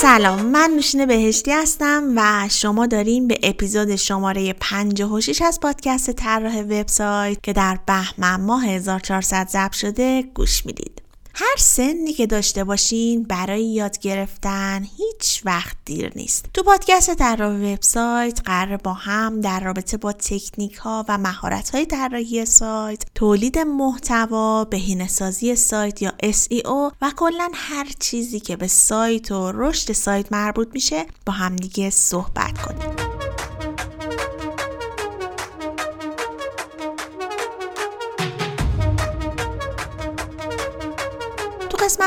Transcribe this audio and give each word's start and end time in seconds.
سلام 0.00 0.46
من 0.46 0.70
نوشین 0.76 1.06
بهشتی 1.06 1.52
هستم 1.52 2.12
و 2.16 2.48
شما 2.50 2.86
داریم 2.86 3.28
به 3.28 3.38
اپیزود 3.42 3.96
شماره 3.96 4.52
56 4.52 5.42
از 5.42 5.60
پادکست 5.60 6.10
طراح 6.10 6.62
وبسایت 6.62 7.42
که 7.42 7.52
در 7.52 7.78
بهمن 7.86 8.40
ماه 8.40 8.66
1400 8.66 9.48
ضبط 9.48 9.72
شده 9.72 10.22
گوش 10.22 10.66
می‌دید. 10.66 11.07
هر 11.40 11.56
سنی 11.58 12.12
که 12.12 12.26
داشته 12.26 12.64
باشین 12.64 13.22
برای 13.22 13.64
یاد 13.64 13.98
گرفتن 13.98 14.86
هیچ 14.96 15.42
وقت 15.44 15.76
دیر 15.84 16.12
نیست. 16.16 16.44
تو 16.54 16.62
پادکست 16.62 17.14
طراح 17.14 17.56
وبسایت 17.56 18.40
قرار 18.44 18.76
با 18.76 18.92
هم 18.92 19.40
در 19.40 19.60
رابطه 19.60 19.96
با 19.96 20.12
تکنیک 20.12 20.74
ها 20.74 21.04
و 21.08 21.18
مهارت 21.18 21.70
های 21.70 21.86
طراحی 21.86 22.44
سایت، 22.44 23.02
تولید 23.14 23.58
محتوا، 23.58 24.64
بهینه‌سازی 24.64 25.56
سایت 25.56 26.02
یا 26.02 26.12
SEO 26.22 26.94
و 27.02 27.12
کلا 27.16 27.50
هر 27.54 27.86
چیزی 28.00 28.40
که 28.40 28.56
به 28.56 28.66
سایت 28.66 29.32
و 29.32 29.52
رشد 29.54 29.92
سایت 29.92 30.32
مربوط 30.32 30.68
میشه 30.72 31.06
با 31.26 31.32
همدیگه 31.32 31.90
صحبت 31.90 32.58
کنیم. 32.62 33.47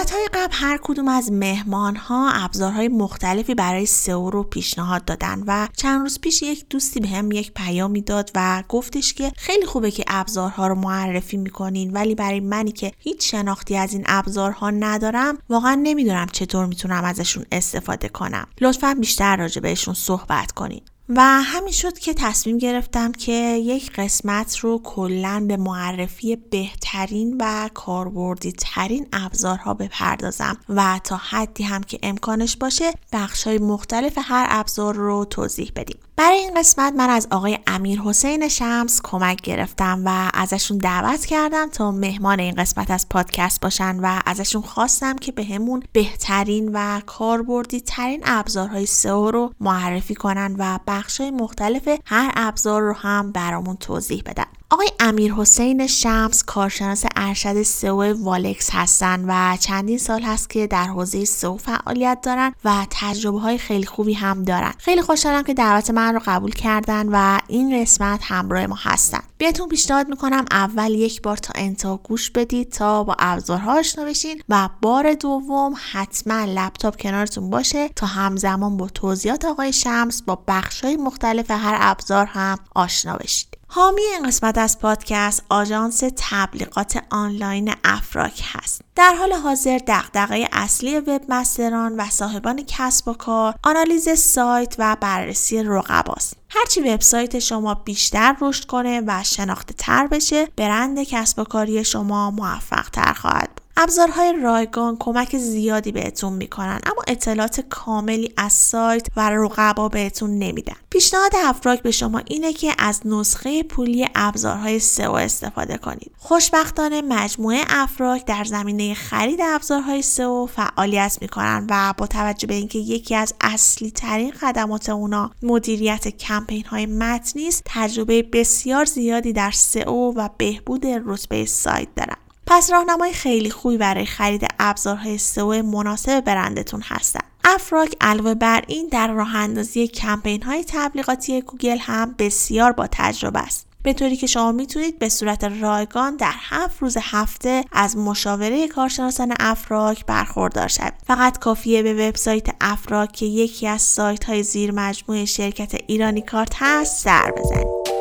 قسمت 0.02 0.14
های 0.14 0.30
قبل 0.34 0.54
هر 0.54 0.80
کدوم 0.84 1.08
از 1.08 1.32
مهمان 1.32 1.96
ها 1.96 2.32
ابزارهای 2.32 2.88
مختلفی 2.88 3.56
برای 3.56 3.86
سئو 3.86 4.30
رو 4.30 4.44
پیشنهاد 4.44 5.06
دادن 5.06 5.44
و 5.48 5.68
چند 5.78 6.02
روز 6.02 6.20
پیش 6.20 6.42
یک 6.42 6.66
دوستی 6.70 7.00
به 7.00 7.08
هم 7.08 7.32
یک 7.32 7.52
پیامی 7.54 8.02
داد 8.02 8.32
و 8.36 8.64
گفتش 8.70 9.14
که 9.14 9.32
خیلی 9.38 9.66
خوبه 9.66 9.92
که 9.92 10.04
ابزارها 10.08 10.68
رو 10.68 10.76
معرفی 10.76 11.38
می‌کنین 11.38 11.94
ولی 11.94 12.16
برای 12.16 12.40
منی 12.40 12.72
که 12.72 12.92
هیچ 12.98 13.32
شناختی 13.32 13.78
از 13.78 13.94
این 13.94 14.04
ابزارها 14.08 14.70
ندارم 14.70 15.38
واقعا 15.50 15.76
نمی‌دونم 15.84 16.28
چطور 16.32 16.66
می‌تونم 16.66 17.04
ازشون 17.04 17.46
استفاده 17.52 18.10
کنم. 18.10 18.48
لطفا 18.62 18.98
بیشتر 19.00 19.38
راجع 19.38 19.62
بهشون 19.62 19.94
صحبت 19.94 20.52
کنین. 20.52 20.82
و 21.16 21.22
همین 21.22 21.74
شد 21.74 22.00
که 22.00 22.14
تصمیم 22.14 22.58
گرفتم 22.58 23.12
که 23.12 23.32
یک 23.64 23.92
قسمت 23.92 24.58
رو 24.58 24.82
کلا 24.84 25.46
به 25.48 25.58
معرفی 25.58 26.36
بهترین 26.36 27.36
و 27.40 27.70
کاربردی 27.74 28.52
ترین 28.52 29.08
ابزارها 29.14 29.74
بپردازم 29.74 30.58
و 30.70 31.00
تا 31.04 31.16
حدی 31.16 31.64
هم 31.64 31.84
که 31.84 32.00
امکانش 32.04 32.58
باشه 32.58 32.94
بخش 33.14 33.48
های 33.48 33.58
مختلف 33.58 34.18
هر 34.22 34.48
ابزار 34.50 34.96
رو 34.96 35.26
توضیح 35.26 35.72
بدیم. 35.76 35.98
برای 36.22 36.38
این 36.38 36.54
قسمت 36.58 36.94
من 36.94 37.10
از 37.10 37.28
آقای 37.32 37.60
امیر 37.68 38.02
حسین 38.02 38.48
شمس 38.48 39.02
کمک 39.04 39.42
گرفتم 39.42 40.02
و 40.06 40.32
ازشون 40.34 40.78
دعوت 40.78 41.26
کردم 41.26 41.70
تا 41.70 41.92
مهمان 41.92 42.40
این 42.40 42.56
قسمت 42.56 42.92
از 42.92 43.10
پادکست 43.10 43.62
باشن 43.62 44.00
و 44.00 44.20
ازشون 44.26 44.62
خواستم 44.62 45.16
که 45.16 45.32
به 45.32 45.44
همون 45.44 45.84
بهترین 45.94 46.72
و 46.74 47.02
کاربردی 47.06 47.82
ترین 47.82 48.22
ابزارهای 48.26 48.86
سئو 48.86 49.32
رو 49.32 49.54
معرفی 49.60 50.16
کنن 50.16 50.56
و 50.58 50.80
بخشای 51.02 51.32
مختلف 51.32 51.88
هر 52.06 52.32
ابزار 52.36 52.82
رو 52.82 52.94
هم 52.94 53.32
برامون 53.32 53.76
توضیح 53.76 54.24
بدن. 54.26 54.61
آقای 54.74 54.92
امیر 55.00 55.34
حسین 55.34 55.88
شمس 55.88 56.44
کارشناس 56.44 57.06
ارشد 57.16 57.62
سئو 57.62 58.24
والکس 58.24 58.70
هستن 58.74 59.26
و 59.28 59.58
چندین 59.58 59.98
سال 59.98 60.22
هست 60.22 60.50
که 60.50 60.68
در 60.68 60.84
حوزه 60.84 61.26
سئو 61.26 61.58
فعالیت 61.58 62.20
دارن 62.24 62.54
و 62.66 62.86
تجربه 62.90 63.40
های 63.40 63.58
خیلی 63.58 63.86
خوبی 63.86 64.14
هم 64.14 64.44
دارن. 64.44 64.74
خیلی 64.78 65.02
خوشحالم 65.02 65.44
که 65.44 65.54
دعوت 65.54 65.92
من 65.92 66.14
رو 66.14 66.22
قبول 66.26 66.52
کردن 66.52 67.10
و 67.12 67.40
این 67.48 67.82
قسمت 67.82 68.20
همراه 68.24 68.68
ما 68.68 68.78
هستن. 68.80 69.20
بهتون 69.38 69.70
پیشنهاد 69.70 70.10
می‌کنم 70.10 70.46
اول 70.52 70.92
یک 70.92 71.22
بار 71.22 71.38
تا 71.38 71.54
انتها 71.56 71.98
گوش 71.98 72.32
بدید 72.32 72.70
تا 72.70 73.04
با 73.04 73.16
ابزارها 73.20 73.80
آشنا 73.80 74.06
بشین 74.06 74.42
و 74.50 74.70
بار 74.82 75.14
دوم 75.14 75.74
حتما 75.92 76.46
لپتاپ 76.46 77.02
کنارتون 77.02 77.50
باشه 77.50 77.90
تا 77.90 78.08
همزمان 78.08 78.78
با 78.78 78.88
توضیحات 78.88 79.46
آقای 79.46 79.74
شمس 79.74 80.22
با 80.22 80.44
بخش 80.48 80.82
های 80.82 80.96
مختلف 80.96 81.52
هر 81.52 81.78
ابزار 81.80 82.26
هم 82.26 82.58
آشنا 82.76 83.18
بشید 83.18 83.51
حامی 83.74 84.02
این 84.02 84.28
قسمت 84.28 84.58
از 84.58 84.80
پادکست 84.80 85.44
آژانس 85.50 86.04
تبلیغات 86.18 87.04
آنلاین 87.10 87.74
افراک 87.84 88.44
هست. 88.54 88.82
در 88.96 89.16
حال 89.16 89.34
حاضر 89.34 89.80
دغدغه 89.88 90.50
اصلی 90.52 91.00
وبمستران 91.00 91.96
و 91.98 92.10
صاحبان 92.10 92.64
کسب 92.68 93.08
و 93.08 93.14
کار 93.14 93.56
آنالیز 93.64 94.20
سایت 94.20 94.76
و 94.80 94.98
بررسی 95.02 95.64
رقباست. 95.64 96.38
هرچی 96.50 96.82
وبسایت 96.82 97.40
شما 97.40 97.74
بیشتر 97.74 98.36
رشد 98.42 98.66
کنه 98.66 99.02
و 99.08 99.24
شناخته 99.24 99.74
تر 99.74 100.08
بشه 100.08 100.46
برند 100.46 101.04
کسب 101.04 101.40
و 101.40 101.44
کاری 101.44 101.84
شما 101.84 102.32
موفق 102.32 102.90
تر 102.90 103.14
خواهد 103.14 103.50
بود. 103.56 103.61
ابزارهای 103.78 104.34
رایگان 104.44 104.98
کمک 105.00 105.38
زیادی 105.38 105.92
بهتون 105.92 106.34
می‌کنن 106.34 106.80
اما 106.86 107.02
اطلاعات 107.08 107.62
کاملی 107.62 108.34
از 108.38 108.54
سایت 108.54 109.08
و 109.16 109.30
رقبا 109.30 109.90
بهتون 109.90 110.40
نمیدن. 110.40 110.76
پیشنهاد 110.90 111.32
افراک 111.44 111.82
به 111.82 111.92
شما 111.92 112.22
اینه 112.26 112.54
که 112.54 112.74
از 112.80 113.02
نسخه 113.06 113.64
پولی 113.64 114.08
ابزارهای 114.16 114.80
سئو 114.80 115.12
استفاده 115.12 115.78
کنید. 115.78 116.12
خوشبختانه 116.18 117.02
مجموعه 117.02 117.62
افراک 117.70 118.26
در 118.26 118.44
زمینه 118.44 118.94
خرید 118.94 119.40
ابزارهای 119.44 120.02
سئو 120.02 120.46
فعالیت 120.46 121.18
می‌کنن 121.22 121.68
و 121.70 121.94
با 121.98 122.08
توجه 122.08 122.48
به 122.48 122.54
اینکه 122.54 122.80
یکی 122.80 123.16
از 123.16 123.34
اصلی 123.42 123.92
ترین 123.92 124.32
خدمات 124.32 124.90
اونا 124.90 125.32
مدیریت 125.44 126.08
کمپین 126.08 126.66
های 126.66 126.86
متنی 126.86 127.48
است 127.48 127.62
تجربه 127.66 128.24
بسیار 128.24 128.86
زیادی 128.86 129.34
در 129.34 129.52
سئو 129.52 130.14
و 130.16 130.30
بهبود 130.38 130.86
رتبه 130.86 131.46
سایت 131.46 131.96
دارن. 131.96 132.21
پس 132.48 132.72
راهنمای 132.72 133.14
خیلی 133.14 133.50
خوبی 133.50 133.78
برای 133.78 134.06
خرید 134.06 134.48
ابزارهای 134.60 135.18
سئو 135.18 135.62
مناسب 135.64 136.22
برندتون 136.22 136.82
هستن. 136.82 137.20
افراک 137.44 137.96
علاوه 138.02 138.34
بر 138.34 138.64
این 138.68 138.88
در 138.88 139.12
راه 139.12 139.36
اندازی 139.36 139.88
کمپین 139.88 140.44
های 140.44 140.66
تبلیغاتی 140.68 141.42
گوگل 141.42 141.78
هم 141.78 142.16
بسیار 142.20 142.72
با 142.72 142.88
تجربه 142.92 143.40
است. 143.40 143.68
به 143.84 143.94
طوری 143.94 144.16
که 144.16 144.28
شما 144.28 144.52
می‌تونید 144.52 145.00
به 145.00 145.10
صورت 145.10 145.44
رایگان 145.44 146.16
در 146.16 146.34
هفت 146.38 146.82
روز 146.82 146.98
هفته 147.02 147.64
از 147.72 147.98
مشاوره 147.98 148.68
کارشناسان 148.68 149.34
افراک 149.40 150.06
برخوردار 150.06 150.68
شوید. 150.68 150.94
فقط 151.08 151.40
کافیه 151.40 151.84
به 151.84 151.94
وبسایت 151.94 152.48
افراک 152.62 153.12
که 153.12 153.26
یکی 153.26 153.68
از 153.68 153.82
سایت 153.82 154.24
های 154.24 154.44
زیر 154.44 154.72
مجموعه 154.72 155.26
شرکت 155.26 155.76
ایرانی 155.88 156.22
کارت 156.22 156.54
هست 156.56 157.04
سر 157.04 157.32
بزنید. 157.32 158.01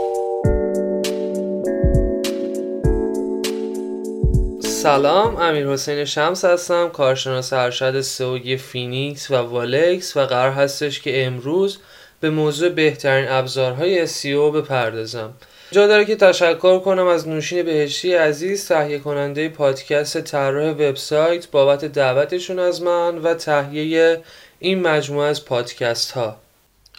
سلام 4.82 5.36
امیر 5.36 5.68
حسین 5.68 6.04
شمس 6.04 6.44
هستم 6.44 6.88
کارشناس 6.88 7.52
ارشد 7.52 8.00
سئوی 8.00 8.56
فینیکس 8.56 9.30
و 9.30 9.34
والکس 9.34 10.16
و 10.16 10.20
قرار 10.20 10.52
هستش 10.52 11.00
که 11.00 11.26
امروز 11.26 11.78
به 12.20 12.30
موضوع 12.30 12.68
بهترین 12.68 13.28
ابزارهای 13.28 14.08
SEO 14.08 14.54
بپردازم. 14.54 15.32
جا 15.70 15.86
داره 15.86 16.04
که 16.04 16.16
تشکر 16.16 16.78
کنم 16.78 17.06
از 17.06 17.28
نوشین 17.28 17.62
بهشتی 17.62 18.14
عزیز 18.14 18.68
تهیه 18.68 18.98
کننده 18.98 19.48
پادکست 19.48 20.20
طراح 20.20 20.70
وبسایت 20.70 21.50
بابت 21.50 21.84
دعوتشون 21.84 22.58
از 22.58 22.82
من 22.82 23.18
و 23.18 23.34
تهیه 23.34 24.22
این 24.58 24.82
مجموعه 24.82 25.28
از 25.28 25.44
پادکست 25.44 26.10
ها 26.10 26.36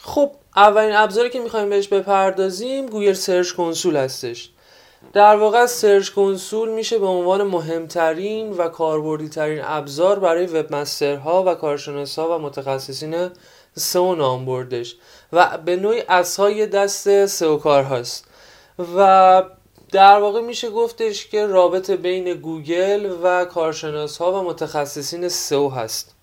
خب 0.01 0.31
اولین 0.55 0.95
ابزاری 0.95 1.29
که 1.29 1.39
می‌خوایم 1.39 1.69
بهش 1.69 1.87
بپردازیم 1.87 2.85
گوگل 2.85 3.13
Search 3.13 3.51
Console 3.51 3.95
هستش. 3.95 4.49
در 5.13 5.35
واقع 5.35 5.65
Search 5.65 6.09
Console 6.09 6.69
میشه 6.69 6.99
به 6.99 7.05
عنوان 7.05 7.43
مهمترین 7.43 8.53
و 8.53 8.67
کاربردی 8.67 9.29
ترین 9.29 9.61
ابزار 9.63 10.19
برای 10.19 10.45
وب 10.45 10.73
ها 11.01 11.43
و 11.47 11.55
کارشناسا 11.55 12.39
و 12.39 12.41
متخصصین 12.41 13.29
سئو 13.75 14.15
نام 14.15 14.45
بردش 14.45 14.95
و 15.33 15.57
به 15.57 15.75
نوعی 15.75 16.03
عصای 16.09 16.67
دست 16.67 17.25
سئو 17.25 17.57
کار 17.57 17.83
هست 17.83 18.27
و 18.97 19.43
در 19.91 20.19
واقع 20.19 20.41
میشه 20.41 20.69
گفتش 20.69 21.27
که 21.27 21.45
رابط 21.45 21.91
بین 21.91 22.33
گوگل 22.33 23.15
و 23.23 23.45
کارشناس 23.45 24.17
ها 24.17 24.31
و 24.31 24.43
متخصصین 24.43 25.29
سئو 25.29 25.69
هست. 25.69 26.15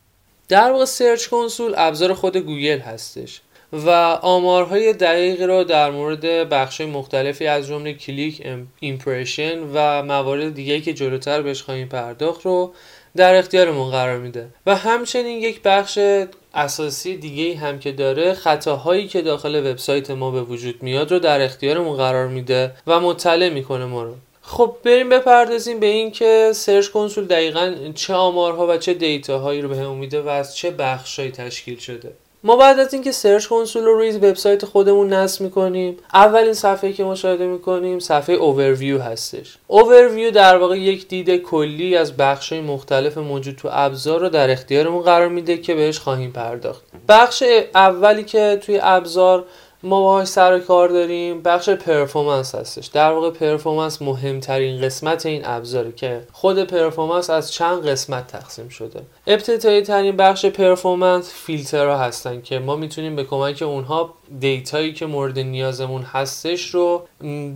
در 0.49 0.73
واقع 0.73 0.85
Search 0.85 1.27
Console 1.29 1.75
ابزار 1.77 2.15
خود 2.15 2.37
گوگل 2.37 2.79
هستش. 2.79 3.41
و 3.73 3.91
آمارهای 4.23 4.93
دقیقی 4.93 5.47
را 5.47 5.65
در 5.65 5.91
مورد 5.91 6.49
بخش 6.49 6.81
مختلفی 6.81 7.47
از 7.47 7.67
جمله 7.67 7.95
کلیک 7.95 8.47
impression 8.81 9.59
و 9.75 10.03
موارد 10.03 10.55
دیگه 10.55 10.81
که 10.81 10.95
جلوتر 10.95 11.43
بهش 11.43 11.63
خواهیم 11.63 11.89
پرداخت 11.89 12.43
رو 12.43 12.73
در 13.17 13.35
اختیارمون 13.35 13.91
قرار 13.91 14.19
میده. 14.19 14.49
و 14.67 14.77
همچنین 14.77 15.43
یک 15.43 15.63
بخش 15.63 15.99
اساسی 16.55 17.17
دیگه 17.17 17.57
هم 17.57 17.79
که 17.79 17.93
داره 17.93 18.35
خطاهایی 18.35 19.09
که 19.09 19.23
داخل 19.23 19.71
وبسایت 19.71 20.11
ما 20.11 20.31
به 20.31 20.43
وجود 20.43 20.83
میاد 20.83 21.13
رو 21.13 21.19
در 21.19 21.41
اختیارمون 21.41 21.97
قرار 21.97 22.29
میده 22.29 22.73
و 22.87 23.01
مطلع 23.01 23.49
می‌کنه 23.49 23.85
ما 23.85 24.03
رو. 24.03 24.15
خب 24.43 24.77
بریم 24.85 25.09
بپردازیم 25.09 25.81
به 25.81 25.87
این 25.87 26.11
که 26.11 26.51
Search 26.55 26.89
Console 26.89 27.25
دقیقا 27.25 27.75
چه 27.95 28.15
آمارها 28.15 28.67
و 28.67 28.77
چه 28.77 28.95
دیتاهایی 28.95 29.63
رو 29.63 29.69
بهمون 29.69 29.95
میده 29.95 30.21
و 30.21 30.29
از 30.29 30.57
چه 30.57 30.71
بخشهایی 30.71 31.31
تشکیل 31.31 31.79
شده. 31.79 32.13
ما 32.45 32.57
بعد 32.57 32.79
از 32.79 32.95
اینکه 32.95 33.13
Search 33.13 33.47
Console 33.47 33.85
رو 33.85 33.95
روی 33.95 34.11
وبسایت 34.11 34.65
خودمون 34.65 35.13
نصب 35.13 35.41
می‌کنیم 35.41 35.97
اولین 36.15 36.53
صفحه 36.53 36.93
که 36.93 37.05
مشاهده 37.05 37.47
می‌کنیم 37.47 37.99
صفحه 37.99 38.35
اوورویو 38.35 39.03
هستش. 39.03 39.59
اوورویو 39.67 40.31
در 40.31 40.57
واقع 40.57 40.79
یک 40.79 41.09
دید 41.09 41.37
کلی 41.37 41.97
از 41.97 42.17
بخش 42.17 42.53
مختلف 42.53 43.19
موجود 43.19 43.57
تو 43.57 43.69
ابزار 43.73 44.21
رو 44.21 44.29
در 44.29 44.51
اختیارمون 44.51 45.03
قرار 45.03 45.29
میده 45.29 45.57
که 45.57 45.75
بهش 45.75 45.99
خواهیم 45.99 46.33
پرداخت. 46.33 46.83
بخش 47.09 47.45
اولی 47.75 48.25
که 48.25 48.59
توی 48.63 48.81
ابزار 48.83 49.45
ما 49.83 50.01
باهاش 50.01 50.29
سر 50.29 50.59
کار 50.59 50.89
داریم 50.89 51.43
بخش 51.43 51.69
performance 51.69 52.55
هستش. 52.55 52.87
در 52.87 53.13
واقع 53.13 53.31
performance 53.31 54.03
مهمترین 54.03 54.81
قسمت 54.81 55.27
این 55.27 55.43
ابزاره 55.45 55.93
که 55.93 56.21
خود 56.33 56.65
performance 56.65 57.31
از 57.31 57.53
چند 57.53 57.87
قسمت 57.87 58.27
تقسیم 58.27 58.69
شده. 58.69 59.01
ابتدایی 59.31 59.83
ترین 59.83 60.17
بخش 60.17 60.47
performance 60.47 61.33
فیلترها 61.35 61.99
هستن 61.99 62.41
که 62.43 62.59
ما 62.59 62.77
می‌تونیم 62.77 63.17
به 63.17 63.25
کمک 63.25 63.63
اونها 63.63 64.15
دیتایی 64.41 64.93
که 64.93 65.07
مورد 65.07 65.39
نیازمون 65.39 66.03
هستش 66.03 66.71
رو 66.71 67.07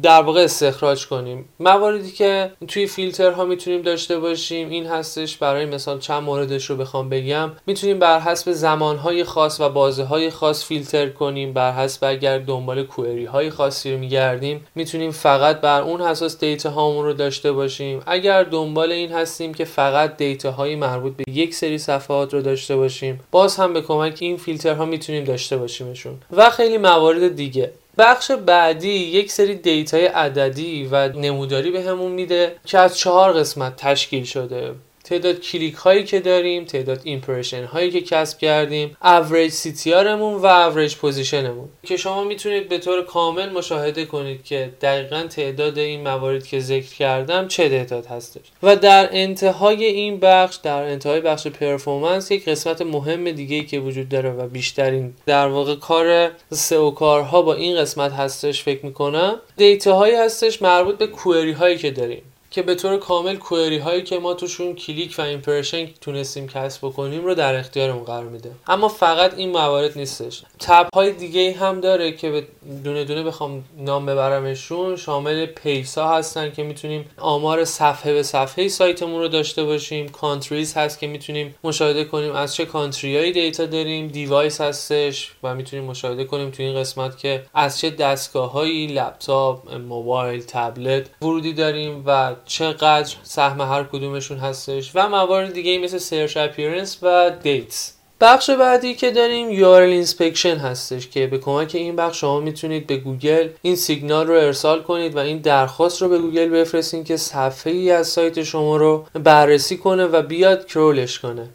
در 0.03 0.23
واقع 0.23 0.41
استخراج 0.41 1.07
کنیم. 1.07 1.49
مواردی 1.61 2.11
که 2.11 2.51
توی 2.69 2.87
فیلترها 2.87 3.45
می‌تونیم 3.45 3.83
داشته 3.83 4.19
باشیم 4.19 4.71
این 4.71 4.87
هستش 4.87 5.37
برای 5.37 5.67
مثال 5.67 5.99
چند 5.99 6.23
موردش 6.23 6.71
رو 6.71 6.77
بخوام 6.77 7.09
بگم. 7.09 7.51
می‌تونیم 7.67 7.99
بر 7.99 8.21
حسب 8.21 8.53
زمانهای 8.53 9.25
خاص 9.25 9.61
و 9.61 9.69
بازه 9.69 10.05
های 10.05 10.31
خاص 10.31 10.65
فیلتر 10.65 11.09
کنیم 11.09 11.53
بر 11.53 11.73
حسب 11.73 12.05
اگر 12.05 12.39
دنبال 12.39 12.83
query 12.83 13.25
های 13.25 13.51
خاصی 13.51 13.93
رو 13.93 13.99
میگردیم 13.99 14.67
می‌تونیم 14.75 15.11
فقط 15.11 15.61
بر 15.61 15.81
اون 15.83 16.01
اساس 16.01 16.39
دیتا 16.39 16.71
هامون 16.71 17.05
رو 17.05 17.13
داشته 17.13 17.53
باشیم. 17.53 18.03
اگر 18.07 18.43
دنبال 18.45 18.93
این 18.93 19.13
هستیم 19.13 19.55
که 19.55 19.65
فقط 19.65 20.17
دیتا 20.17 20.51
های 20.51 20.77
مربوط 20.77 21.13
به 21.17 21.25
یک 21.33 21.55
سری 21.63 21.79
صفحات 21.79 22.35
رو 22.35 22.43
داشته 22.43 22.77
باشیم. 22.77 23.21
باز 23.31 23.57
هم 23.57 23.73
به 23.73 23.81
کمک 23.81 24.19
این 24.21 24.37
فیلترها 24.37 24.85
می‌تونیم 24.85 25.25
داشته 25.25 25.57
باشیمشون. 25.57 26.15
و 26.33 26.51
خیلی 26.51 26.79
موارد 26.79 27.37
دیگه. 27.37 27.73
بخش 27.99 28.31
بعدی 28.31 28.89
یک 28.89 29.33
سری 29.33 29.55
دیتای 29.55 30.07
عددی 30.07 30.89
و 30.91 31.09
نموداری 31.09 31.71
بهمون 31.71 32.13
میده 32.13 32.57
که 32.65 32.79
از 32.79 32.99
چهار 32.99 33.33
قسمت 33.33 33.77
تشکیل 33.77 34.25
شده. 34.25 34.71
تعداد 35.05 35.41
کلیک 35.41 35.75
هایی 35.75 36.05
که 36.05 36.21
داریم 36.21 36.65
تعداد 36.65 37.01
impression 37.05 37.65
هایی 37.65 37.91
که 37.91 38.01
کسب 38.01 38.39
کردیم 38.39 38.97
average 39.03 39.53
CTR 39.53 39.93
و 39.93 40.47
average 40.47 40.97
position 40.97 41.49
مون 41.49 41.69
که 41.83 41.97
شما 41.97 42.25
می‌تونید 42.25 42.69
به 42.69 42.79
طور 42.79 43.03
کامل 43.05 43.49
مشاهده 43.49 44.05
کنید 44.05 44.45
که 44.45 44.71
دقیقا 44.81 45.23
تعداد 45.23 45.79
این 45.79 46.01
موارد 46.01 46.47
که 46.47 46.61
ذکر 46.61 46.95
کردم 46.95 47.49
چه 47.49 47.69
تعداد 47.69 48.07
هستش. 48.07 48.41
و 48.63 48.77
در 48.77 49.09
انتهای 49.13 49.85
این 49.85 50.21
بخش 50.21 50.57
در 50.57 50.83
انتهای 50.83 51.21
بخش 51.21 51.47
performance 51.47 52.31
یک 52.31 52.49
قسمت 52.49 52.83
مهم 52.83 53.31
دیگه 53.31 53.57
ای 53.57 53.65
که 53.65 53.79
وجود 53.79 54.09
داره 54.09 54.31
و 54.31 54.49
بیشترین 54.49 55.15
در 55.27 55.47
واقع 55.47 55.75
کار 55.75 56.31
سئو 56.53 56.91
کارها 56.91 57.43
با 57.43 57.55
این 57.55 57.81
قسمت 57.81 58.13
هستش 58.13 58.63
فکر 58.63 58.87
می‌کنم 58.87 59.41
دیتا 59.57 59.95
هایی 59.95 60.15
هستش 60.15 60.63
مربوط 60.63 60.99
به 60.99 61.07
query 61.07 61.53
هایی 61.53 61.79
که 61.79 61.91
داریم. 61.91 62.23
که 62.53 62.63
به 62.63 62.75
طور 62.75 62.97
کامل 62.97 63.37
query 63.37 63.79
هایی 63.79 64.03
که 64.03 64.19
ما 64.19 64.35
توشون 64.35 64.75
کلیک 64.75 65.15
و 65.19 65.23
impression 65.23 65.87
تونستیم 66.01 66.49
کسب 66.49 66.87
بکنیم 66.87 67.25
رو 67.25 67.35
در 67.35 67.55
اختیارمون 67.55 68.05
قرار 68.05 68.25
میده. 68.25 68.51
اما 68.67 68.89
فقط 68.89 69.35
این 69.35 69.51
موارد 69.51 69.99
نیستش. 69.99 70.43
تب 70.61 70.89
های 70.95 71.13
دیگه 71.13 71.53
هم 71.53 71.81
داره 71.81 72.13
که 72.13 72.47
دونه 72.85 73.05
دونه 73.05 73.23
بخوام 73.23 73.65
نام 73.79 74.07
ببرمشون. 74.07 74.97
شامل 74.97 75.47
pages 75.47 76.09
هستن 76.09 76.51
که 76.51 76.63
می‌تونیم 76.63 77.11
آمار 77.19 77.65
صفحه 77.65 78.13
به 78.13 78.23
صفحه 78.23 78.69
سایتمون 78.69 79.21
رو 79.21 79.29
داشته 79.29 79.65
باشیم. 79.65 80.09
countries 80.09 80.75
هست 80.75 80.99
که 80.99 81.07
می‌تونیم 81.07 81.55
مشاهده 81.65 82.05
کنیم 82.05 82.33
از 82.33 82.55
چه 82.55 82.65
country 82.65 83.18
ایی 83.18 83.33
دیتا 83.33 83.67
داریم. 83.67 84.09
device 84.09 84.61
هستش 84.61 85.33
و 85.43 85.55
می‌تونیم 85.55 85.85
مشاهده 85.85 86.25
کنیم 86.25 86.51
تو 86.51 86.63
این 86.63 86.81
قسمت 86.81 87.19
که 87.19 87.43
از 87.55 87.81
چه 87.81 87.91
دستگاههایی 87.91 88.87
لپتاپ 88.87 89.75
موبایل 89.75 90.43
تبلت 90.49 91.07
ورودی 91.23 91.53
داریم 91.53 92.03
و 92.07 92.35
چقدر 92.47 93.15
سهم 93.23 93.61
هر 93.61 93.85
کدومشون 93.85 94.39
هستش 94.39 94.91
و 94.95 95.09
موارد 95.09 95.53
دیگه 95.53 95.79
مثل 95.79 95.99
search 95.99 96.37
appearance 96.37 96.99
و 97.03 97.31
dates 97.43 97.93
بخش 98.23 98.51
بعدی 98.51 98.95
که 98.95 99.11
داریم 99.11 99.51
URL 99.51 100.07
inspection 100.07 100.47
هستش 100.47 101.09
که 101.09 101.27
به 101.27 101.39
کمک 101.39 101.71
این 101.75 101.97
بخش 101.97 102.21
شما 102.21 102.41
می‌تونید 102.41 102.87
به 102.87 102.97
گوگل 102.97 103.49
این 103.63 103.77
سیگنال 103.77 104.27
رو 104.27 104.35
ارسال 104.35 104.83
کنید 104.83 105.17
و 105.17 105.19
این 105.19 105.39
درخواست 105.39 106.03
رو 106.03 106.09
به 106.09 106.19
گوگل 106.19 106.49
بفرستین 106.49 107.05
که 107.05 107.17
صفحه 107.17 107.73
ای 107.73 107.91
از 107.91 108.09
سایت 108.09 108.43
شما 108.43 108.77
رو 108.77 109.07
بررسی 109.15 109.77
کنه 109.77 110.05
و 110.05 110.23
بیاد 110.23 110.67
crawl 110.67 111.04
ش 111.04 111.19
کنه. 111.19 111.49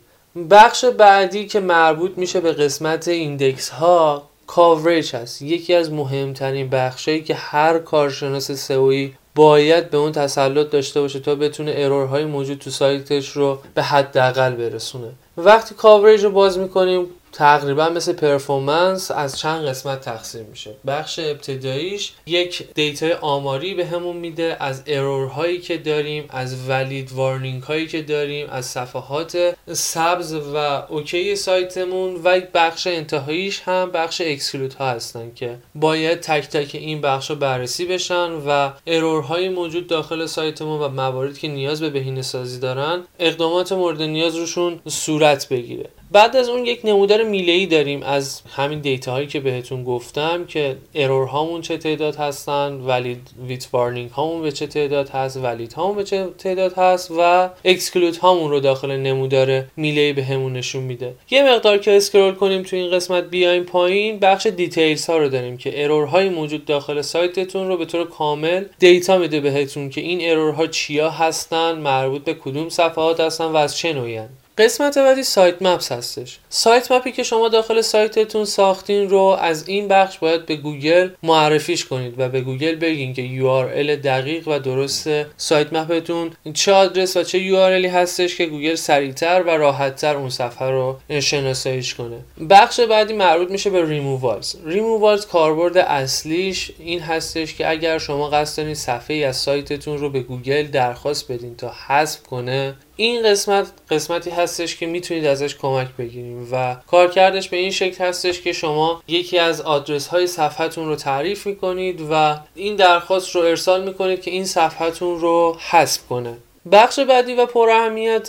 بخش 0.49 0.85
بعدی 0.85 1.47
که 1.47 1.59
مربوط 1.59 2.11
میشه 2.17 2.39
به 2.39 2.51
قسمت 2.53 3.07
index 3.07 3.69
ها 3.69 4.23
coverage 4.47 5.15
هست. 5.15 5.41
یکی 5.41 5.73
از 5.73 5.91
مهمترین 5.91 6.69
بخشایی 6.69 7.23
که 7.23 7.35
هر 7.35 7.79
کارشناس 7.79 8.51
سئویی 8.51 9.13
باید 9.37 9.89
به 9.89 9.97
اون 9.97 10.11
تسلط 10.11 10.69
داشته 10.69 11.01
باشه 11.01 11.19
تا 11.19 11.35
بتونه 11.35 11.73
error 11.75 12.11
های 12.11 12.25
موجود 12.25 12.57
تو 12.57 12.69
سایتش 12.69 13.29
رو 13.29 13.59
به 13.73 13.83
حداقل 13.83 14.51
برسونه. 14.55 15.07
وقتی 15.37 15.75
coverage 15.75 16.23
رو 16.23 16.31
باز 16.31 16.57
می‌کنیم 16.57 17.05
تقریبا 17.37 17.89
مثل 17.89 18.13
performance 18.13 19.11
از 19.11 19.39
چند 19.39 19.65
قسمت 19.65 20.01
تقسیم 20.01 20.45
میشه. 20.45 20.75
بخش 20.87 21.19
ابتداییش 21.19 22.11
یک 22.25 22.73
دیتای 22.73 23.13
آماری 23.13 23.73
بهمون 23.73 24.17
میده 24.17 24.57
از 24.59 24.83
error 24.87 25.27
هایی 25.27 25.57
که 25.57 25.77
داریم 25.77 26.25
از 26.29 26.69
valid 26.69 27.11
warning 27.11 27.63
هایی 27.63 27.87
که 27.87 28.01
داریم 28.01 28.47
از 28.49 28.65
صفحات 28.65 29.55
سبز 29.73 30.33
و 30.33 30.57
OK 30.89 31.35
سایتمون 31.35 32.15
و 32.23 32.41
بخش 32.53 32.87
انتهاییش 32.87 33.61
هم 33.65 33.91
بخش 33.91 34.21
exclude 34.21 34.73
ها 34.73 34.89
هستن 34.89 35.31
که 35.35 35.57
باید 35.75 36.19
تک 36.19 36.47
تک 36.47 36.75
این 36.75 37.01
بخش 37.01 37.31
بررسی 37.31 37.85
بشن 37.85 38.31
و 38.31 38.71
error 38.87 39.31
های 39.31 39.49
موجود 39.49 39.87
داخل 39.87 40.25
سایتمون 40.25 40.81
و 40.81 40.89
مواردی 40.89 41.39
که 41.39 41.47
نیاز 41.47 41.81
به 41.81 41.89
بهینه 41.89 42.21
سازی 42.21 42.59
دارن 42.59 43.03
اقدامات 43.19 43.71
مورد 43.71 44.01
نیاز 44.01 44.35
روشون 44.35 44.79
صورت 44.87 45.49
بگیره. 45.49 45.89
بعد 46.11 46.35
از 46.35 46.49
اون 46.49 46.65
یک 46.65 46.81
نمودار 46.83 47.23
میله‌ای 47.23 47.65
داریم 47.65 48.03
از 48.03 48.41
همین 48.55 48.79
دیتا 48.79 49.11
هایی 49.11 49.27
که 49.27 49.39
بهتون 49.39 49.83
گفتم 49.83 50.45
که 50.45 50.77
error 50.95 51.27
هامون 51.27 51.61
چه 51.61 51.77
تعداد 51.77 52.15
هستن 52.15 52.73
valid 52.73 53.29
with 53.47 53.67
warning 53.73 54.09
هامون 54.09 54.41
به 54.41 54.51
چه 54.51 54.67
تعداد 54.67 55.09
هست 55.09 55.37
valid 55.37 55.73
هامون 55.73 55.95
به 55.95 56.03
چه 56.03 56.27
تعداد 56.37 56.73
هست 56.73 57.11
و 57.17 57.49
excluded 57.65 58.17
هامون 58.17 58.51
رو 58.51 58.59
داخل 58.59 58.91
نمودار 58.91 59.63
میله 59.77 60.13
به 60.13 60.23
همون 60.23 60.53
نشون 60.53 60.83
میده. 60.83 61.13
یه 61.29 61.43
مقدار 61.43 61.77
که 61.77 61.97
اسکرول 61.97 62.33
کنیم 62.33 62.63
تو 62.63 62.75
این 62.75 62.91
قسمت 62.91 63.23
بیایم 63.23 63.63
پایین 63.63 64.19
بخش 64.19 64.47
details 64.47 65.05
ها 65.05 65.17
رو 65.17 65.29
داریم 65.29 65.57
که 65.57 65.83
error 65.83 66.05
های 66.05 66.29
موجود 66.29 66.65
داخل 66.65 67.01
سایتتون 67.01 67.67
رو 67.67 67.77
به 67.77 67.85
طور 67.85 68.07
کامل 68.07 68.63
data 68.79 69.17
میده 69.17 69.39
بهتون 69.39 69.89
که 69.89 70.01
این 70.01 70.31
error 70.31 70.53
ها 70.53 70.67
چیا 70.67 71.09
هستن 71.09 71.77
مربوط 71.77 72.23
به 72.23 72.33
کدوم 72.33 72.69
صفحات 72.69 73.19
هستن 73.19 73.45
و 73.45 73.55
از 73.55 73.77
چه 73.77 73.93
نوعی 73.93 74.19
قسمت 74.57 74.97
بعدی 74.97 75.23
sitemaps 75.23 75.91
هستش. 75.91 76.39
sitemap 76.49 76.91
ی 76.91 77.11
که 77.11 77.23
شما 77.23 77.49
داخل 77.49 77.81
سایتتون 77.81 78.45
ساختین 78.45 79.09
رو 79.09 79.37
از 79.41 79.67
این 79.67 79.87
بخش 79.87 80.17
باید 80.17 80.45
به 80.45 80.55
گوگل 80.55 81.09
معرفیش 81.23 81.85
کنید 81.85 82.13
و 82.17 82.29
به 82.29 82.41
گوگل 82.41 82.75
بگین 82.75 83.13
که 83.13 83.21
URL 83.21 84.05
دقیق 84.05 84.47
و 84.47 84.59
درست 84.59 85.09
sitemap 85.37 85.73
تون. 85.73 86.31
چه 86.53 86.71
آدرس 86.71 87.17
و 87.17 87.23
چه 87.23 87.39
URL 87.39 87.74
ی 87.74 87.85
هستش 87.85 88.35
که 88.35 88.45
گوگل 88.45 88.75
سریعتر 88.75 89.43
و 89.43 89.49
راحتتر 89.49 90.15
اون 90.15 90.29
صفحه 90.29 90.69
رو 90.69 90.97
شناساییش 91.19 91.95
کنه. 91.95 92.17
بخش 92.49 92.79
بعدی 92.79 93.13
مربوط 93.13 93.51
میشه 93.51 93.69
به 93.69 93.85
ریمووالز 93.85 94.55
ریمووالز 94.65 95.25
کاربرد 95.25 95.77
اصلیش 95.77 96.71
این 96.79 96.99
هستش 96.99 97.55
که 97.55 97.69
اگر 97.69 97.97
شما 97.97 98.29
قصد 98.29 98.57
دارین 98.57 98.75
صفحه 98.75 99.15
ای 99.15 99.23
از 99.23 99.35
سایتتون 99.35 99.97
رو 99.97 100.09
به 100.09 100.19
گوگل 100.19 100.63
درخواست 100.63 101.31
بدین 101.31 101.55
تا 101.55 101.73
حذف 101.87 102.23
کنه 102.23 102.75
این 102.97 103.23
قسمت 103.23 103.67
قسمتی 103.89 104.29
هستش 104.29 104.75
که 104.75 104.85
می‌تونید 104.85 105.25
ازش 105.25 105.55
کمک 105.55 105.87
بگیریم 105.99 106.47
و 106.51 106.75
کارکردش 106.87 107.49
به 107.49 107.57
این 107.57 107.71
شکل 107.71 108.03
هستش 108.03 108.41
که 108.41 108.53
شما 108.53 109.03
یکی 109.07 109.37
از 109.37 109.61
آدرس 109.61 110.07
های 110.07 110.27
صفحتون 110.27 110.87
رو 110.87 110.95
تعریف 110.95 111.47
می‌کنید 111.47 112.01
و 112.11 112.37
این 112.55 112.75
درخواست 112.75 113.35
رو 113.35 113.41
ارسال 113.41 113.83
می‌کنید 113.83 114.21
که 114.21 114.31
این 114.31 114.45
صفحتون 114.45 115.19
رو 115.19 115.57
حذف 115.69 116.07
کنه. 116.07 116.37
بخش 116.71 116.99
بعدی 116.99 117.33
و 117.33 117.45
پر 117.45 117.69
اهمیت 117.69 118.27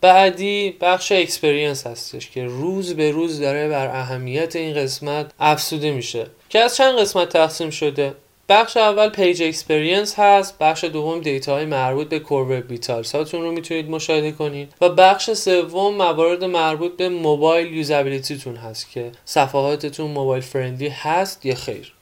بعدی 0.00 0.76
بخش 0.80 1.12
experience 1.12 1.86
هستش 1.86 2.30
که 2.30 2.44
روز 2.44 2.96
به 2.96 3.10
روز 3.10 3.40
داره 3.40 3.68
بر 3.68 3.86
اهمیت 3.86 4.56
این 4.56 4.74
قسمت 4.74 5.30
افزوده 5.40 5.90
میشه 5.90 6.26
که 6.48 6.58
از 6.58 6.76
چند 6.76 6.98
قسمت 6.98 7.28
تقسیم 7.28 7.70
شده؟ 7.70 8.14
بخش 8.48 8.76
اول 8.76 9.08
page 9.08 9.42
experience 9.42 10.14
هست 10.18 10.58
بخش 10.58 10.84
دوم 10.84 11.20
data 11.20 11.54
های 11.54 11.64
مربوط 11.64 12.08
به 12.08 12.18
core 12.18 12.60
vitals 12.60 13.12
هاتون 13.12 13.42
رو 13.42 13.52
می‌تونید 13.52 13.90
مشاهده 13.90 14.32
کنید 14.32 14.72
و 14.80 14.88
بخش 14.88 15.32
سوم 15.32 15.94
موارد 15.94 16.44
مربوط 16.44 16.96
به 16.96 17.08
mobile 17.08 17.74
usability 17.74 18.38
تون 18.38 18.56
هست 18.56 18.90
که 18.90 19.12
صفحاتتون 19.24 20.10
mobile 20.10 20.42
friendly 20.42 20.88
هست 20.88 21.46
یا 21.46 21.54
خیر. 21.54 21.92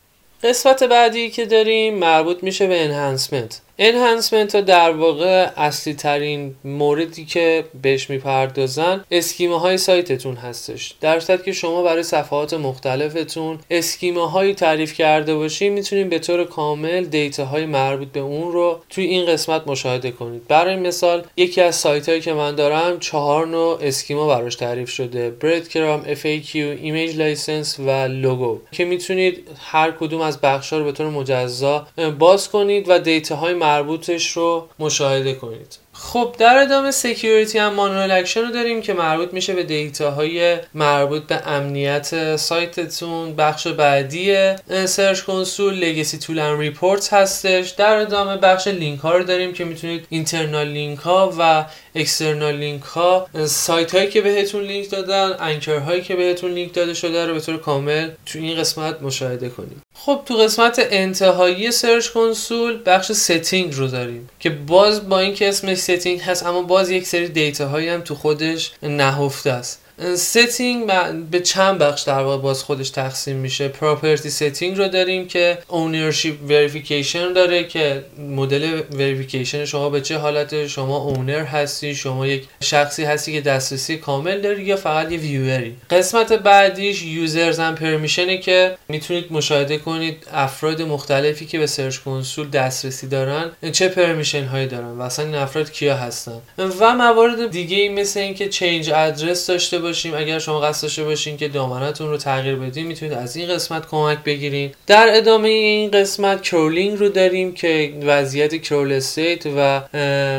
قسمت 0.43 0.83
بعدی 0.83 1.31
که 1.31 1.47
داریم 1.47 1.95
مربوط 1.95 2.45
میشه 2.45 2.67
به 2.67 2.85
enhancement 2.85 3.61
enhancement 3.79 4.55
ها 4.55 4.61
در 4.61 4.91
واقع 4.91 5.49
اصلی 5.57 5.95
ترین 5.95 6.55
موردی 6.65 7.25
که 7.25 7.65
بهش 7.83 8.11
می‌پردازن 8.11 9.05
schema 9.11 9.61
های 9.61 9.79
سایتتون 9.79 10.35
هستش. 10.37 10.95
در 11.01 11.21
صورت 11.21 11.45
که 11.45 11.53
شما 11.53 11.83
برای 11.83 12.03
صفحات 12.03 12.55
مختلفتون 12.55 13.59
schema 13.71 14.31
هایی 14.31 14.55
تعریف 14.55 14.95
کرده 14.95 15.35
باشید 15.35 15.73
می‌تونید 15.73 16.11
به 16.11 16.19
طور 16.19 16.45
کامل 16.45 17.05
data 17.05 17.45
های 17.45 17.67
مربوط 17.67 18.09
به 18.09 18.21
اون 18.21 18.53
رو 18.53 18.81
توی 18.91 19.05
این 19.05 19.27
قسمت 19.27 19.67
مشاهده 19.67 20.11
کنید. 20.11 20.49
برای 20.49 20.77
مثال 20.77 21.25
یکی 21.37 21.61
از 21.61 21.77
سایت 21.77 22.09
هایی 22.09 22.21
که 22.21 22.33
من 22.33 22.55
دارم 22.55 22.99
چهار 22.99 23.47
نوع 23.47 23.79
schema 23.83 24.27
براش 24.27 24.57
تعریف 24.57 24.91
شده. 24.91 25.31
breadcrumb 25.31 26.05
FAQ 26.15 26.55
image 26.55 27.17
license 27.17 27.81
و 27.81 27.91
logo 27.91 28.59
که 28.73 28.85
می‌تونید 28.85 29.49
هر 29.61 29.91
کدوم 29.91 30.21
از 30.21 30.41
بخش 30.41 30.73
رو 30.73 30.85
به 30.85 30.93
طور 30.93 31.07
مجزا 31.07 31.87
باز 32.19 32.49
کنید 32.49 32.85
و 32.89 32.99
data 32.99 33.37
های 33.37 33.55
مربوطش 33.63 34.31
رو 34.33 34.69
مشاهده 34.79 35.35
کنید. 35.35 35.79
خب 35.95 36.35
در 36.39 36.59
ادامه 36.59 36.91
security 36.91 37.59
and 37.59 37.75
manual 37.75 38.11
action 38.11 38.41
رو 38.41 38.51
داریم 38.51 38.83
که 38.83 38.93
مربوط 38.93 39.35
میشه 39.35 39.53
به 39.55 39.63
data 39.63 40.11
های 40.11 40.59
مربوط 40.75 41.23
به 41.23 41.49
امنیت 41.49 42.37
سایتتون 42.37 43.37
بخش 43.37 43.67
بعدی 43.67 44.55
Search 44.87 45.21
Console 45.21 45.75
legacy 45.75 46.19
tools 46.19 46.39
and 46.39 46.59
reports 46.59 47.13
هستش. 47.13 47.71
در 47.71 47.97
ادامه 47.97 48.37
بخش 48.37 48.69
لینک 48.69 49.01
ها 49.01 49.17
رو 49.17 49.25
داریم 49.25 49.53
که 49.53 49.65
می‌تونید 49.65 50.07
internal 50.09 50.69
link 50.69 50.99
ها 50.99 51.35
و 51.39 51.65
external 51.95 52.55
link 52.55 52.83
ها 52.83 53.27
سایت 53.47 53.95
هایی 53.95 54.09
که 54.09 54.21
بهتون 54.21 54.63
لینک 54.63 54.91
دادن 54.91 55.37
anchor 55.41 55.79
هایی 55.79 56.03
که 56.03 56.17
بهتون 56.17 56.51
لینک 56.51 56.75
داده 56.75 56.95
شده 56.95 57.27
رو 57.27 57.35
به 57.35 57.41
طور 57.41 57.57
کامل 57.57 58.11
تو 58.27 58.39
این 58.39 58.57
قسمت 58.59 59.03
مشاهده 59.03 59.49
کنید. 59.49 59.83
خب 59.95 60.23
تو 60.27 60.35
قسمت 60.35 60.87
انتهایی 60.91 61.71
Search 61.71 62.09
Console 62.09 62.83
بخش 62.87 63.13
setting 63.13 63.75
رو 63.75 63.87
داریم 63.87 64.29
که 64.41 64.51
باز 64.51 65.09
با 65.09 65.19
اینکه 65.19 65.49
اسمش 65.49 65.79
setting 65.79 66.21
هست 66.21 66.47
اما 66.47 66.63
باز 66.63 66.91
یک 66.91 67.07
سری 67.07 67.29
data 67.29 67.69
هایی 67.69 67.89
هم 67.89 68.01
تو 68.01 68.15
خودش 68.15 68.73
نهفته 68.83 69.51
است. 69.51 69.82
setting 70.17 70.91
به 71.31 71.41
چند 71.41 71.79
بخش 71.79 72.03
در 72.03 72.23
واقع 72.23 72.43
باز 72.43 72.63
خودش 72.63 72.91
تقسیم 72.91 73.37
میشه. 73.37 73.69
property 73.69 74.31
setting 74.31 74.79
رو 74.79 74.89
داریم 74.89 75.29
که 75.29 75.59
ownership 75.69 76.35
verification 76.49 77.33
داره 77.33 77.65
که 77.65 78.05
مدل 78.19 78.83
verification 78.93 79.65
شما 79.65 79.91
به 79.91 80.01
چه 80.01 80.19
حالت 80.19 80.67
شما 80.67 80.97
owner 80.97 81.45
هستی 81.45 81.95
شما 81.95 82.27
یک 82.27 82.45
شخصی 82.63 83.05
هستی 83.05 83.33
که 83.33 83.41
دسترسی 83.41 83.97
کامل 83.97 84.41
داری 84.41 84.63
یا 84.63 84.77
فقط 84.77 85.13
یه 85.13 85.19
viewer 85.19 85.68
ی 85.68 85.77
قسمت 85.91 86.33
بعدیش 86.33 87.03
users 87.03 87.59
and 87.59 87.79
permission 87.79 88.33
ه 88.33 88.39
که 88.39 88.77
می‌تونید 88.89 89.33
مشاهده 89.33 89.79
کنید 89.79 90.27
افراد 90.33 90.83
مختلفی 90.83 91.47
که 91.47 91.59
به 91.59 91.67
Search 91.67 91.99
Console 91.99 92.49
دسترسی 92.49 93.07
دارن 93.09 93.51
چه 93.73 93.89
permission 93.89 94.45
هایی 94.45 94.67
دارن 94.67 94.99
و 94.99 95.03
اصلا 95.03 95.25
این 95.25 95.35
افراد 95.35 95.73
کیا 95.73 95.97
هستن. 95.97 96.41
و 96.59 96.95
موارد 96.95 97.51
دیگه 97.51 97.89
مثل 97.89 98.21
اینکه 98.21 98.49
change 98.49 98.91
address 98.91 99.47
داشته 99.47 99.79
باشیم. 99.83 100.15
اگر 100.15 100.39
شما 100.39 100.61
قصد 100.61 100.83
داشته 100.83 101.05
باشین 101.05 101.37
که 101.37 101.49
دامنتون 101.49 102.09
رو 102.09 102.17
تغییر 102.17 102.57
بدین 102.57 102.87
می‌تونید 102.87 103.15
از 103.15 103.37
این 103.37 103.49
قسمت 103.49 103.89
کمک 103.89 104.19
بگیرین. 104.25 104.71
در 104.87 105.09
ادامه 105.11 105.49
این 105.49 105.91
قسمت 105.91 106.43
crawling 106.43 106.99
رو 106.99 107.09
داریم 107.09 107.55
که 107.55 107.95
وضعیت 108.03 108.63
crawl 108.63 108.93
stats 108.93 109.43
و 109.57 109.81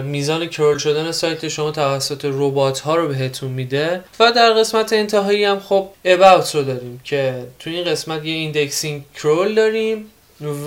میزان 0.04 0.46
crawl 0.48 0.78
شدن 0.78 1.12
سایت 1.12 1.48
شما 1.48 1.72
توسط 1.72 2.26
ربات 2.26 2.80
ها 2.80 2.96
رو 2.96 3.08
بهتون 3.08 3.52
میده. 3.52 4.04
و 4.20 4.32
در 4.32 4.54
قسمت 4.54 4.94
انتهایی 4.94 5.44
هم 5.44 5.60
خب 5.60 5.90
about 6.06 6.56
رو 6.56 6.64
داریم 6.64 7.02
که 7.04 7.34
تو 7.60 7.70
این 7.70 7.84
قسمت 7.84 8.26
یه 8.26 8.34
indexing 8.34 9.04
crawl 9.16 9.56
داریم 9.56 10.06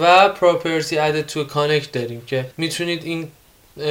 و 0.01 0.29
property 0.29 0.99
added 0.99 1.27
to 1.27 1.45
account 1.45 1.93
داریم 1.93 2.23
که 2.27 2.47
می‌تونید 2.57 3.05
این 3.05 3.29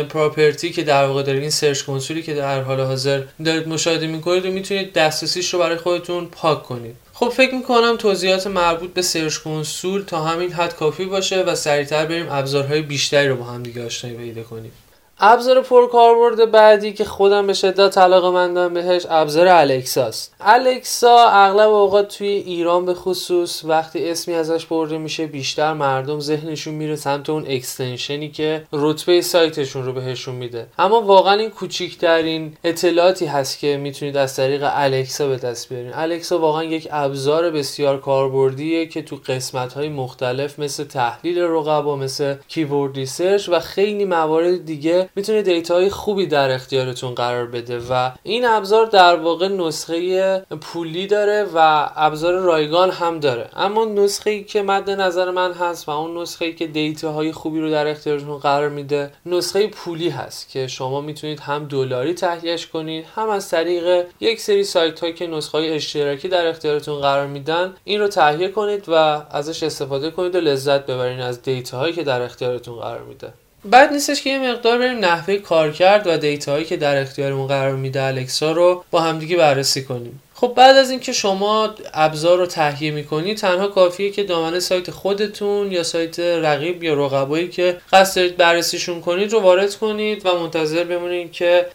property 0.10 0.72
که 0.72 0.84
در 0.84 1.06
واقع 1.06 1.24
دارید 1.24 1.42
این 1.42 1.52
Search 1.52 1.82
Console 1.82 2.18
ی 2.18 2.24
که 2.24 2.34
در 2.34 2.62
حال 2.62 2.82
حاضر 2.82 3.22
دارید 3.46 3.68
مشاهده 3.68 4.08
می‌کنید 4.08 4.46
و 4.46 4.52
می‌تونید 4.52 4.94
دسترسیش 4.94 5.54
رو 5.54 5.60
برای 5.60 5.78
خودتون 5.78 6.26
پاک 6.26 6.64
کنید. 6.64 6.96
خب 7.14 7.30
فکر 7.30 7.56
می‌کنم 7.56 7.96
توضیحات 8.00 8.48
مربوط 8.48 8.94
به 8.94 9.02
Search 9.02 9.38
Console 9.38 10.04
تا 10.04 10.24
همین 10.24 10.52
حد 10.52 10.76
کافی 10.76 11.06
باشه 11.06 11.44
و 11.44 11.56
سریعتر 11.56 12.06
بریم 12.06 12.28
ابزارهای 12.30 12.82
بیشتری 12.82 13.28
رو 13.28 13.36
با 13.36 13.44
هم 13.44 13.64
دیگه 13.64 13.86
آشنایی 13.86 14.18
پیدا 14.18 14.44
کنیم. 14.44 14.72
ابزار 15.20 15.62
پرکاربرد 15.62 16.52
بعدی 16.52 16.94
که 16.94 17.06
خودم 17.06 17.48
به 17.48 17.54
شدت 17.54 17.98
علاقه 17.98 18.30
مندم 18.30 18.74
بهش 18.74 19.06
ابزار 19.10 19.48
الکساست. 19.48 20.36
الکسا 20.42 21.30
اغلب 21.30 21.70
اوقات 21.70 22.18
توی 22.18 22.28
ایران 22.28 22.86
به 22.86 22.94
خصوص 22.94 23.66
وقتی 23.66 24.10
اسمی 24.10 24.34
ازش 24.34 24.66
برده 24.66 24.98
میشه 24.98 25.26
بیشتر 25.28 25.74
مردم 25.74 26.20
ذهنشون 26.20 26.74
میره 26.74 26.96
سمت 26.96 27.30
اون 27.30 27.46
extension 27.48 28.21
ی 28.21 28.30
که 28.30 28.64
رتبه 28.74 29.22
سایتشون 29.22 29.86
رو 29.86 29.94
بهشون 29.94 30.36
میده. 30.36 30.68
اما 30.80 31.02
واقعا 31.02 31.34
این 31.34 31.50
کوچیکترین 31.50 32.58
اطلاعاتی 32.64 33.26
هست 33.26 33.60
که 33.60 33.78
می‌تونید 33.78 34.18
از 34.18 34.36
طریق 34.36 34.64
الکسا 34.66 35.28
به 35.28 35.38
دست 35.38 35.70
بیارین. 35.70 35.92
الکسا 35.94 36.40
واقعا 36.40 36.64
یک 36.64 36.88
ابزار 36.92 37.52
بسیار 37.52 38.00
کاربردیه 38.00 38.86
که 38.86 39.02
تو 39.02 39.20
قسمت 39.28 39.74
های 39.74 39.90
مختلف 39.90 40.60
مثل 40.60 40.84
تحلیل 40.84 41.40
رقبا 41.40 41.96
مثل 41.96 42.36
keyword 42.48 42.96
research 42.96 43.50
و 43.50 43.60
خیلی 43.60 44.06
موارد 44.06 44.66
دیگه 44.66 45.05
می‌تونه 45.16 45.42
data 45.42 45.74
های 45.74 45.90
خوبی 45.90 46.26
در 46.26 46.52
اختیارتون 46.52 47.16
قرار 47.16 47.46
بده 47.46 47.80
و 47.90 48.12
این 48.24 48.46
ابزار 48.46 48.86
در 48.86 49.16
واقع 49.16 49.48
نسخه 49.48 50.40
پولی 50.62 51.08
داره 51.08 51.44
و 51.56 51.90
ابزار 51.96 52.34
رایگان 52.34 52.92
هم 52.92 53.20
داره. 53.20 53.50
اما 53.56 53.86
نسخه 53.86 54.30
ای 54.30 54.44
که 54.44 54.62
مد 54.62 54.90
نظر 54.90 55.32
من 55.32 55.54
هست 55.54 55.90
و 55.90 55.92
اون 55.92 56.18
نسخه 56.22 56.46
ای 56.46 56.54
که 56.54 56.68
دیتاهای 56.68 57.32
خوبی 57.32 57.60
رو 57.60 57.72
در 57.72 57.88
اختیارتون 57.88 58.38
قرار 58.38 58.70
میده 58.70 59.12
نسخه 59.26 59.68
پولی 59.68 60.10
هست 60.10 60.50
که 60.50 60.68
شما 60.68 61.02
می‌تونید 61.02 61.40
هم 61.40 61.66
دلاری 61.66 62.14
تهیهش 62.14 62.68
کنید 62.68 63.06
هم 63.16 63.30
از 63.30 63.50
طریق 63.50 64.06
یک 64.20 64.42
سری 64.42 64.64
سایت 64.64 65.00
هایی 65.00 65.14
که 65.14 65.28
نسخه 65.28 65.58
های 65.58 65.72
اشتراکی 65.72 66.28
در 66.28 66.48
اختیارتون 66.48 67.02
قرار 67.02 67.28
میدن 67.28 67.74
این 67.84 68.00
رو 68.00 68.08
تهیه 68.08 68.48
کنید 68.48 68.86
و 68.88 68.94
ازش 69.32 69.64
استفاده 69.64 70.12
کنید 70.12 70.36
و 70.36 70.40
لذت 70.40 70.86
ببرید 70.86 71.20
از 71.20 71.42
دیتاهایی 71.42 71.94
که 71.94 72.04
در 72.04 72.22
اختیارتون 72.22 72.80
قرار 72.80 73.04
میده. 73.04 73.34
بعد 73.72 73.92
نیستش 73.92 74.22
که 74.22 74.30
یه 74.30 74.52
مقدار 74.52 74.78
بریم 74.78 74.98
نحوه 74.98 75.38
کارکرد 75.38 76.08
و 76.08 76.18
دیتاهایی 76.18 76.66
که 76.66 76.78
در 76.78 77.02
اختیارمون 77.02 77.48
قرار 77.48 77.76
میده 77.76 78.04
الکسا 78.04 78.52
رو 78.52 78.84
با 78.92 79.02
همدیگه 79.02 79.38
بررسی 79.38 79.84
کنیم. 79.84 80.22
خب 80.34 80.54
بعد 80.56 80.78
از 80.78 80.90
اینکه 80.92 81.14
شما 81.14 81.76
ابزار 81.94 82.38
رو 82.38 82.46
تهیه 82.46 82.92
می‌کنید 82.92 83.38
تنها 83.38 83.68
کافیه 83.68 84.12
که 84.12 84.24
دامنه 84.24 84.60
سایت 84.60 84.92
خودتون 84.92 85.72
یا 85.72 85.84
سایت 85.84 86.20
رقیب 86.20 86.84
یا 86.84 86.94
رقبایی 86.94 87.48
که 87.48 87.78
قصد 87.94 88.16
دارید 88.16 88.38
بررسیشون 88.38 89.02
کنید 89.02 89.32
رو 89.32 89.40
وارد 89.40 89.76
کنید 89.76 90.26
و 90.26 90.40
منتظر 90.40 90.84
بمونید 90.84 91.32
که 91.32 91.66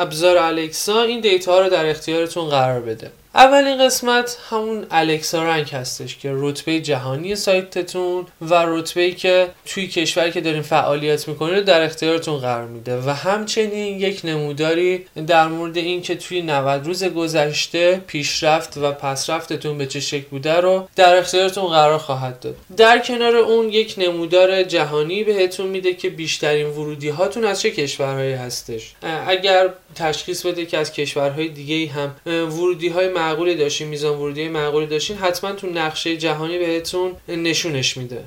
ابزار 0.00 0.38
الکسا 0.38 1.02
این 1.02 1.20
دیتا 1.20 1.60
رو 1.60 1.68
در 1.68 1.86
اختیارتون 1.86 2.48
قرار 2.48 2.80
بده. 2.80 3.10
اولین 3.34 3.86
قسمت 3.86 4.38
همون 4.50 4.86
الکسا 4.90 5.42
رنگ 5.42 5.68
هستش 5.68 6.16
که 6.16 6.30
رتبه 6.34 6.80
جهانی 6.80 7.36
سایتتون 7.36 8.26
و 8.40 8.54
رتبه 8.54 9.10
که 9.10 9.48
توی 9.66 9.86
کشوری 9.86 10.30
که 10.30 10.40
دارین 10.40 10.62
فعالیت 10.62 11.28
می‌کنید 11.28 11.64
در 11.64 11.82
اختیارتون 11.82 12.38
قرار 12.38 12.66
میده. 12.66 12.96
و 12.96 13.10
همچنین 13.10 14.00
یک 14.00 14.20
نموداری 14.24 15.06
در 15.26 15.48
مورد 15.48 15.76
این 15.76 16.02
که 16.02 16.16
توی 16.16 16.42
90 16.42 16.86
روز 16.86 17.04
گذشته 17.04 18.00
پیشرفت 18.06 18.76
و 18.76 18.92
پسرفتتون 18.92 19.78
به 19.78 19.86
چه 19.86 20.00
شکل 20.00 20.26
بوده 20.30 20.54
رو 20.54 20.88
در 20.96 21.18
اختیارتون 21.18 21.66
قرار 21.66 21.98
خواهد 21.98 22.40
داد. 22.40 22.56
در 22.76 22.98
کنار 22.98 23.36
اون 23.36 23.68
یک 23.68 23.94
نمودار 23.98 24.62
جهانی 24.62 25.24
بهتون 25.24 25.66
میده 25.66 25.94
که 25.94 26.10
بیشترین 26.10 26.66
ورودی 26.66 27.08
هاتون 27.08 27.44
از 27.44 27.60
چه 27.60 27.70
کشورهایی 27.70 28.32
هستش. 28.32 28.94
اگر 29.26 29.68
تشخیص 29.94 30.46
بده 30.46 30.66
که 30.66 30.78
از 30.78 30.92
کشورهای 30.92 31.48
دیگه 31.48 31.92
هم 31.92 32.16
ورودی 32.26 32.88
های 32.88 33.08
معقولی 33.20 33.54
داشتین 33.54 33.88
میزان 33.88 34.18
ورودی 34.18 34.48
معقولی 34.48 34.86
داشتین 34.86 35.16
حتما 35.16 35.52
تو 35.52 35.66
نقشه 35.66 36.16
جهانی 36.16 36.58
بهتون 36.58 37.16
نشونش 37.28 37.96
میده. 37.96 38.24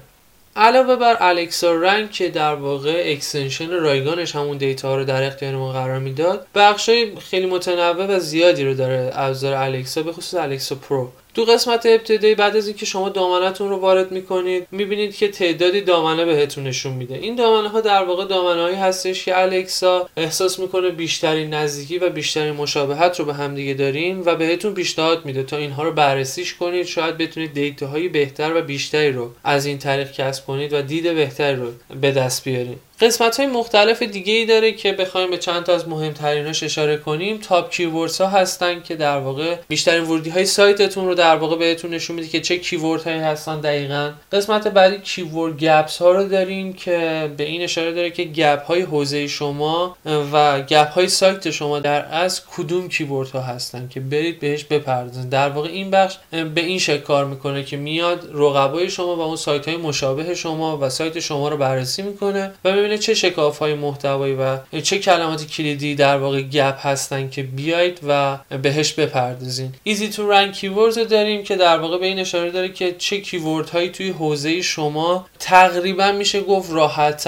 علاوه 0.56 0.96
بر 0.96 1.18
Alexa 1.20 1.74
Rank 1.74 2.12
که 2.12 2.30
در 2.30 2.56
واقع 2.56 3.04
extension 3.06 3.70
رایگانش 3.70 4.36
همون 4.36 4.58
data 4.58 4.96
رو 4.96 5.04
در 5.04 5.24
اختیار 5.24 5.56
ما 5.56 5.72
قرار 5.72 6.00
می‌داد 6.00 6.48
بخش 6.56 6.90
خیلی 7.30 7.46
متنوع 7.46 8.06
و 8.06 8.20
زیادی 8.20 8.64
رو 8.64 8.74
داره 8.74 9.12
ابزار 9.14 9.54
الکسا 9.54 10.04
به 10.04 10.14
خصوص 10.14 10.34
Alexa 10.34 10.76
Pro. 10.76 11.12
دو 11.34 11.46
قسمت 11.46 11.86
ابتدایی 11.86 12.36
بعد 12.36 12.58
از 12.58 12.68
اینکه 12.68 12.86
شما 12.86 13.10
دامنتون 13.10 13.70
رو 13.70 13.76
وارد 13.76 14.12
می‌کنید 14.12 14.68
می‌بینید 14.72 15.16
که 15.16 15.28
تعدادی 15.28 15.82
دامنه 15.82 16.26
بهتون 16.26 16.64
نشون 16.64 16.94
میده. 16.94 17.16
این 17.16 17.36
دامنه 17.36 17.70
ها 17.70 17.82
در 17.82 18.04
واقع 18.04 18.26
دامنه 18.26 18.62
هایی 18.62 18.76
هستش 18.76 19.26
که 19.26 19.42
الکسا 19.42 20.10
احساس 20.18 20.60
می‌کنه 20.60 20.90
بیشترین 20.90 21.54
نزدیکی 21.54 21.98
و 21.98 22.10
بیشترین 22.10 22.54
مشابهت 22.54 23.20
رو 23.20 23.26
به 23.26 23.34
همدیگه 23.34 23.74
دارین 23.74 24.24
و 24.26 24.36
بهتون 24.36 24.74
پیشنهاد 24.74 25.26
میده 25.26 25.44
تا 25.44 25.58
اینها 25.58 25.84
رو 25.84 25.92
بررسیش 25.92 26.54
کنید. 26.54 26.86
شاید 26.86 27.18
بتونید 27.18 27.54
data 27.54 27.88
های 27.88 28.08
بهتر 28.08 28.56
و 28.56 28.62
بیشتری 28.62 29.12
رو 29.12 29.32
از 29.44 29.66
این 29.66 29.78
طریق 29.78 30.12
کسب 30.12 30.46
کنید 30.46 30.74
و 30.74 30.82
دید 30.82 31.04
بهتری 31.16 31.56
رو 31.56 31.68
به 32.02 32.12
دست 32.12 32.44
بیارید. 32.44 32.78
قسمت 33.02 33.38
های 33.38 33.48
مختلف 33.48 34.04
دیگه 34.04 34.34
ای 34.34 34.46
داره 34.46 34.72
که 34.72 34.94
بخوایم 34.94 35.30
به 35.30 35.38
چند 35.38 35.64
تا 35.64 35.74
از 35.74 35.88
مهمتریناش 35.88 36.64
اشاره 36.64 36.98
کنیم. 36.98 37.38
top 37.38 37.72
keywords 37.72 38.22
ها 38.22 38.28
هستن 38.28 38.82
که 38.82 38.96
در 38.96 39.18
واقع 39.18 39.56
بیشترین 39.68 40.04
ورودی 40.04 40.30
های 40.30 40.46
سایتتون 40.46 41.06
رو 41.06 41.16
در 41.16 41.36
واقع 41.36 41.56
بهتون 41.56 41.94
نشون 41.94 42.16
میده 42.16 42.28
که 42.28 42.42
چه 42.42 42.58
keyword 42.58 43.04
هایی 43.04 43.20
هستن 43.20 43.60
دقیقا. 43.60 44.12
قسمت 44.32 44.68
بعدی 44.68 44.98
keyword 44.98 45.58
gaps 45.58 45.98
ها 45.98 46.12
رو 46.12 46.28
داریم 46.28 46.74
که 46.74 47.30
به 47.38 47.44
این 47.44 47.62
اشاره 47.62 47.92
داره 47.92 48.12
که 48.12 48.24
gap 48.24 48.66
های 48.66 48.82
حوزه 48.82 49.28
شما 49.28 49.98
و 50.34 50.62
gap 50.62 50.90
های 50.90 51.08
سایت 51.08 51.52
شما 51.52 51.80
در 51.80 52.06
از 52.12 52.42
کدوم 52.46 52.90
keyword 52.90 53.30
ها 53.30 53.42
هستن 53.42 53.88
که 53.88 54.00
برید 54.00 54.40
بهش 54.40 54.64
بپردازید 54.64 55.30
در 55.30 55.50
واقع 55.50 55.70
این 55.70 55.92
بخش 55.92 56.18
به 56.32 56.62
این 56.62 56.80
شکل 56.80 57.02
کار 57.02 57.26
می‌کنه 57.26 57.64
که 57.64 57.78
میاد 57.78 58.30
رقبای 58.34 58.90
شما 58.90 59.16
و 59.16 59.22
اون 59.22 59.36
سایت 59.36 59.68
های 59.68 59.78
مشابه 59.78 60.36
شما 60.36 60.78
و 60.78 60.90
سایت 60.90 61.20
شما 61.20 61.50
رو 61.50 61.58
بررسی 61.58 62.02
می‌کنه 62.02 62.52
و 62.66 62.83
ببینه 62.84 62.98
چه 62.98 63.14
شکاف 63.14 63.58
های 63.58 63.74
محتوایی 63.74 64.36
و 64.36 64.58
چه 64.82 65.00
کلمات 65.00 65.48
کلیدی 65.48 65.96
در 65.96 66.18
واقع 66.18 66.42
gap 66.42 66.86
هستن 66.86 67.30
که 67.30 67.44
بیاید 67.44 68.00
و 68.08 68.38
بهش 68.62 68.94
بپردازین. 68.94 69.74
easy 69.84 70.10
to 70.10 70.32
rank 70.32 70.52
keywords 70.52 70.98
داریم 70.98 71.44
که 71.44 71.56
در 71.56 71.78
واقع 71.78 71.98
به 71.98 72.06
این 72.06 72.20
اشاره 72.20 72.52
داره 72.52 72.70
که 72.70 72.96
چه 72.98 73.22
keyword 73.22 73.70
هایی 73.70 73.90
توی 73.90 74.10
حوزه 74.10 74.62
شما 74.62 75.26
تقریبا 75.40 76.12
میشه 76.12 76.42
گفت 76.42 76.72
راحت 76.72 77.28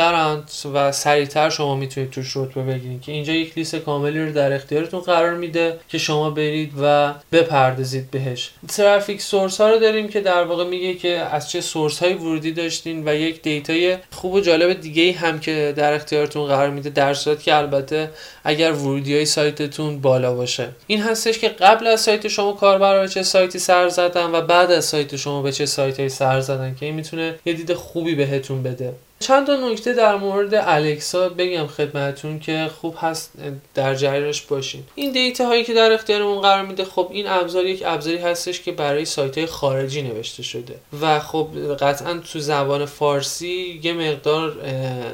و 0.74 0.92
سریعتر 0.92 1.50
شما 1.50 1.76
می‌تونید 1.76 2.10
توش 2.10 2.38
رتبه 2.38 2.62
بگیرید 2.62 3.02
که 3.02 3.12
اینجا 3.12 3.34
یک 3.34 3.58
لیست 3.58 3.76
کاملی 3.76 4.26
رو 4.26 4.32
در 4.32 4.54
اختیارتون 4.54 5.00
قرار 5.00 5.34
میده 5.34 5.80
که 5.90 5.98
شما 5.98 6.30
برید 6.30 6.72
و 6.82 7.14
بپردازید 7.32 8.12
بهش. 8.12 8.52
traffic 8.68 9.22
source 9.22 9.62
ها 9.62 9.70
رو 9.70 9.80
داریم 9.80 10.08
که 10.08 10.20
در 10.20 10.44
واقع 10.44 10.64
میگه 10.64 10.94
که 10.94 11.10
از 11.10 11.50
چه 11.50 11.62
source 11.62 12.00
های 12.00 12.14
ورودی 12.14 12.52
داشتین 12.52 13.10
و 13.10 13.16
یک 13.16 13.42
data 13.42 13.87
ی 13.87 13.98
خوب 14.12 14.34
و 14.34 14.40
جالب 14.40 14.82
دیگه 14.82 15.12
هم 15.12 15.40
که 15.46 15.74
در 15.78 15.94
اختیارتون 15.94 16.48
قرار 16.48 16.70
میده 16.70 16.90
در 16.90 17.14
صورت 17.14 17.44
که 17.44 17.56
البته 17.56 18.10
اگر 18.44 18.72
ورودی 18.72 19.16
های 19.16 19.26
سایتتون 19.26 20.02
بالا 20.02 20.34
باشه. 20.34 20.68
این 20.88 21.02
هستش 21.02 21.40
که 21.40 21.50
قبل 21.50 21.88
از 21.88 22.02
سایت 22.02 22.28
شما 22.28 22.54
کاربرا 22.54 23.02
به 23.02 23.08
چه 23.08 23.24
سایتی 23.24 23.60
سر 23.60 23.90
زدن 23.90 24.32
و 24.32 24.42
بعد 24.42 24.72
از 24.72 24.86
سایت 24.86 25.16
شما 25.16 25.42
به 25.42 25.52
چه 25.52 25.66
سایتی 25.66 26.10
سر 26.10 26.40
زدن 26.40 26.76
که 26.80 26.86
این 26.86 26.96
می‌تونه 26.96 27.36
یه 27.46 27.54
دید 27.54 27.74
خوبی 27.74 28.16
بهتون 28.16 28.64
بده. 28.64 28.94
چند 29.20 29.48
تا 29.48 29.56
نکته 29.56 29.94
در 29.94 30.16
مورد 30.16 30.54
الکسا 30.54 31.30
بگم 31.30 31.68
خدمتون 31.68 32.40
که 32.40 32.70
خوب 32.82 32.96
هست 33.02 33.32
در 33.76 33.96
جریانش 33.96 34.42
باشین. 34.42 34.84
این 34.96 35.12
دیتا 35.12 35.46
هایی 35.46 35.64
که 35.64 35.74
در 35.74 35.92
اختیارمون 35.92 36.42
قرار 36.42 36.66
میده 36.66 36.86
خب 36.86 37.08
این 37.12 37.28
ابزار 37.28 37.66
یک 37.66 37.84
ابزاری 37.86 38.18
هستش 38.18 38.62
که 38.62 38.72
برای 38.72 39.06
سایت 39.06 39.38
های 39.38 39.48
خارجی 39.48 40.02
نوشته 40.02 40.44
شده 40.44 40.76
و 41.02 41.20
خب 41.20 41.48
قطعا 41.80 42.14
تو 42.14 42.40
زبان 42.40 42.86
فارسی 42.86 43.80
یه 43.84 43.94
مقدار 43.94 44.56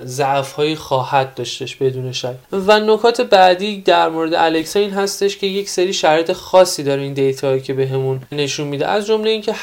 ضعف 0.06 0.52
هایی 0.52 0.76
خواهد 0.76 1.36
داشتش 1.36 1.76
بدون 1.76 2.12
شک. 2.12 2.36
و 2.52 2.80
نکات 2.80 3.22
بعدی 3.22 3.82
در 3.82 4.10
مورد 4.10 4.34
الکسا 4.34 4.80
این 4.80 4.92
هستش 4.92 5.38
که 5.38 5.48
یک 5.48 5.70
سری 5.70 5.94
شرایط 5.94 6.32
خاصی 6.32 6.84
داره 6.84 7.02
این 7.02 7.14
دیتا 7.14 7.48
هایی 7.48 7.62
که 7.62 7.74
بهمون 7.74 8.22
به 8.30 8.36
نشون 8.36 8.68
میده. 8.68 8.88
از 8.88 9.08
جمله 9.08 9.30
اینکه 9.30 9.54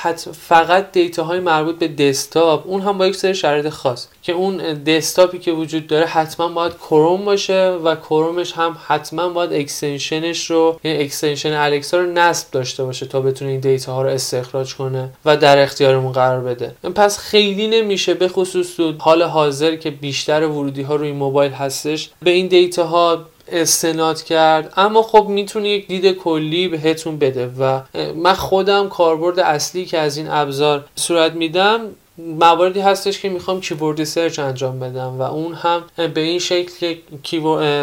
فقط 0.49 0.93
data 0.93 1.25
های 1.25 1.41
مربوط 1.41 1.79
به 1.79 1.89
دسکتاپ 1.89 2.67
اون 2.67 2.81
هم 2.81 2.99
با 2.99 3.07
یک 3.07 3.17
سری 3.17 3.35
شرایط 3.35 3.69
خاص. 3.69 4.07
که 4.29 4.35
اون 4.35 4.57
دسکتاپی 4.75 5.39
که 5.39 5.53
وجود 5.53 5.87
داره 5.87 6.07
حتما 6.07 6.49
باید 6.49 6.73
کروم 6.73 7.25
باشه 7.25 7.71
و 7.71 7.97
کرومش 7.97 8.53
هم 8.53 8.77
حتما 8.87 9.29
باید 9.29 9.53
extension 9.53 10.33
ش 10.33 10.51
رو 10.51 10.81
یعنی 10.85 11.03
extension 11.03 11.53
الکسا 11.53 11.99
رو 11.99 12.13
نصب 12.13 12.51
داشته 12.51 12.85
باشه 12.85 13.07
تا 13.07 13.21
بتونه 13.21 13.51
این 13.51 13.61
data 13.61 13.93
ها 13.93 14.03
رو 14.03 14.09
استخراج 14.09 14.75
کنه 14.75 15.11
و 15.25 15.37
در 15.37 15.63
اختیارمون 15.63 16.13
قرار 16.13 16.41
بده. 16.41 16.75
پس 16.95 17.19
خیلی 17.19 17.67
نمیشه 17.67 18.15
به 18.15 18.29
خصوص 18.29 18.77
تو 18.77 18.93
حال 18.99 19.23
حاضر 19.23 19.77
که 19.77 19.91
بیشتر 19.91 20.43
ورودی 20.43 20.83
ها 20.83 20.97
روی 20.97 21.13
موبایل 21.13 21.53
هستش 21.53 22.11
به 22.23 22.31
این 22.31 22.47
data 22.47 22.85
ها 22.85 23.19
استناد 23.53 24.23
کرد. 24.23 24.73
اما 24.77 25.03
خب 25.03 25.27
می‌تونه 25.29 25.69
یک 25.69 25.87
دید 25.89 26.13
کلی 26.13 26.69
بهتون 26.69 27.19
بده 27.19 27.51
و 27.59 27.81
من 28.17 28.35
خودم 28.35 28.89
کاربرد 28.89 29.39
اصلی 29.39 29.85
که 29.85 29.99
از 29.99 30.17
این 30.17 30.29
ابزار 30.31 30.85
صورت 30.97 31.33
میدم 31.33 31.81
مواردی 32.19 32.81
هستش 32.81 33.21
که 33.21 33.29
می‌خوام 33.29 33.61
keyword 33.61 34.05
research 34.05 34.39
انجام 34.39 34.79
بدم 34.79 35.19
و 35.19 35.23
اون 35.23 35.55
هم 35.55 35.83
به 36.15 36.21
این 36.21 36.39
شکل 36.39 36.97
که 37.23 37.41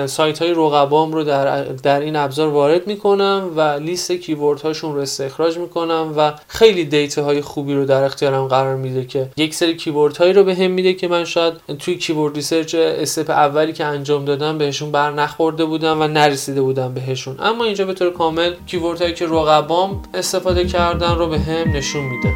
سایت 0.07 0.41
های 0.41 0.51
رقبام 0.51 1.13
رو 1.13 1.23
در, 1.23 1.63
در 1.63 1.99
این 1.99 2.15
ابزار 2.15 2.47
وارد 2.47 2.87
می‌کنم 2.87 3.49
و 3.55 3.61
لیست 3.61 4.11
keyword 4.11 4.61
هاشون 4.61 4.95
رو 4.95 5.01
استخراج 5.01 5.57
می‌کنم 5.57 6.13
و 6.17 6.33
خیلی 6.47 6.85
data 6.85 7.23
های 7.23 7.41
خوبی 7.41 7.73
رو 7.73 7.85
در 7.85 8.03
اختیارم 8.03 8.47
قرار 8.47 8.75
میده 8.75 9.05
که 9.05 9.29
یک 9.37 9.53
سری 9.55 9.75
keyword 9.75 10.17
هایی 10.17 10.33
رو 10.33 10.43
بهم 10.43 10.71
میده 10.71 10.93
که 10.93 11.07
من 11.07 11.25
شاید 11.25 11.53
توی 11.79 11.95
keyword 11.95 12.35
research 12.35 12.75
step 12.75 13.29
اولی 13.29 13.73
که 13.73 13.85
انجام 13.85 14.25
دادم 14.25 14.57
بهشون 14.57 14.91
بر 14.91 15.11
نخورده 15.11 15.65
بودم 15.65 16.01
و 16.01 16.07
نرسیده 16.07 16.61
بودم 16.61 16.93
بهشون. 16.93 17.35
اما 17.39 17.63
اینجا 17.63 17.85
به 17.85 17.93
طور 17.93 18.13
کامل 18.13 18.53
keyword 18.65 19.01
هایی 19.01 19.13
که 19.13 19.25
رقبام 19.25 20.01
استفاده 20.13 20.65
کردن 20.65 21.15
رو 21.15 21.27
بهم 21.27 21.71
نشون 21.71 22.03
میده. 22.03 22.33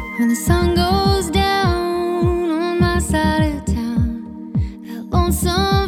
side 3.00 3.54
of 3.54 3.64
town, 3.64 4.52
that 4.84 5.16
lonesome. 5.16 5.79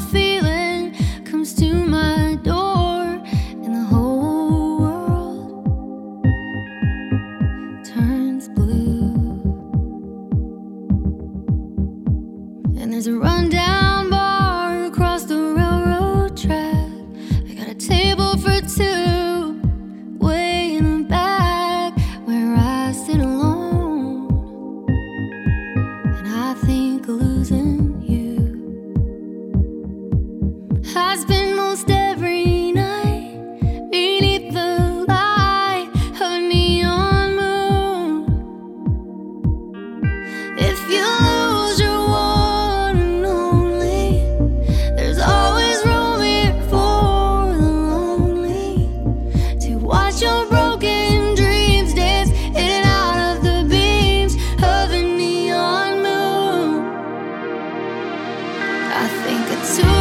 I 59.04 59.08
think 59.08 59.50
it's 59.50 59.76
two 59.78 59.91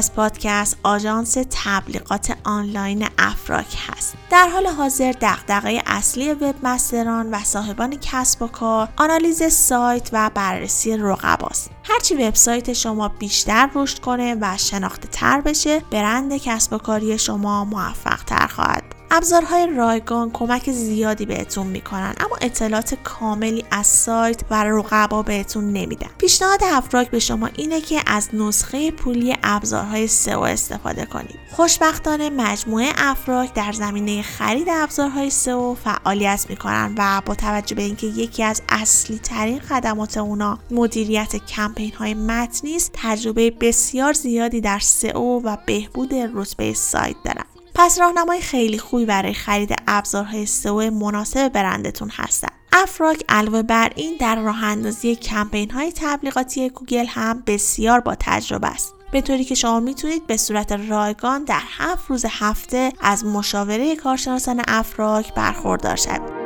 از 0.00 0.14
پادکست 0.14 0.76
آژانس 0.82 1.36
تبلیغات 1.50 2.36
آنلاین 2.44 3.08
افراک 3.18 3.76
هست. 3.88 4.14
در 4.30 4.48
حال 4.48 4.66
حاضر 4.66 5.14
دغدغه 5.20 5.82
اصلی 5.86 6.32
وب 6.32 6.54
مستران 6.62 7.30
و 7.30 7.38
صاحبان 7.44 7.96
کسب 7.96 8.42
و 8.42 8.46
کار 8.46 8.88
آنالیز 8.96 9.42
سایت 9.52 10.10
و 10.12 10.30
بررسی 10.34 10.96
رقباست 10.96 11.70
هرچی 11.84 12.14
وبسایت 12.14 12.72
شما 12.72 13.08
بیشتر 13.08 13.70
رشد 13.74 13.98
کنه 13.98 14.36
و 14.40 14.56
شناخته 14.56 15.08
تر 15.08 15.40
بشه 15.40 15.82
برند 15.90 16.36
کسب 16.36 16.72
و 16.72 16.78
کاری 16.78 17.18
شما 17.18 17.64
موفق 17.64 18.24
تر 18.24 18.46
خواهد 18.46 18.99
ابزارهای 19.12 19.66
رایگان 19.66 20.30
کمک 20.30 20.70
زیادی 20.70 21.26
بهتون 21.26 21.66
می‌کنن 21.66 22.14
اما 22.20 22.36
اطلاعات 22.40 22.94
کاملی 23.04 23.64
از 23.70 23.86
سایت 23.86 24.40
و 24.50 24.64
رقبا 24.64 25.22
بهتون 25.22 25.72
نمیدن. 25.72 26.10
پیشنهاد 26.18 26.60
افراک 26.64 27.10
به 27.10 27.18
شما 27.18 27.46
اینه 27.46 27.80
که 27.80 28.00
از 28.06 28.28
نسخه 28.32 28.90
پولی 28.90 29.36
ابزارهای 29.42 30.06
سئو 30.06 30.40
استفاده 30.40 31.04
کنید. 31.04 31.38
خوشبختانه 31.50 32.30
مجموعه 32.30 32.92
افراک 32.96 33.54
در 33.54 33.72
زمینه 33.72 34.22
خرید 34.22 34.68
ابزارهای 34.70 35.30
سئو 35.30 35.74
فعالیت 35.74 36.46
می‌کنن 36.48 36.94
و 36.98 37.22
با 37.26 37.34
توجه 37.34 37.74
به 37.74 37.82
اینکه 37.82 38.06
یکی 38.06 38.42
از 38.42 38.62
اصلی 38.68 39.18
ترین 39.18 39.60
خدمات 39.60 40.18
اونا 40.18 40.58
مدیریت 40.70 41.36
کمپین 41.36 41.92
های 41.92 42.14
متنی 42.14 42.76
است 42.76 42.90
تجربه 42.94 43.50
بسیار 43.50 44.12
زیادی 44.12 44.60
در 44.60 44.78
سئو 44.78 45.40
و 45.44 45.56
بهبود 45.66 46.14
رتبه 46.14 46.74
سایت 46.74 47.16
دارن. 47.24 47.44
پس 47.74 47.98
راهنمای 48.00 48.40
خیلی 48.40 48.78
خوبی 48.78 49.04
برای 49.04 49.34
خرید 49.34 49.74
ابزارهای 49.88 50.46
سئو 50.46 50.90
مناسب 50.90 51.48
برندتون 51.48 52.10
هستن. 52.12 52.48
افراک 52.72 53.24
علاوه 53.28 53.62
بر 53.62 53.92
این 53.96 54.16
در 54.20 54.36
راه 54.36 54.64
اندازی 54.64 55.16
کمپین 55.16 55.70
های 55.70 55.92
تبلیغاتی 55.96 56.70
گوگل 56.70 57.06
هم 57.06 57.42
بسیار 57.46 58.00
با 58.00 58.16
تجربه 58.20 58.68
است. 58.68 58.94
به 59.12 59.20
طوری 59.20 59.44
که 59.44 59.54
شما 59.54 59.80
می‌تونید 59.80 60.26
به 60.26 60.36
صورت 60.36 60.72
رایگان 60.72 61.44
در 61.44 61.62
هفت 61.78 62.10
روز 62.10 62.24
هفته 62.28 62.92
از 63.00 63.24
مشاوره 63.24 63.96
کارشناسان 63.96 64.62
افراک 64.68 65.34
برخوردار 65.34 65.96
شوید. 65.96 66.39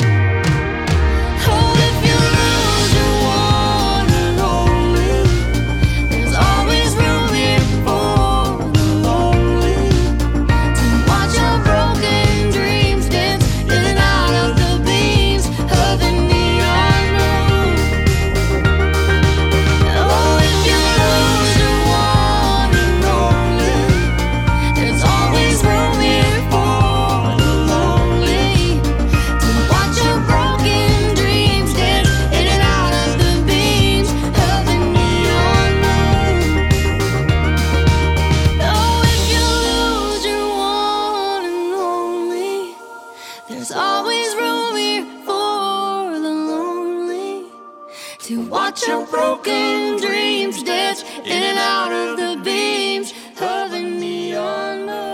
Watch 48.54 48.86
your 48.86 49.04
broken 49.06 49.96
dreams 49.96 50.62
dance 50.62 51.02
in 51.02 51.42
and 51.42 51.58
out 51.58 51.90
of 51.90 52.16
the 52.16 52.40
beat. 52.44 52.93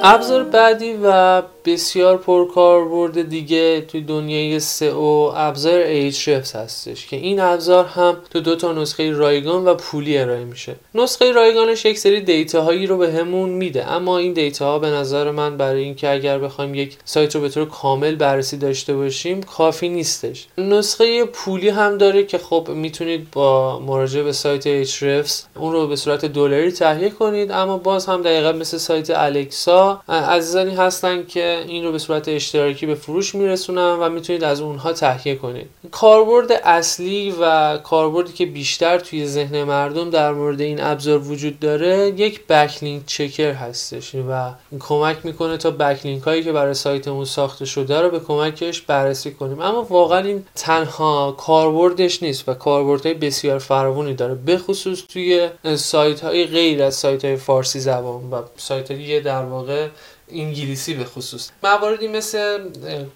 ابزار 0.03 0.45
بعدی 0.45 0.95
و 1.05 1.43
بسیار 1.65 2.17
پرکاربرد 2.17 3.29
دیگه 3.29 3.81
توی 3.81 4.01
دنیای 4.01 4.61
سئو 4.61 5.33
ابزار 5.35 6.11
Ahrefs 6.11 6.57
هستش 6.57 7.07
که 7.07 7.17
این 7.17 7.41
ابزار 7.41 7.85
هم 7.85 8.17
تو 8.31 8.41
دو 8.41 8.57
تا 8.57 8.73
نسخه 8.73 9.11
رایگان 9.11 9.65
و 9.65 9.75
پولی 9.75 10.19
ارائه 10.19 10.45
میشه. 10.45 10.75
نسخه 10.95 11.33
رایگانش 11.33 11.85
یک 11.85 11.99
سری 11.99 12.21
دیتا 12.21 12.63
هایی 12.63 12.87
رو 12.87 12.97
به 12.97 13.25
میده 13.25 13.91
اما 13.91 14.19
این 14.19 14.33
دیتا 14.33 14.65
ها 14.65 14.79
به 14.79 14.91
نظر 14.91 15.31
من 15.31 15.57
برای 15.57 15.83
اینکه 15.83 16.11
اگر 16.11 16.39
بخوایم 16.39 16.75
یک 16.75 16.99
سایت 17.05 17.35
رو 17.35 17.41
به 17.41 17.49
طور 17.49 17.65
کامل 17.65 18.15
بررسی 18.15 18.57
داشته 18.57 18.95
باشیم 18.95 19.43
کافی 19.43 19.89
نیستش. 19.89 20.47
نسخه 20.59 21.25
پولی 21.25 21.69
هم 21.69 21.99
داره 21.99 22.25
که 22.25 22.39
خب 22.39 22.69
می‌تونید 22.75 23.31
با 23.33 23.79
مراجعه 23.79 24.23
به 24.23 24.33
سایت 24.33 24.85
Ahrefs 24.85 25.33
اون 25.57 25.73
رو 25.73 25.87
به 25.87 25.97
صورت 25.97 26.25
دلاری 26.25 26.73
تهیه 26.73 27.11
کنید 27.11 27.53
اما 27.53 27.79
باز 27.79 28.07
هم 28.07 28.23
دقیقا 28.23 28.53
مثل 28.53 28.77
سایت 28.77 29.11
الکسا 29.11 29.90
عزیزانی 30.09 30.75
هستن 30.75 31.27
که 31.27 31.65
این 31.69 31.85
رو 31.85 31.93
به 31.93 31.99
صورت 31.99 32.29
اشتراکی 32.29 32.87
به 32.87 32.95
فروش 32.95 33.35
میرسونن 33.35 33.97
و 34.01 34.09
می‌تونید 34.09 34.45
از 34.45 34.61
اونها 34.61 34.93
تهیه 34.93 35.35
کنید. 35.35 35.67
کاربرد 35.91 36.53
اصلی 36.65 37.35
و 37.41 37.77
کاربردی 37.79 38.33
که 38.33 38.47
بیشتر 38.47 38.99
توی 38.99 39.27
ذهن 39.27 39.65
مردم 39.65 40.11
در 40.11 40.33
مورد 40.33 40.61
این 40.61 40.83
ابزار 40.83 41.19
وجود 41.19 41.61
داره 41.61 42.13
یک 42.17 42.47
بکلینک 42.47 43.07
چکر 43.07 43.53
هستش 43.53 44.15
و 44.15 44.51
کمک 44.81 45.17
می‌کنه 45.25 45.57
تا 45.57 45.71
بکلینک 45.71 46.23
هایی 46.23 46.45
که 46.45 46.53
برای 46.53 46.75
سایتمون 46.75 47.25
ساخته 47.25 47.65
شده 47.65 48.01
رو 48.01 48.11
به 48.11 48.21
کمکش 48.21 48.81
بررسی 48.81 49.31
کنیم. 49.31 49.61
اما 49.61 49.83
واقعا 49.83 50.19
این 50.19 50.45
تنها 50.55 51.33
کاربردش 51.39 52.23
نیست 52.23 52.49
و 52.49 52.55
کاربردهای 52.55 53.15
بسیار 53.15 53.59
فراوانی 53.59 54.15
داره 54.15 54.35
بخصوص 54.35 55.03
توی 55.09 55.49
سایت 55.77 56.21
های 56.21 56.47
غیر 56.47 56.83
از 56.83 56.95
سایت 56.95 57.25
های 57.25 57.37
فارسی 57.37 57.81
زبان 57.81 58.31
و 58.31 58.43
سایت 58.57 58.91
های 58.91 59.21
در 59.21 59.43
واقع 59.43 59.80
انگلیسی 60.33 60.95
به 60.95 61.05
خصوص. 61.05 61.51
مواردی 61.63 62.09
مثل 62.09 62.59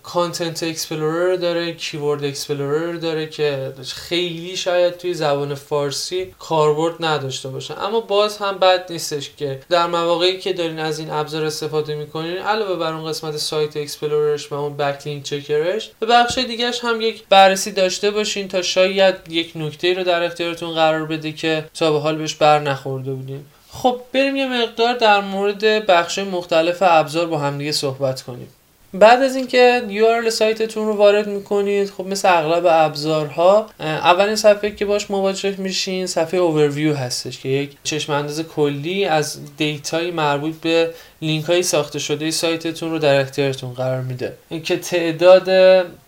content 0.02 0.62
explorer 0.62 1.36
داره 1.36 1.72
keyword 1.72 2.24
explorer 2.24 2.92
داره 2.92 3.26
که 3.26 3.72
خیلی 3.94 4.56
شاید 4.56 4.96
توی 4.96 5.14
زبان 5.14 5.54
فارسی 5.54 6.34
کاربرد 6.38 7.04
نداشته 7.04 7.48
باشه. 7.48 7.82
اما 7.82 8.00
باز 8.00 8.38
هم 8.38 8.58
بد 8.58 8.92
نیستش 8.92 9.30
که 9.36 9.60
در 9.68 9.86
مواقعی 9.86 10.38
که 10.38 10.52
دارین 10.52 10.78
از 10.78 10.98
این 10.98 11.10
ابزار 11.10 11.44
استفاده 11.44 11.94
می‌کنین 11.94 12.38
علاوه 12.38 12.76
بر 12.76 12.92
اون 12.92 13.08
قسمت 13.08 13.36
site 13.36 13.76
explorer 13.76 14.37
ش 14.37 14.52
و 14.52 14.54
اون 14.54 14.76
backlink 14.76 15.22
checker 15.22 15.75
ش 15.75 15.90
به 16.00 16.06
بخش 16.06 16.38
دیگهش 16.38 16.80
هم 16.84 17.00
یک 17.00 17.24
بررسی 17.28 17.72
داشته 17.72 18.10
باشین 18.10 18.48
تا 18.48 18.62
شاید 18.62 19.14
یک 19.28 19.52
نکته 19.54 19.94
رو 19.94 20.04
در 20.04 20.22
اختیارتون 20.22 20.74
قرار 20.74 21.06
بده 21.06 21.32
که 21.32 21.64
تا 21.74 21.92
به 21.92 21.98
حال 21.98 22.16
بهش 22.16 22.34
بر 22.34 22.58
نخورده 22.58 23.12
بودین. 23.12 23.44
خب 23.82 24.00
بریم 24.12 24.36
یه 24.36 24.62
مقدار 24.62 24.94
در 24.94 25.20
مورد 25.20 25.86
بخش 25.86 26.18
مختلف 26.18 26.78
ابزار 26.80 27.26
با 27.26 27.38
همدیگه 27.38 27.72
صحبت 27.72 28.22
کنیم. 28.22 28.48
بعد 28.94 29.22
از 29.22 29.36
اینکه 29.36 29.82
URL 29.88 30.28
سایتتون 30.28 30.86
رو 30.86 30.96
وارد 30.96 31.26
می‌کنید 31.26 31.90
خب 31.90 32.06
مثل 32.06 32.28
اغلب 32.28 32.66
ابزارها 32.70 33.66
اولین 33.80 34.36
صفحه 34.36 34.70
که 34.70 34.84
باش 34.84 35.10
مواجه 35.10 35.54
میشین 35.60 36.06
صفحه 36.06 36.40
اوورویو 36.40 36.94
هستش 36.94 37.40
که 37.40 37.48
یک 37.48 37.76
چشم 37.84 38.12
انداز 38.12 38.42
کلی 38.42 39.04
از 39.04 39.56
data 39.56 40.00
ی 40.00 40.10
مربوط 40.10 40.54
به 40.54 40.90
لینک 41.22 41.44
های 41.44 41.62
ساخته 41.62 41.98
شده 41.98 42.30
سایتتون 42.30 42.90
رو 42.90 42.98
در 42.98 43.20
اختیارتون 43.20 43.72
قرار 43.72 44.00
میده. 44.00 44.32
که 44.64 44.76
تعداد 44.76 45.48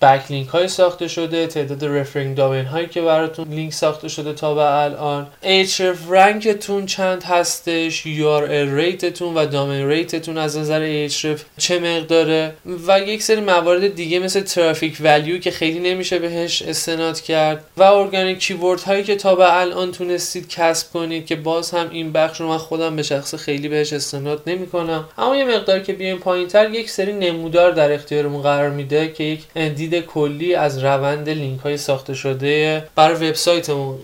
backlink 0.03 0.49
های 0.49 0.69
ساخته 0.69 1.09
شده 1.09 1.47
تعداد 1.47 1.85
referring 1.85 2.37
domain 2.37 2.65
هایی 2.65 2.87
که 2.87 3.03
براتون 3.03 3.49
لینک 3.49 3.73
ساخته 3.73 4.09
شده 4.09 4.33
تا 4.33 4.55
به 4.55 4.83
الان 4.83 5.27
Ahrefs 5.43 6.11
rank 6.11 6.54
تون 6.54 6.87
چند 6.87 7.23
هستش 7.23 8.03
URL 8.03 8.75
rate 8.75 9.09
تون 9.09 9.35
و 9.35 9.47
domain 9.47 9.89
rate 9.89 10.17
تون 10.17 10.39
از 10.39 10.59
نظر 10.59 11.09
Ahrefs 11.09 11.41
چه 11.59 11.79
مقداره 11.79 12.55
و 12.87 13.01
یک 13.01 13.23
سری 13.23 13.41
موارد 13.41 13.95
دیگه 13.95 14.19
مثل 14.19 14.41
traffic 14.41 14.97
value 15.01 15.39
که 15.39 15.51
خیلی 15.51 15.79
نمیشه 15.79 16.19
بهش 16.19 16.63
استناد 16.63 17.21
کرد 17.21 17.65
و 17.77 17.83
organic 17.83 18.39
keyword 18.39 18.81
هایی 18.81 19.05
که 19.05 19.17
تا 19.17 19.35
به 19.35 19.61
الان 19.61 19.93
تونستید 19.93 20.49
کسب 20.49 20.93
کنید 20.93 21.27
که 21.27 21.37
باز 21.37 21.71
هم 21.71 21.91
این 21.91 22.13
بخش 22.13 22.41
رو 22.41 22.49
من 22.49 22.59
خودم 22.59 22.97
به 22.97 23.03
شخصه 23.03 23.35
خیلی 23.35 23.69
بهش 23.69 23.93
استناد 23.93 24.43
نمی‌کنم. 24.47 25.06
اما 25.19 25.37
یه 25.37 25.45
مقدار 25.45 25.81
که 25.81 25.93
بیایم 25.93 26.19
پایین 26.19 26.49
تر 26.49 26.71
یک 26.71 26.91
سری 26.91 27.13
نمودار 27.13 27.71
در 27.71 27.93
اختیارمون 27.93 28.43
قرار 28.43 28.71
میده 28.71 29.13
که 29.13 29.25
یک 29.25 29.59
دید 29.59 30.01
کلی 30.01 30.55
از 30.55 30.85
روند 30.85 31.29
لینک 31.29 31.61
های 31.61 31.77
ساخته 31.77 32.15
شده 32.15 32.85
برای 32.95 33.29
وبسایتمون 33.29 33.99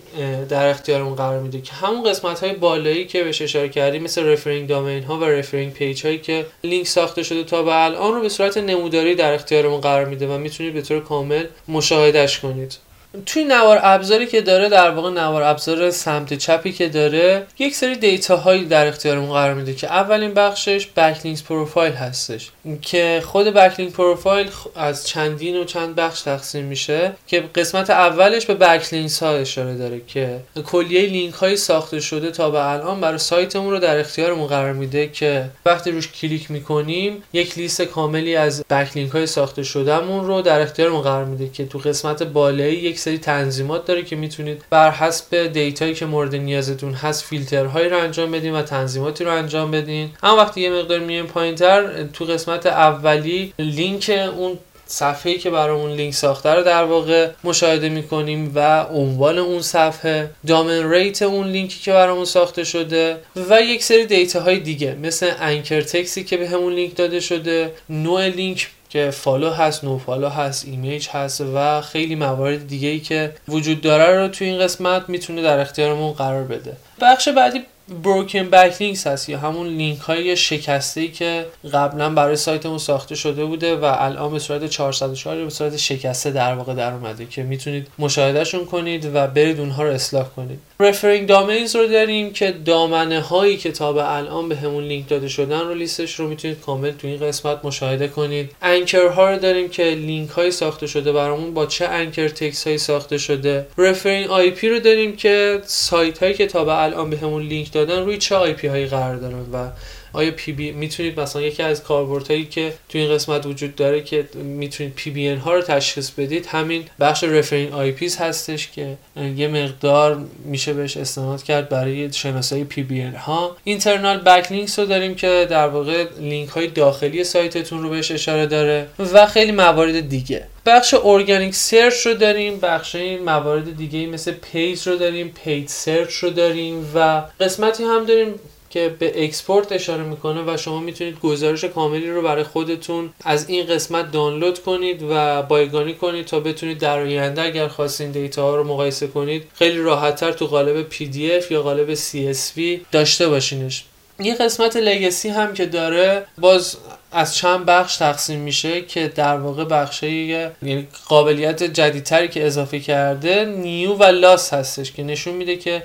در 0.48 0.66
اختیارمون 0.66 1.14
قرار 1.14 1.40
میده 1.40 1.60
که 1.60 1.72
همون 1.72 2.10
قسمت 2.10 2.44
های 2.44 2.52
بالایی 2.52 3.06
که 3.06 3.24
بهش 3.24 3.42
اشاره 3.42 3.68
کردیم 3.68 4.02
مثل 4.02 4.26
referring 4.26 4.68
domain 4.68 5.02
ها 5.04 5.18
و 5.18 5.24
referring 5.24 5.72
page 5.72 6.06
هایی 6.06 6.18
که 6.18 6.46
لینک 6.64 6.86
ساخته 6.86 7.22
شده 7.22 7.44
تا 7.44 7.62
به 7.62 7.84
الان 7.84 8.14
رو 8.14 8.20
به 8.20 8.28
صورت 8.28 8.58
نموداری 8.58 9.14
در 9.14 9.32
اختیارمون 9.32 9.80
قرار 9.80 10.04
میده 10.04 10.26
و 10.26 10.38
می‌تونید 10.38 10.74
به 10.74 10.82
طور 10.82 11.00
کامل 11.00 11.44
مشاهدهش 11.68 12.38
کنید. 12.38 12.91
توی 13.26 13.44
نوار 13.44 13.80
ابزاری 13.82 14.26
که 14.26 14.40
داره 14.40 14.68
در 14.68 14.90
واقع 14.90 15.10
نوار 15.10 15.42
ابزار 15.42 15.90
سمت 15.90 16.34
چپی 16.34 16.72
که 16.72 16.88
داره 16.88 17.46
یک 17.58 17.74
سری 17.74 17.96
data 17.96 18.36
هایی 18.36 18.64
در 18.64 18.86
اختیارمون 18.86 19.32
قرار 19.32 19.54
میده 19.54 19.74
که 19.74 19.86
اولین 19.86 20.34
بخشش 20.34 20.86
backlinks 20.96 21.42
profile 21.42 21.92
هستش. 21.92 22.50
که 22.82 23.22
خود 23.24 23.46
backlink 23.46 23.92
profile 23.92 24.50
از 24.76 25.06
چندین 25.06 25.56
و 25.56 25.64
چند 25.64 25.94
بخش 25.94 26.20
تقسیم 26.20 26.64
میشه 26.64 27.12
که 27.26 27.44
قسمت 27.54 27.90
اولش 27.90 28.46
به 28.46 28.54
backlinks 28.54 29.22
ها 29.22 29.30
اشاره 29.30 29.74
داره 29.74 30.00
که 30.06 30.40
کلیه 30.66 31.06
لینک 31.06 31.34
های 31.34 31.56
ساخته 31.56 32.00
شده 32.00 32.30
تا 32.30 32.50
به 32.50 32.70
الان 32.70 33.00
برای 33.00 33.18
سایتمون 33.18 33.70
رو 33.70 33.78
در 33.78 33.98
اختیارمون 33.98 34.46
قرار 34.46 34.72
میده 34.72 35.08
که 35.08 35.44
وقتی 35.66 35.90
روش 35.90 36.08
کلیک 36.08 36.50
می‌کنیم 36.50 37.22
یک 37.32 37.58
لیست 37.58 37.82
کاملی 37.82 38.36
از 38.36 38.64
backlink 38.70 39.10
های 39.10 39.26
ساخته 39.26 39.62
شدهمون 39.62 40.26
رو 40.26 40.42
در 40.42 40.60
اختیارمون 40.60 41.00
قرار 41.00 41.24
میده 41.24 41.48
که 41.48 41.66
تو 41.66 41.78
قسمت 41.78 42.22
بالایی 42.22 42.76
یک 42.76 42.98
سری 43.02 43.18
تنظیمات 43.18 43.84
داره 43.84 44.02
که 44.02 44.16
می‌تونید 44.16 44.64
بر 44.70 44.90
حسب 44.90 45.46
data 45.46 45.78
یی 45.78 45.94
که 45.94 46.06
مورد 46.06 46.34
نیازتون 46.34 46.94
هست 46.94 47.24
فیلترهایی 47.24 47.88
رو 47.88 47.98
انجام 47.98 48.30
بدین 48.30 48.54
و 48.54 48.62
تنظیماتی 48.62 49.24
رو 49.24 49.32
انجام 49.32 49.70
بدین. 49.70 50.10
اما 50.22 50.36
وقتی 50.36 50.60
یه 50.60 50.70
مقدار 50.70 50.98
میایم 50.98 51.26
پایینتر 51.26 52.02
تو 52.12 52.24
قسمت 52.24 52.66
اولی 52.66 53.52
لینک 53.58 54.30
اون 54.36 54.58
صفحه‌ای 54.86 55.38
که 55.38 55.50
برامون 55.50 55.90
لینک 55.90 56.14
ساخته 56.14 56.54
رو 56.54 56.62
در 56.62 56.84
واقع 56.84 57.30
مشاهده 57.44 57.88
می‌کنیم 57.88 58.52
و 58.54 58.82
عنوان 58.82 59.38
اون 59.38 59.62
صفحه 59.62 60.30
domain 60.46 60.90
rate 60.90 61.22
اون 61.22 61.46
لینکی 61.46 61.80
که 61.80 61.92
برامون 61.92 62.24
ساخته 62.24 62.64
شده 62.64 63.16
و 63.50 63.60
یک 63.60 63.82
سری 63.84 64.06
data 64.06 64.40
های 64.40 64.58
دیگه 64.58 64.94
مثل 65.02 65.30
anchor 65.40 65.80
text 65.80 66.15
ی 66.15 66.24
که 66.24 66.36
بهمون 66.36 66.72
لینک 66.72 66.96
داده 66.96 67.20
شده 67.20 67.72
نوع 67.88 68.28
لینک 68.28 68.68
که 68.92 69.10
follow 69.10 69.50
هست 69.50 69.84
nofollow 69.84 70.28
هست 70.28 70.64
image 70.66 71.08
هست 71.08 71.40
و 71.54 71.80
خیلی 71.80 72.14
موارد 72.14 72.68
دیگه 72.68 72.88
ای 72.88 73.00
که 73.00 73.34
وجود 73.48 73.80
داره 73.80 74.20
رو 74.20 74.28
تو 74.28 74.44
این 74.44 74.58
قسمت 74.58 75.08
می‌تونه 75.08 75.42
در 75.42 75.58
اختیارمون 75.58 76.12
قرار 76.12 76.44
بده. 76.44 76.76
بخش 77.00 77.28
بعدی 77.28 77.60
broken 78.02 78.50
backlink 78.50 78.82
هست 79.06 79.28
یا 79.28 79.38
همون 79.38 79.66
لینک 79.66 79.98
های 79.98 80.36
شکسته 80.36 81.00
ای 81.00 81.08
که 81.08 81.46
قبلا 81.72 82.10
برای 82.10 82.36
سایتمون 82.36 82.78
ساخته 82.78 83.14
شده 83.14 83.44
بوده 83.44 83.76
و 83.76 83.94
الان 83.98 84.32
به 84.32 84.38
صورت 84.38 84.66
404 84.66 85.38
یا 85.38 85.44
به 85.44 85.50
صورت 85.50 85.76
شکسته 85.76 86.30
در 86.30 86.54
واقع 86.54 86.74
در 86.74 86.92
اومده 86.92 87.26
که 87.26 87.42
می‌تونید 87.42 87.86
مشاهدهشون 87.98 88.64
کنید 88.66 89.10
و 89.14 89.26
برید 89.26 89.60
اونها 89.60 89.82
رو 89.82 89.90
اصلاح 89.90 90.28
کنید. 90.36 90.58
referring 90.80 91.28
domains 91.28 91.76
رو 91.76 91.86
داریم 91.86 92.32
که 92.32 92.52
دامنه 92.52 93.20
هایی 93.20 93.56
که 93.56 93.72
تا 93.72 93.92
به 93.92 94.16
الان 94.16 94.48
بهمون 94.48 94.84
لینک 94.84 95.08
داده 95.08 95.28
شدن 95.28 95.60
رو 95.60 95.74
لیستش 95.74 96.14
رو 96.14 96.28
می‌تونید 96.28 96.60
کامل 96.60 96.90
تو 96.90 97.06
این 97.08 97.20
قسمت 97.20 97.64
مشاهده 97.64 98.08
کنید. 98.08 98.50
anchor 98.62 99.08
ها 99.08 99.30
رو 99.30 99.38
داریم 99.38 99.68
که 99.68 99.84
لینک 99.84 100.30
های 100.30 100.50
ساخته 100.50 100.86
شده 100.86 101.12
برامون 101.12 101.54
با 101.54 101.66
چه 101.66 101.84
anchor 101.84 102.28
text 102.28 102.64
هایی 102.64 102.78
ساخته 102.78 103.18
شده. 103.18 103.66
referring 103.78 104.30
IP 104.30 104.68
رو 104.68 104.78
داریم 104.78 105.16
که 105.16 105.60
سایت 105.66 106.18
هایی 106.18 106.34
که 106.34 106.46
تا 106.46 106.64
به 106.64 106.82
الان 106.82 107.10
بهمون 107.10 107.42
لینک 107.42 107.72
دادن 107.84 108.04
روی 108.04 108.18
چه 108.18 108.36
IP 108.36 108.66
هایی 108.66 108.86
قرار 108.86 109.16
دارن 109.16 109.40
و 109.52 109.70
یا 110.12 110.30
PBN 110.30 110.72
می‌تونید 110.72 111.20
مثلا 111.20 111.42
یکی 111.42 111.62
از 111.62 111.82
کاربردهایی 111.82 112.44
که 112.44 112.72
تو 112.88 112.98
این 112.98 113.14
قسمت 113.14 113.46
وجود 113.46 113.76
داره 113.76 114.00
که 114.00 114.28
می‌تونید 114.34 114.92
PBN 114.94 115.28
ها 115.28 115.54
رو 115.54 115.62
تشخیص 115.62 116.10
بدید 116.10 116.46
همین 116.46 116.84
بخش 117.00 117.24
referring 117.24 117.72
IPs 117.72 118.16
هستش 118.16 118.68
که 118.70 118.96
یه 119.36 119.48
مقدار 119.48 120.24
میشه 120.44 120.72
بهش 120.72 120.96
استناد 120.96 121.42
کرد 121.42 121.68
برای 121.68 122.12
شناسایی 122.12 122.64
PBN 122.64 123.00
ها. 123.00 123.56
internal 123.64 124.18
backlinks 124.18 124.78
رو 124.78 124.86
داریم 124.86 125.14
که 125.14 125.46
در 125.50 125.68
واقع 125.68 126.06
لینک 126.20 126.48
های 126.48 126.66
داخلی 126.66 127.24
سایتتون 127.24 127.82
رو 127.82 127.90
بهش 127.90 128.10
اشاره 128.10 128.46
داره 128.46 128.86
و 128.98 129.26
خیلی 129.26 129.52
موارد 129.52 130.08
دیگه. 130.08 130.46
بخش 130.66 130.94
organic 131.04 131.54
search 131.54 132.06
رو 132.06 132.14
داریم 132.14 132.60
بخش 132.60 132.94
این 132.94 133.22
موارد 133.22 133.76
دیگه 133.76 134.06
مثل 134.06 134.32
page 134.32 134.88
رو 134.88 134.96
داریم 134.96 135.32
page 135.44 135.68
search 135.68 136.14
رو 136.14 136.30
داریم 136.30 136.90
و 136.94 137.22
قسمتی 137.40 137.84
هم 137.84 138.04
داریم 138.04 138.34
که 138.72 138.96
به 138.98 139.24
export 139.24 139.72
اشاره 139.72 140.02
می‌کنه 140.02 140.42
و 140.46 140.56
شما 140.56 140.80
می‌تونید 140.80 141.20
گزارش 141.20 141.64
کاملی 141.64 142.10
رو 142.10 142.22
برای 142.22 142.42
خودتون 142.42 143.10
از 143.24 143.48
این 143.48 143.66
قسمت 143.66 144.12
دانلود 144.12 144.58
کنید 144.58 145.02
و 145.10 145.42
بایگانی 145.42 145.94
کنید 145.94 146.26
تا 146.26 146.40
بتونید 146.40 146.78
در 146.78 147.00
آینده 147.00 147.42
اگر 147.42 147.68
خواستین 147.68 148.10
دیتا 148.10 148.42
ها 148.42 148.56
رو 148.56 148.64
مقایسه 148.64 149.06
کنید 149.06 149.44
خیلی 149.54 149.78
راحتتر 149.78 150.32
تو 150.32 150.46
قالب 150.46 150.90
PDF 150.90 151.50
یا 151.50 151.62
قالب 151.62 151.94
CSV 151.94 152.60
داشته 152.92 153.28
باشینش. 153.28 153.84
یه 154.18 154.34
قسمت 154.34 154.76
legacy 154.76 155.28
هم 155.28 155.54
که 155.54 155.66
داره 155.66 156.26
باز 156.38 156.76
از 157.12 157.36
چند 157.36 157.66
بخش 157.66 157.96
تقسیم 157.96 158.40
میشه 158.40 158.80
که 158.80 159.08
در 159.08 159.36
واقع 159.36 159.64
بخش 159.64 160.02
یعنی 160.02 160.86
قابلیت 161.08 161.62
جدیدتری 161.62 162.28
که 162.28 162.46
اضافه 162.46 162.80
کرده 162.80 163.44
new 163.44 163.94
و 163.94 164.04
lost 164.04 164.54
هستش 164.54 164.92
که 164.92 165.02
نشون 165.02 165.34
میده 165.34 165.56
که 165.56 165.82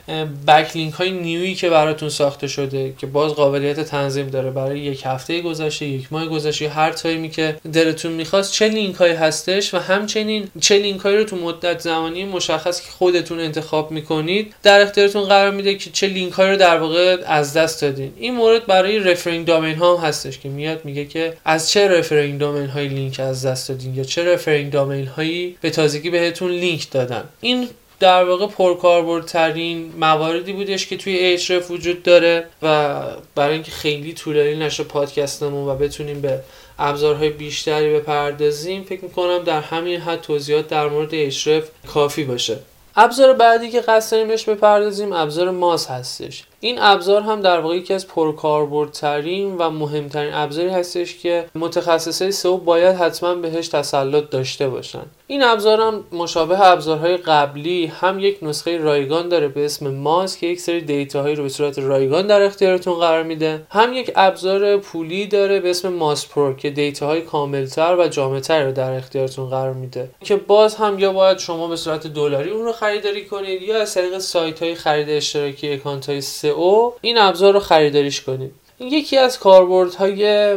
backlink 0.47 0.93
های 0.93 1.11
new 1.12 1.38
یی 1.38 1.55
که 1.55 1.69
براتون 1.69 2.09
ساخته 2.09 2.47
شده 2.47 2.93
که 2.97 3.07
باز 3.07 3.33
قابلیت 3.33 3.79
تنظیم 3.79 4.27
داره 4.27 4.51
برای 4.51 4.79
یک 4.79 5.01
هفته 5.05 5.41
گذشته 5.41 5.85
یک 5.85 6.13
ماه 6.13 6.25
گذشته 6.25 6.69
هر 6.69 6.91
تایمی 6.91 7.29
که 7.29 7.55
دلتون 7.73 8.11
می‌خواست 8.11 8.53
چه 8.53 8.67
لینک 8.67 8.95
هایی 8.95 9.13
هستش 9.13 9.73
و 9.73 9.77
همچنین 9.77 10.47
چه 10.61 10.77
لینک 10.77 11.01
هایی 11.01 11.17
رو 11.17 11.23
تو 11.23 11.35
مدت 11.35 11.79
زمانی 11.79 12.25
مشخص 12.25 12.81
که 12.81 12.91
خودتون 12.91 13.39
انتخاب 13.39 13.91
می‌کنید 13.91 14.53
در 14.63 14.81
اختیارتون 14.81 15.23
قرار 15.23 15.51
میده 15.51 15.75
که 15.75 15.89
چه 15.89 16.07
لینک 16.07 16.33
هایی 16.33 16.51
رو 16.51 16.57
در 16.57 16.77
واقع 16.77 17.17
از 17.25 17.53
دست 17.53 17.81
دادین. 17.81 18.13
این 18.17 18.35
مورد 18.35 18.65
برای 18.65 18.99
referring 18.99 19.45
domain 19.45 19.75
ها 19.75 19.97
هستش 19.97 20.39
که 20.39 20.49
میاد 20.49 20.85
میگه 20.85 21.05
که 21.05 21.16
از 21.45 21.69
چه 21.69 21.88
referring 21.88 22.39
domain 22.39 22.67
های 22.67 22.88
لینک 22.88 23.19
از 23.19 23.45
دست 23.45 23.69
دادین 23.69 23.95
یا 23.95 24.03
چه 24.03 24.34
referring 24.33 24.71
domain 24.71 25.07
هایی 25.08 25.58
به 25.62 25.69
تازگی 25.69 26.10
بهتون 26.10 26.51
لینک 26.51 26.91
دادن؟ 26.91 27.23
این 27.41 27.69
در 27.99 28.23
واقع 28.23 28.47
پرکاربردترین 28.47 29.93
مواردی 29.99 30.53
بودش 30.53 30.88
که 30.88 30.97
توی 30.97 31.13
ایچرف 31.17 31.71
وجود 31.71 32.03
داره 32.03 32.45
و 32.62 32.99
برای 33.36 33.53
اینکه 33.53 33.71
خیلی 33.71 34.13
طولانی 34.13 34.56
نشه 34.56 34.84
پادکستمون 34.84 35.67
و 35.67 35.75
بتونیم 35.75 36.21
به 36.21 36.39
ابزارهای 36.80 37.30
بیشتری 37.30 37.93
بپردازیم 37.93 38.84
فکر 38.84 39.03
می‌کنم 39.03 39.43
در 39.43 39.62
همین 39.62 39.99
حد 40.01 40.21
توضیحات 40.21 40.67
در 40.67 40.88
مورد 40.88 41.13
ایچرف 41.13 41.63
کافی 41.88 42.23
باشه. 42.23 42.58
ابزار 42.95 43.34
بعدی 43.34 43.69
که 43.69 43.82
قصد 43.82 44.12
داریم 44.12 44.27
بهش 44.27 44.43
بپردازیم 44.43 45.13
ابزار 45.13 45.51
Moz 45.51 45.88
هستش. 45.88 46.43
این 46.59 46.77
ابزار 46.79 47.21
هم 47.21 47.41
در 47.41 47.59
واقع 47.59 47.75
یکی 47.75 47.93
از 47.93 48.07
پرکاربردترین 48.07 49.57
و 49.57 49.69
مهمترین 49.69 50.33
ابزاری 50.33 50.69
هستش 50.69 51.17
که 51.17 51.45
متخصصای 51.55 52.31
سئو 52.31 52.57
باید 52.57 52.95
حتما 52.95 53.35
بهش 53.35 53.67
تسلط 53.67 54.29
داشته 54.29 54.69
باشن. 54.69 55.03
این 55.27 55.43
ابزار 55.43 55.81
هم 55.81 56.03
مشابه 56.11 56.67
ابزارهای 56.67 57.17
قبلی 57.17 57.85
هم 57.85 58.19
یک 58.19 58.37
نسخه 58.41 58.77
رایگان 58.77 59.29
داره 59.29 59.47
به 59.47 59.65
اسم 59.65 59.87
Moz 59.88 60.38
که 60.37 60.47
یک 60.47 60.59
سری 60.59 60.81
دیتاهایی 60.81 61.35
رو 61.35 61.43
به 61.43 61.49
صورت 61.49 61.79
رایگان 61.79 62.27
در 62.27 62.41
اختیارتون 62.41 62.93
قرار 62.93 63.23
میده. 63.23 63.61
هم 63.69 63.93
یک 63.93 64.11
ابزار 64.15 64.77
پولی 64.77 65.27
داره 65.27 65.59
به 65.59 65.69
اسم 65.69 65.89
Moz 65.93 66.27
Pro 66.27 66.53
که 66.53 66.69
دیتاهای 66.69 67.21
کاملتر 67.21 67.95
و 67.99 68.07
جامعتر 68.07 68.65
رو 68.65 68.71
در 68.71 68.91
اختیارتون 68.91 69.49
قرار 69.49 69.73
میده. 69.73 70.09
که 70.23 70.35
باز 70.35 70.75
هم 70.75 70.99
یا 70.99 71.13
باید 71.13 71.37
شما 71.37 71.67
به 71.67 71.75
صورت 71.75 72.07
دلاری 72.07 72.49
اون 72.49 72.65
رو 72.65 72.71
خریداری 72.71 73.25
کنید 73.25 73.61
یا 73.61 73.81
از 73.81 73.93
طریق 73.93 74.17
سایت 74.17 74.63
های 74.63 74.75
خرید 74.75 75.09
اشتراکی 75.09 75.73
اکانت 75.73 76.09
های 76.09 76.21
او 76.47 76.93
این 77.01 77.17
ابزار 77.17 77.53
رو 77.53 77.60
خریداریش 77.60 78.21
کنید. 78.21 78.51
یکی 78.79 79.17
از 79.17 79.39
کاربردهای 79.39 80.51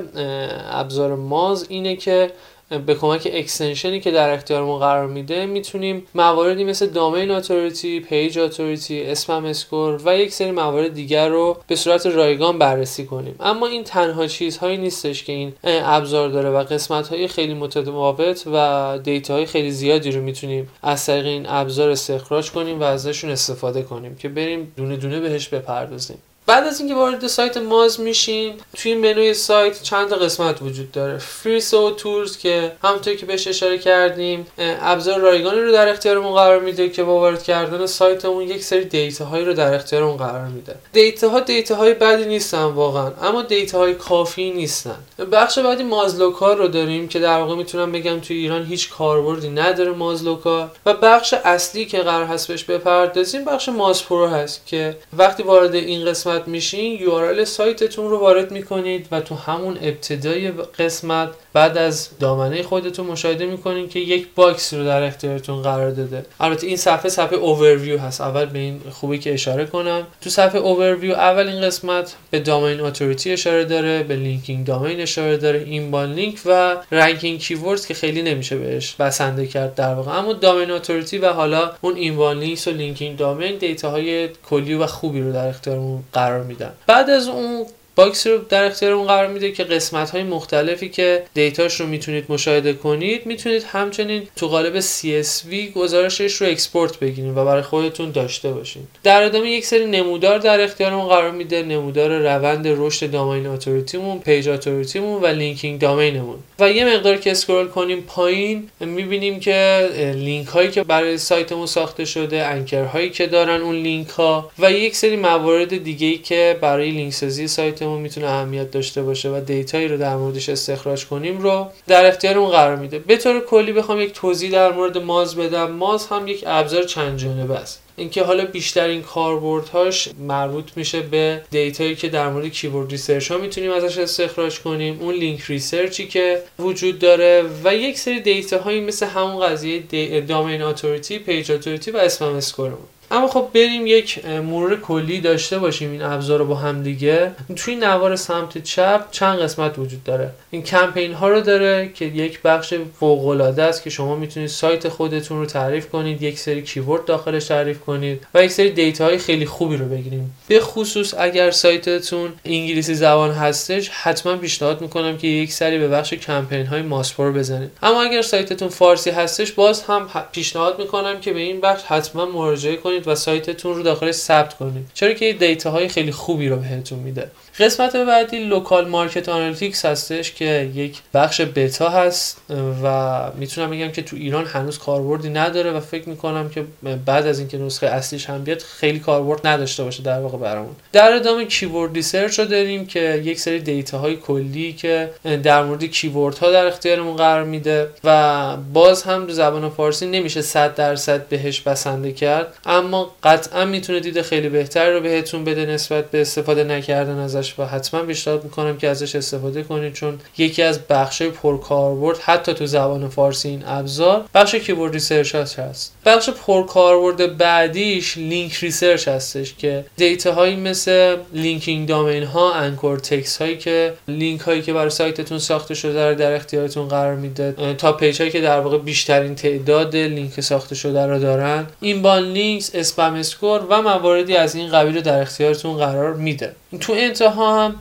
ابزار 0.70 1.14
Moz 1.14 1.66
اینه 1.68 1.96
که 1.96 2.31
به 2.78 2.94
کمک 2.94 3.28
extension 3.33 3.94
ی 3.94 4.00
که 4.00 4.11
در 4.11 4.30
اختیارمون 4.30 4.78
قرار 4.78 5.06
میده 5.06 5.46
می‌تونیم 5.46 6.06
مواردی 6.14 6.64
مثل 6.64 6.87
domain 6.87 7.31
authority، 7.31 8.00
page 8.00 8.38
authority، 8.38 9.03
spam 9.03 9.44
score 9.44 10.00
و 10.04 10.18
یک 10.18 10.33
سری 10.33 10.50
موارد 10.50 10.94
دیگر 10.94 11.28
رو 11.28 11.56
به 11.66 11.76
صورت 11.76 12.06
رایگان 12.06 12.59
بررسی 12.59 13.06
کنیم. 13.06 13.35
اما 13.40 13.66
این 13.66 13.85
تنها 13.85 14.26
چیزهایی 14.26 14.76
نیستش 14.76 15.24
که 15.24 15.33
این 15.33 15.52
ابزار 15.64 16.28
داره 16.28 16.50
و 16.50 16.64
قسمت 16.64 17.09
های 17.09 17.28
خیلی 17.28 17.54
متفاوت 17.54 18.44
و 18.54 18.98
دیتا 19.02 19.35
های 19.35 19.46
خیلی 19.46 19.70
زیادی 19.70 20.11
رو 20.11 20.22
می‌تونیم 20.22 20.68
از 20.83 21.06
طریق 21.06 21.26
این 21.26 21.46
ابزار 21.48 21.90
استخراج 21.90 22.50
کنیم 22.50 22.80
و 22.80 22.83
ازشون 22.83 23.30
استفاده 23.30 23.83
کنیم 23.83 24.16
که 24.16 24.28
بریم 24.28 24.72
دونه 24.76 24.96
دونه 24.96 25.20
بهش 25.20 25.48
بپردازیم. 25.48 26.18
بعد 26.50 26.66
از 26.66 26.80
اینکه 26.80 26.94
وارد 26.94 27.26
سایت 27.26 27.56
Moz 27.57 28.00
میشیم 28.00 28.54
توی 28.76 28.94
منوی 28.94 29.34
سایت 29.34 29.82
چند 29.82 30.08
تا 30.08 30.16
قسمت 30.16 30.62
وجود 30.62 30.92
داره. 30.92 31.18
free 31.18 31.61
SEO 31.61 31.90
tools 31.90 32.38
که 32.38 32.72
همونطور 32.84 33.14
که 33.14 33.26
بهش 33.26 33.48
اشاره 33.48 33.78
کردیم 33.78 34.46
ابزار 34.58 35.20
رایگانی 35.20 35.60
رو 35.60 35.72
در 35.72 35.88
اختیارمون 35.88 36.34
قرار 36.34 36.60
میده 36.60 36.88
که 36.88 37.02
با 37.02 37.20
وارد 37.20 37.42
کردن 37.42 37.86
سایتمون 37.86 38.42
یک 38.42 38.64
سری 38.64 38.84
دیتا 38.84 39.24
هایی 39.24 39.44
رو 39.44 39.52
در 39.52 39.74
اختیارمون 39.74 40.16
قرار 40.16 40.44
میده. 40.44 40.74
دیتا 40.92 41.28
ها 41.28 41.40
دیتا 41.40 41.74
های 41.74 41.94
بدی 41.94 42.24
نیستن 42.24 42.64
واقعا 42.64 43.10
اما 43.22 43.42
دیتا 43.42 43.78
های 43.78 43.94
کافی 43.94 44.50
نیستن. 44.50 44.96
بخش 45.32 45.58
بعدی 45.58 45.82
Moz 45.83 46.10
Local 46.10 46.57
رو 46.56 46.68
داریم 46.68 47.08
که 47.08 47.18
در 47.18 47.38
واقع 47.38 47.54
می‌تونم 47.54 47.92
بگم 47.92 48.20
توی 48.20 48.36
ایران 48.36 48.64
هیچ 48.64 48.90
کاربردی 48.90 49.48
نداره 49.48 49.90
Moz 49.90 50.20
Local 50.20 50.70
و 50.86 50.94
بخش 50.94 51.34
اصلی 51.34 51.86
که 51.86 51.98
قرار 51.98 52.24
هست 52.24 52.48
بهش 52.48 52.64
بپردازیم 52.64 53.44
بخش 53.44 53.68
Moz 53.68 53.97
Pro 53.97 54.26
هست 54.26 54.66
که 54.66 54.96
وقتی 55.18 55.42
وارد 55.42 55.74
این 55.74 56.04
قسمت 56.04 56.39
قسمت 56.40 56.48
میشین 56.48 56.98
URL 56.98 57.44
سایتتون 57.44 58.11
رو 58.11 58.18
وارد 58.18 58.50
می‌کنید 58.50 59.09
و 59.11 59.20
تو 59.20 59.35
همون 59.35 59.79
ابتدای 59.83 60.50
قسمت 60.50 61.29
بعد 61.52 61.78
از 61.78 62.08
دامنه 62.18 62.62
خودتون 62.62 63.06
مشاهده 63.06 63.46
می‌کنین 63.46 63.88
که 63.88 63.98
یک 63.98 64.26
باکس 64.34 64.74
رو 64.74 64.84
در 64.84 65.02
اختیارتون 65.02 65.62
قرار 65.62 65.90
داده. 65.90 66.26
البته 66.40 66.66
این 66.66 66.76
صفحه 66.76 67.08
صفحه 67.08 67.38
اوورویو 67.38 67.98
هست. 67.98 68.20
اول 68.20 68.44
به 68.44 68.58
این 68.58 68.80
خوبی 68.90 69.18
که 69.18 69.34
اشاره 69.34 69.66
کنم. 69.66 70.06
تو 70.20 70.30
صفحه 70.30 70.60
اوورویو 70.60 71.12
اول 71.12 71.48
این 71.48 71.60
قسمت 71.60 72.16
به 72.30 72.38
domain 72.40 72.81
authority 72.81 73.33
اشاره 73.32 73.64
داره 73.64 74.02
به 74.02 74.16
linking 74.16 74.66
domain 74.66 75.00
اشاره 75.00 75.36
داره 75.36 75.58
inbound 75.59 76.05
link 76.05 76.38
و 76.46 76.76
ranking 76.92 77.38
keywords 77.38 77.87
که 77.86 77.94
خیلی 77.94 78.22
نمیشه 78.22 78.56
بهش 78.56 78.94
بسنده 78.94 79.46
کرد 79.46 79.74
در 79.74 79.94
واقع. 79.94 80.18
اما 80.18 80.32
domain 80.33 80.70
authority 80.70 81.18
و 81.18 81.32
حالا 81.32 81.70
اون 81.80 81.96
inbound 81.96 82.38
links 82.38 82.68
و 82.68 82.70
linking 82.70 83.16
domain 83.18 83.57
دیتا 83.56 83.90
های 83.90 84.28
کلی 84.28 84.74
و 84.74 84.86
خوبی 84.86 85.20
رو 85.20 85.32
در 85.32 85.48
اختیارمون 85.48 86.02
قرار 86.12 86.42
میدن. 86.42 86.72
بعد 86.86 87.10
از 87.10 87.28
اون 87.28 87.66
باکس 88.00 88.26
رو 88.26 88.38
در 88.38 88.64
اختیارمون 88.64 89.06
قرار 89.06 89.26
میده 89.26 89.52
که 89.52 89.64
قسمت 89.64 90.10
های 90.10 90.22
مختلفی 90.22 90.88
که 90.88 91.22
دیتاش 91.34 91.80
رو 91.80 91.86
می‌تونید 91.86 92.24
مشاهده 92.28 92.72
کنید 92.72 93.26
می‌تونید 93.26 93.62
همچنین 93.62 94.22
تو 94.36 94.48
قالب 94.48 94.80
CSV 94.80 95.54
گزارشش 95.74 96.34
رو 96.34 96.46
export 96.46 96.98
بگیرید 96.98 97.36
و 97.36 97.44
برای 97.44 97.62
خودتون 97.62 98.10
داشته 98.10 98.52
باشید 98.52 98.88
در 99.02 99.22
ادامه 99.22 99.50
یک 99.50 99.66
سری 99.66 99.86
نمودار 99.86 100.38
در 100.38 100.60
اختیارمون 100.60 101.08
قرار 101.08 101.30
میده 101.30 101.62
نمودار 101.62 102.18
روند 102.18 102.64
رشد 102.66 103.10
domain 103.11 103.46
authority 103.46 104.00
مون 104.00 104.18
page 104.18 104.48
authority 104.48 105.04
مون 105.04 105.22
و 105.22 105.26
linking 105.26 105.81
domain 105.81 106.19
مون 106.19 106.38
و 106.58 106.70
یه 106.70 106.96
مقدار 106.96 107.16
که 107.16 107.30
scroll 107.31 107.68
کنیم 107.68 108.00
پایین 108.00 108.68
می‌بینیم 108.80 109.40
که 109.40 109.88
لینک 110.14 110.46
هایی 110.46 110.70
که 110.70 110.84
برای 110.84 111.18
سایتمون 111.18 111.66
ساخته 111.66 112.04
شده 112.04 112.46
anchor 112.46 112.85
هایی 112.84 113.10
که 113.10 113.26
دارن 113.26 113.60
اون 113.60 113.76
لینک 113.76 114.08
ها 114.08 114.50
و 114.58 114.72
یک 114.72 114.96
سری 114.96 115.16
موارد 115.16 115.84
دیگه 115.84 116.06
ای 116.06 116.18
که 116.18 116.58
برای 116.60 116.90
لینک 116.90 117.12
سازی 117.12 117.48
سایت 117.90 118.03
می‌تونه 118.03 118.26
اهمیت 118.26 118.70
داشته 118.70 119.03
باشه 119.03 119.29
و 119.29 119.40
دیتایی 119.40 119.88
رو 119.88 119.96
در 119.96 120.16
موردش 120.16 120.48
استخراج 120.48 121.07
کنیم 121.07 121.40
رو 121.40 121.66
در 121.87 122.07
اختیارمون 122.07 122.50
قرار 122.50 122.76
میده. 122.76 122.98
به 122.98 123.16
طور 123.16 123.40
کلی 123.40 123.72
بخوام 123.72 124.00
یک 124.00 124.12
توضیح 124.12 124.50
در 124.50 124.72
مورد 124.72 124.98
Moz 124.98 125.37
بدم. 125.37 125.70
Moz 125.70 126.07
هم 126.07 126.29
یک 126.29 126.44
ابزار 126.46 126.83
چند 126.83 127.18
جانبه 127.18 127.55
است. 127.55 127.83
اینکه 127.96 128.22
حالا 128.22 128.44
بیشترین 128.44 129.03
کاربردهاش 129.03 130.09
مربوط 130.18 130.70
میشه 130.76 131.00
به 131.00 131.42
دیتایی 131.50 131.94
که 131.94 132.09
در 132.09 132.29
مورد 132.29 132.48
keyword 132.48 132.90
research 132.90 133.31
ها 133.31 133.38
می‌تونیم 133.38 133.72
ازش 133.72 133.98
استخراج 133.98 134.61
کنیم. 134.61 134.98
اون 135.00 135.14
link 135.14 135.40
research 135.40 136.01
ی 136.01 136.09
که 136.09 136.42
وجود 136.59 136.98
داره 136.98 137.44
و 137.64 137.74
یک 137.74 137.98
سری 137.98 138.20
دیتا 138.20 138.59
هایی 138.59 138.81
مثل 138.81 139.07
همون 139.07 139.46
قضیه 139.46 140.20
domain 140.20 140.62
authority 140.62 141.18
page 141.18 141.53
authority 141.53 141.90
و 141.90 141.96
spam 141.96 142.24
score 142.24 142.55
مون. 142.55 142.79
اما 143.11 143.29
خب 143.29 143.49
بریم 143.55 143.87
یک 143.87 144.25
مرور 144.27 144.81
کلی 144.81 145.20
داشته 145.20 145.59
باشیم 145.59 145.90
این 145.92 146.03
ابزار 146.03 146.38
رو 146.38 146.44
با 146.44 146.55
هم 146.55 146.83
دیگه. 146.83 147.33
توی 147.57 147.77
نوار 147.77 148.16
سمت 148.16 148.62
چپ 148.62 149.11
چند 149.11 149.38
قسمت 149.38 149.79
وجود 149.79 150.05
داره؟ 150.05 150.31
این 150.51 150.62
کمپین 150.62 151.14
ها 151.14 151.29
رو 151.29 151.40
داره 151.40 151.90
که 151.94 152.05
یک 152.05 152.42
بخش 152.42 152.75
فوق 153.01 153.27
العاده 153.27 153.62
است 153.62 153.83
که 153.83 153.90
شما 153.90 154.16
می‌تونید 154.16 154.49
سایت 154.49 154.88
خودتون 154.88 155.38
رو 155.38 155.46
تعریف 155.46 155.88
کنید 155.88 156.23
یک 156.23 156.38
سری 156.38 156.62
keyword 156.62 157.05
داخلش 157.05 157.44
تعریف 157.44 157.81
کنید 157.81 158.27
و 158.35 158.44
یک 158.44 158.51
سری 158.51 158.70
دیتا 158.70 159.05
های 159.05 159.18
خیلی 159.18 159.46
خوبی 159.46 159.77
رو 159.77 159.87
بگیریم. 159.87 160.35
به 160.49 160.61
خصوص 160.61 161.14
اگر 161.18 161.51
سایتتون 161.51 162.33
انگلیسی 162.44 162.94
زبان 162.94 163.31
هستش 163.31 163.88
حتما 163.88 164.37
پیشنهاد 164.37 164.81
می‌کنم 164.81 165.18
که 165.18 165.27
یک 165.27 165.53
سری 165.53 165.79
به 165.79 165.88
بخش 165.88 166.14
کمپین 166.14 166.66
های 166.66 166.83
Moz 166.83 167.08
Pro 167.08 167.33
بزنید. 167.33 167.70
اما 167.83 168.03
اگر 168.03 168.23
سایتتون 168.23 168.68
فارسی 168.68 169.11
هستش 169.11 169.53
باز 169.53 169.83
هم 169.83 170.09
پیشنهاد 170.33 170.79
می‌کنم 170.79 171.20
که 171.20 171.33
به 171.33 171.40
این 171.40 171.61
بخش 171.61 171.83
حتما 171.83 172.27
مراجعه 172.27 172.77
کنید 172.77 172.99
و 173.08 173.14
سایتتون 173.14 173.76
رو 173.76 173.82
داخلش 173.82 174.14
ثبت 174.14 174.54
کنید. 174.54 174.90
چرا 174.94 175.12
که 175.12 175.32
دیتا 175.32 175.70
های 175.70 175.88
خیلی 175.88 176.12
خوبی 176.12 176.48
رو 176.48 176.56
بهتون 176.56 176.98
میده. 176.98 177.30
قسمت 177.61 177.96
بعدی 177.96 178.38
Local 178.38 178.88
Market 178.88 179.29
Analytics 179.29 179.85
هستش 179.85 180.33
که 180.33 180.70
یک 180.75 180.99
بخش 181.14 181.40
بتا 181.40 181.88
هست 181.88 182.40
و 182.85 183.23
می‌تونم 183.37 183.70
بگم 183.70 183.90
که 183.90 184.03
تو 184.03 184.16
ایران 184.16 184.44
هنوز 184.46 184.79
کاربردی 184.79 185.29
نداره 185.29 185.73
و 185.73 185.81
فکر 185.81 186.09
می‌کنم 186.09 186.49
که 186.49 186.64
بعد 187.07 187.27
از 187.27 187.38
اینکه 187.38 187.59
نسخه 187.59 187.87
اصلیش 187.87 188.31
هم 188.31 188.44
بیاد 188.44 188.59
خیلی 188.61 188.99
کاربرد 188.99 189.46
نداشته 189.46 189.85
باشه 189.85 190.03
در 190.03 190.20
واقع 190.20 190.38
برامون. 190.38 190.77
در 190.92 191.12
ادامه 191.12 191.44
keyword 191.44 191.94
research 191.94 192.38
رو 192.38 192.44
داریم 192.44 192.87
که 192.87 193.23
یک 193.25 193.40
سری 193.40 193.61
دیتا 193.61 193.99
های 193.99 194.16
کلی 194.16 194.73
که 194.73 195.11
در 195.42 195.62
مورد 195.62 195.85
keyword 195.85 196.38
ها 196.38 196.51
در 196.51 196.66
اختیارمون 196.66 197.16
قرار 197.16 197.44
میده 197.44 197.88
و 198.05 198.57
باز 198.57 199.03
هم 199.03 199.27
تو 199.27 199.33
زبان 199.33 199.70
فارسی 199.70 200.07
نمیشه 200.07 200.42
100 200.42 200.75
درصد 200.75 201.29
بهش 201.29 201.61
بسنده 201.61 202.12
کرد 202.12 202.55
اما 202.66 203.11
قطعا 203.23 203.64
می‌تونه 203.64 204.01
دید 204.01 204.23
خیلی 204.23 204.49
بهتر 204.49 204.90
رو 204.90 205.01
بهتون 205.01 205.44
بده 205.44 205.66
نسبت 205.66 206.11
به 206.11 206.20
استفاده 206.20 206.64
نکردن 206.64 207.18
ازش. 207.18 207.49
و 207.58 207.66
حتما 207.66 208.02
پیشنهاد 208.02 208.44
می‌کنم 208.44 208.76
که 208.76 208.88
ازش 208.88 209.16
استفاده 209.16 209.62
کنید 209.62 209.92
چون 209.92 210.18
یکی 210.38 210.62
از 210.62 210.80
بخش 210.86 211.22
پرکاربرد 211.22 212.18
حتی 212.18 212.54
تو 212.54 212.66
زبان 212.66 213.08
فارسی 213.08 213.48
این 213.48 213.62
ابزار 213.66 214.24
بخش 214.34 214.54
keyword 214.55 214.92
research 214.92 215.35
هست 215.34 215.94
بخش 216.04 216.30
پرکاربرد 216.30 217.36
بعدیش 217.36 218.16
link 218.16 218.55
research 218.55 219.09
هستش 219.08 219.54
که 219.54 219.84
دیتا 219.96 220.32
هایی 220.32 220.56
مثل 220.56 221.16
linking 221.33 221.88
domain 221.88 222.24
ها 222.24 222.52
anchor 222.53 222.98
text 222.98 223.42
هایی 223.42 223.58
که 223.58 223.92
لینک 224.08 224.40
هایی 224.40 224.62
که 224.62 224.72
برای 224.72 224.90
سایتتون 224.90 225.38
ساخته 225.38 225.74
شده 225.74 226.08
رو 226.08 226.14
در 226.14 226.34
اختیارتون 226.34 226.88
قرار 226.88 227.14
میده 227.14 227.74
تا 227.78 227.92
page 227.92 228.18
هایی 228.18 228.30
که 228.30 228.40
در 228.40 228.60
واقع 228.60 228.78
بیشترین 228.78 229.34
تعداد 229.34 229.96
لینک 229.96 230.40
ساخته 230.40 230.74
شده 230.74 231.06
رو 231.06 231.18
دارن. 231.18 231.66
inbound 231.81 232.18
links، 232.18 232.70
spam 232.74 233.14
score 233.14 233.61
و 233.68 233.82
مواردی 233.82 234.36
از 234.36 234.54
این 234.54 234.70
قبیل 234.70 234.94
رو 234.94 235.00
در 235.00 235.20
اختیارتون 235.20 235.76
قرار 235.76 236.14
میده. 236.14 236.54
تو 236.80 236.92
انتها 236.92 237.64
هم 237.64 237.74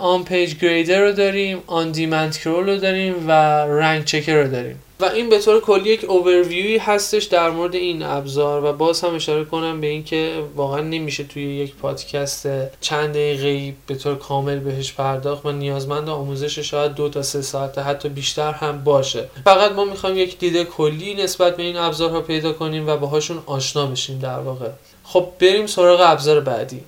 on-page 0.00 0.54
grader 0.54 1.00
رو 1.00 1.12
داریم 1.12 1.62
on-demand 1.66 2.38
crawl 2.38 2.68
رو 2.68 2.76
داریم 2.76 3.28
و 3.28 3.32
rank 3.64 4.04
checker 4.04 4.42
رو 4.42 4.50
داریم. 4.50 4.80
و 5.00 5.04
این 5.04 5.28
به 5.28 5.38
طور 5.38 5.60
کلی 5.60 5.90
یک 5.90 6.04
اوورویوی 6.04 6.78
هستش 6.78 7.24
در 7.24 7.50
مورد 7.50 7.74
این 7.74 8.02
ابزار 8.02 8.64
و 8.64 8.72
باز 8.72 9.00
هم 9.00 9.14
اشاره 9.14 9.44
کنم 9.44 9.80
به 9.80 9.86
اینکه 9.86 10.32
واقعا 10.56 10.80
نمیشه 10.80 11.24
توی 11.24 11.42
یک 11.42 11.74
پادکست 11.74 12.48
چند 12.80 13.10
دقیقه 13.10 13.76
به 13.86 13.94
طور 13.94 14.14
کامل 14.14 14.58
بهش 14.58 14.92
پرداخت 14.92 15.46
من 15.46 15.58
نیازمند 15.58 16.08
آموزش 16.08 16.58
شاید 16.58 16.94
دو 16.94 17.08
تا 17.08 17.22
سه 17.22 17.42
ساعته 17.42 17.82
حتی 17.82 18.08
بیشتر 18.08 18.52
هم 18.52 18.84
باشه. 18.84 19.24
فقط 19.44 19.72
ما 19.72 19.84
می‌خوایم 19.84 20.18
یک 20.18 20.38
دید 20.38 20.62
کلی 20.62 21.14
نسبت 21.14 21.56
به 21.56 21.62
این 21.62 21.76
ابزارها 21.76 22.20
پیدا 22.20 22.52
کنیم 22.52 22.88
و 22.88 22.96
باهاشون 22.96 23.42
آشنا 23.46 23.86
بشیم 23.86 24.18
در 24.18 24.38
واقع. 24.38 24.68
خب 25.04 25.28
بریم 25.40 25.66
سراغ 25.66 26.00
ابزار 26.02 26.40
بعدی. 26.40 26.80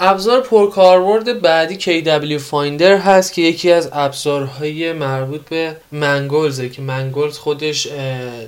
ابزار 0.00 0.40
پرکاربرد 0.40 1.42
بعدی 1.42 1.78
KWFinder 1.80 2.96
هست 2.96 3.32
که 3.32 3.42
یکی 3.42 3.72
از 3.72 3.88
ابزارهای 3.92 4.92
مربوط 4.92 5.40
به 5.40 5.76
Mangools 5.92 6.60
ه 6.60 6.68
که 6.68 6.82
Mangools 6.82 7.38
خودش 7.38 7.88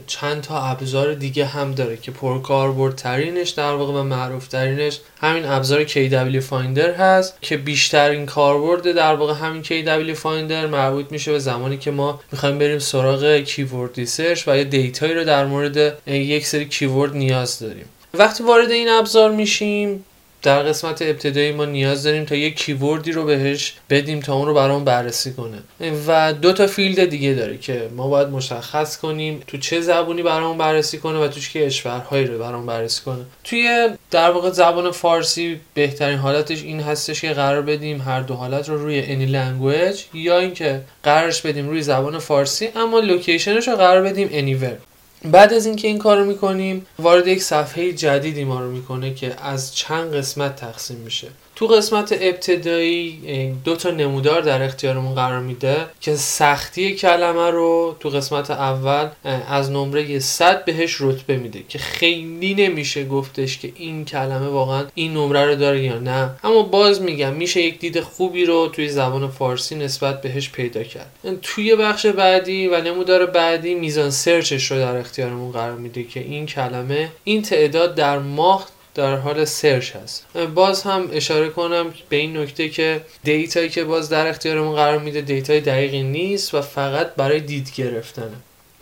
چند 0.06 0.40
تا 0.42 0.62
ابزار 0.62 1.14
دیگه 1.14 1.44
هم 1.44 1.74
داره 1.74 1.96
که 1.96 2.10
پرکاربرد 2.10 2.94
ترینش 2.94 3.50
در 3.50 3.72
واقع 3.72 3.92
و 3.92 4.02
معروف 4.02 4.48
ترینش 4.48 5.00
همین 5.20 5.44
ابزار 5.46 5.86
KWFinder 5.86 6.94
هست 6.94 7.34
که 7.40 7.56
بیشترین 7.56 8.26
کاربرد 8.26 8.92
در 8.92 9.14
واقع 9.14 9.34
همین 9.34 9.62
KWFinder 9.62 10.66
مربوط 10.66 11.06
میشه 11.10 11.32
به 11.32 11.38
زمانی 11.38 11.78
که 11.78 11.90
ما 11.90 12.20
می‌خوایم 12.32 12.58
بریم 12.58 12.78
سراغ 12.78 13.36
keyword 13.36 13.96
research 13.96 14.48
و 14.48 14.56
یه 14.56 14.64
دیتایی 14.64 15.14
رو 15.14 15.24
در 15.24 15.46
مورد 15.46 15.98
یک 16.06 16.46
سری 16.46 16.64
keyword 16.64 17.16
نیاز 17.16 17.58
داریم. 17.58 17.84
وقتی 18.14 18.42
وارد 18.42 18.70
این 18.70 18.88
ابزار 18.88 19.30
میشیم 19.30 20.04
در 20.42 20.62
قسمت 20.62 21.02
ابتدایی 21.02 21.52
ما 21.52 21.64
نیاز 21.64 22.02
داریم 22.02 22.24
تا 22.24 22.34
یک 22.34 22.56
keyword 22.56 23.05
ی 23.05 23.12
رو 23.12 23.24
بهش 23.24 23.74
بدیم 23.90 24.20
تا 24.20 24.34
اون 24.34 24.46
رو 24.46 24.54
برام 24.54 24.84
بررسی 24.84 25.32
کنه. 25.32 25.58
و 26.06 26.32
دو 26.32 26.52
تا 26.52 26.66
فیلد 26.66 27.04
دیگه 27.04 27.34
داره 27.34 27.58
که 27.58 27.88
ما 27.96 28.08
باید 28.08 28.28
مشخص 28.28 28.98
کنیم 28.98 29.42
تو 29.46 29.58
چه 29.58 29.80
زبونی 29.80 30.22
برام 30.22 30.58
بررسی 30.58 30.98
کنه 30.98 31.18
و 31.18 31.28
تو 31.28 31.50
چه 31.50 31.66
کشورهایی 31.66 32.26
رو 32.26 32.38
برام 32.38 32.66
بررسی 32.66 33.02
کنه. 33.02 33.24
توی 33.44 33.88
در 34.10 34.30
واقع 34.30 34.50
زبان 34.50 34.90
فارسی 34.90 35.60
بهترین 35.74 36.18
حالتش 36.18 36.62
این 36.62 36.80
هستش 36.80 37.20
که 37.20 37.32
قرار 37.32 37.62
بدیم 37.62 38.00
هر 38.00 38.20
دو 38.20 38.34
حالت 38.34 38.68
رو 38.68 38.82
روی 38.82 39.02
any 39.02 39.32
language 39.32 39.98
یا 40.14 40.38
اینکه 40.38 40.80
قرارش 41.02 41.42
بدیم 41.42 41.68
روی 41.68 41.82
زبان 41.82 42.18
فارسی 42.18 42.68
اما 42.76 43.00
location 43.00 43.55
ش 43.55 43.68
رو 43.68 43.76
قرار 43.76 44.02
بدیم 44.02 44.28
anywhere. 44.28 44.89
بعد 45.24 45.52
از 45.52 45.66
اینکه 45.66 45.88
این 45.88 45.98
کار 45.98 46.18
رو 46.18 46.24
می‌کنیم 46.24 46.86
وارد 46.98 47.26
یک 47.26 47.42
صفحه 47.42 47.92
جدیدی 47.92 48.44
ما 48.44 48.60
رو 48.60 48.70
می‌کنه 48.70 49.14
که 49.14 49.36
از 49.42 49.74
چند 49.76 50.14
قسمت 50.14 50.56
تقسیم 50.56 50.96
میشه. 50.96 51.28
تو 51.60 51.66
قسمت 51.66 52.12
ابتدایی 52.20 53.20
دو 53.64 53.76
تا 53.76 53.90
نمودار 53.90 54.40
در 54.40 54.62
اختیارمون 54.62 55.14
قرار 55.14 55.40
میده 55.40 55.86
که 56.00 56.16
سختی 56.16 56.94
کلمه 56.94 57.50
رو 57.50 57.96
تو 58.00 58.08
قسمت 58.08 58.50
اول 58.50 59.08
از 59.48 59.70
نمره 59.70 60.18
100 60.18 60.64
بهش 60.64 60.96
رتبه 61.00 61.36
میده 61.36 61.62
که 61.68 61.78
خیلی 61.78 62.54
نمیشه 62.54 63.04
گفتش 63.04 63.58
که 63.58 63.72
این 63.76 64.04
کلمه 64.04 64.46
واقعا 64.46 64.84
این 64.94 65.14
نمره 65.14 65.44
رو 65.44 65.54
داره 65.54 65.82
یا 65.82 65.98
نه. 65.98 66.30
اما 66.44 66.62
باز 66.62 67.02
میگم 67.02 67.32
میشه 67.32 67.62
یک 67.62 67.78
دید 67.78 68.00
خوبی 68.00 68.44
رو 68.44 68.68
توی 68.68 68.88
زبان 68.88 69.28
فارسی 69.28 69.74
نسبت 69.74 70.22
بهش 70.22 70.50
پیدا 70.50 70.82
کرد. 70.82 71.12
توی 71.42 71.76
بخش 71.76 72.06
بعدی 72.06 72.68
و 72.68 72.80
نمودار 72.80 73.26
بعدی 73.26 73.74
میزان 73.74 74.10
search 74.10 74.55
ش 74.55 74.70
رو 74.70 74.78
در 74.78 74.96
اختیارمون 74.96 75.52
قرار 75.52 75.76
میده 75.76 76.04
که 76.04 76.20
این 76.20 76.46
کلمه 76.46 77.08
این 77.24 77.42
تعداد 77.42 77.94
در 77.94 78.18
ماه 78.18 78.66
در 78.94 79.16
حال 79.16 79.44
search 79.44 79.96
هست. 79.96 80.26
باز 80.54 80.82
هم 80.82 81.08
اشاره 81.12 81.48
کنم 81.48 81.94
به 82.08 82.16
این 82.16 82.36
نکته 82.36 82.68
که 82.68 83.00
دیتایی 83.24 83.68
که 83.68 83.84
باز 83.84 84.08
در 84.08 84.26
اختیارمون 84.26 84.74
قرار 84.74 84.98
میده 84.98 85.20
دیتای 85.20 85.60
دقیقی 85.60 86.02
نیست 86.02 86.54
و 86.54 86.62
فقط 86.62 87.14
برای 87.14 87.40
دید 87.40 87.72
گرفتنه. 87.76 88.36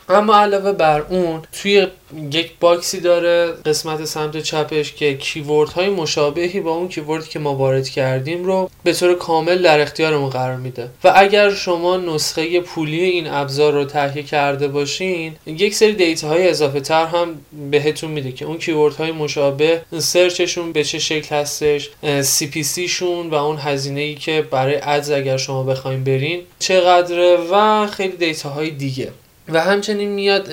اما 0.09 0.37
علاوه 0.37 0.73
بر 0.73 1.01
اون 1.01 1.43
توی 1.53 1.87
یک 2.33 2.51
box 2.61 2.91
ی 2.91 3.01
داره 3.01 3.53
قسمت 3.65 4.05
سمت 4.05 4.37
چپش 4.37 4.93
که 4.93 5.17
keyword 5.17 5.71
های 5.71 5.89
مشابهی 5.89 6.61
با 6.61 6.71
اون 6.71 6.89
keyword 6.89 7.24
ی 7.24 7.29
که 7.29 7.39
ما 7.39 7.55
وارد 7.55 7.89
کردیم 7.89 8.45
رو 8.45 8.71
به 8.85 8.93
طور 8.93 9.15
کامل 9.15 9.63
در 9.63 9.81
اختیارمون 9.81 10.31
قرار 10.31 10.57
میده. 10.57 10.89
و 11.05 11.13
اگر 11.17 11.51
شما 11.51 11.97
نسخه 11.97 12.61
پولی 12.61 13.01
این 13.01 13.27
ابزار 13.27 13.73
رو 13.73 13.85
تهیه 13.85 14.23
کرده 14.23 14.69
باشین 14.69 15.37
یک 15.47 15.75
سری 15.75 15.93
دیتا 15.93 16.29
های 16.29 16.49
اضافه 16.49 16.81
تر 16.81 17.07
هم 17.07 17.29
بهتون 17.71 18.11
میده 18.11 18.33
که 18.33 18.45
اون 18.45 18.59
keyword 18.59 18.95
های 18.95 19.13
مشابه 19.13 19.83
search 19.99 20.43
شون 20.43 20.73
به 20.73 20.85
چه 20.85 20.99
شکل 20.99 21.37
هستش 21.37 21.91
CPC 22.23 22.89
شون 22.89 23.31
و 23.31 23.35
اون 23.35 23.57
هزینه 23.57 24.01
ای 24.01 24.15
که 24.15 24.43
برای 24.51 24.79
ads 24.83 25.11
اگر 25.11 25.37
شما 25.37 25.63
بخوایم 25.63 26.05
برین 26.05 26.43
چقدره 26.59 27.37
و 27.53 27.87
خیلی 27.87 28.17
دیتا 28.17 28.49
های 28.49 28.71
دیگه. 28.71 29.13
و 29.49 29.61
همچنین 29.61 30.09
میاد 30.09 30.53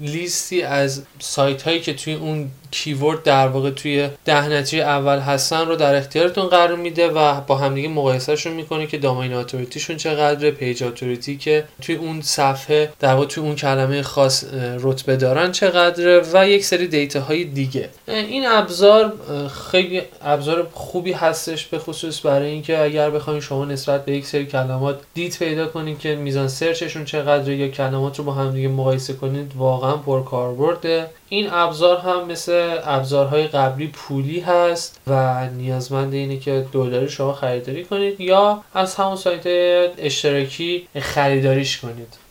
لیستی 0.00 0.62
از 0.62 1.02
سایت 1.18 1.62
هایی 1.62 1.80
که 1.80 1.94
توی 1.94 2.14
اون 2.14 2.50
keyword 2.70 3.22
در 3.22 3.48
واقع 3.48 3.70
توی 3.70 4.08
ده 4.24 4.48
نتیجه 4.48 4.82
اول 4.82 5.18
هستن 5.18 5.66
رو 5.66 5.76
در 5.76 5.94
اختیارتون 5.94 6.46
قرار 6.46 6.76
میده 6.76 7.08
و 7.08 7.40
با 7.40 7.56
همدیگه 7.56 7.88
مقایسهشون 7.88 8.52
می‌کنه 8.52 8.86
که 8.86 8.98
domain 8.98 9.32
authority 9.32 9.76
شون 9.76 9.96
چقدره 9.96 10.50
page 10.50 10.84
authority 10.84 11.36
که 11.36 11.64
توی 11.80 11.94
اون 11.94 12.22
صفحه 12.22 12.92
در 13.00 13.14
واقع 13.14 13.26
توی 13.26 13.44
اون 13.44 13.54
کلمه 13.56 14.02
خاص 14.02 14.44
رتبه 14.80 15.16
دارن 15.16 15.52
چقدره 15.52 16.22
و 16.32 16.48
یک 16.48 16.64
سری 16.64 16.88
دیتا 16.88 17.20
های 17.20 17.44
دیگه 17.44 17.88
این 18.08 18.46
ابزار 18.46 19.12
خیلی 19.70 20.02
ابزار 20.22 20.68
خوبی 20.72 21.12
هستش 21.12 21.66
به 21.66 21.78
خصوص 21.78 22.26
برای 22.26 22.50
اینکه 22.50 22.78
اگر 22.78 23.10
بخواید 23.10 23.42
شما 23.42 23.64
نسبت 23.64 24.04
به 24.04 24.12
یک 24.12 24.26
سری 24.26 24.46
کلمات 24.46 25.00
دیت 25.14 25.38
پیدا 25.38 25.66
کنید 25.66 25.98
که 25.98 26.14
میزان 26.14 26.48
سرچشون 26.48 27.04
چقدره 27.04 27.56
یا 27.56 27.68
کلمات 27.68 28.18
رو 28.18 28.24
با 28.24 28.32
همدیگه 28.32 28.68
مقایسه 28.68 29.12
کنید 29.12 29.52
واقعا 29.56 29.96
پرکاربرده. 29.96 31.06
این 31.28 31.48
ابزار 31.52 31.98
هم 31.98 32.26
مثل 32.26 32.78
ابزارهای 32.84 33.46
قبلی 33.46 33.86
پولی 33.86 34.40
هست 34.40 35.00
و 35.06 35.46
نیازمند 35.50 36.14
اینه 36.14 36.38
که 36.38 36.66
دلاری 36.72 37.08
شما 37.08 37.32
خریداری 37.32 37.84
کنید 37.84 38.20
یا 38.20 38.64
از 38.74 38.94
همون 38.94 39.16
سایت 39.16 39.42
اشتراکی 39.98 40.88
خریداریش 40.98 41.78
کنید. 41.78 42.27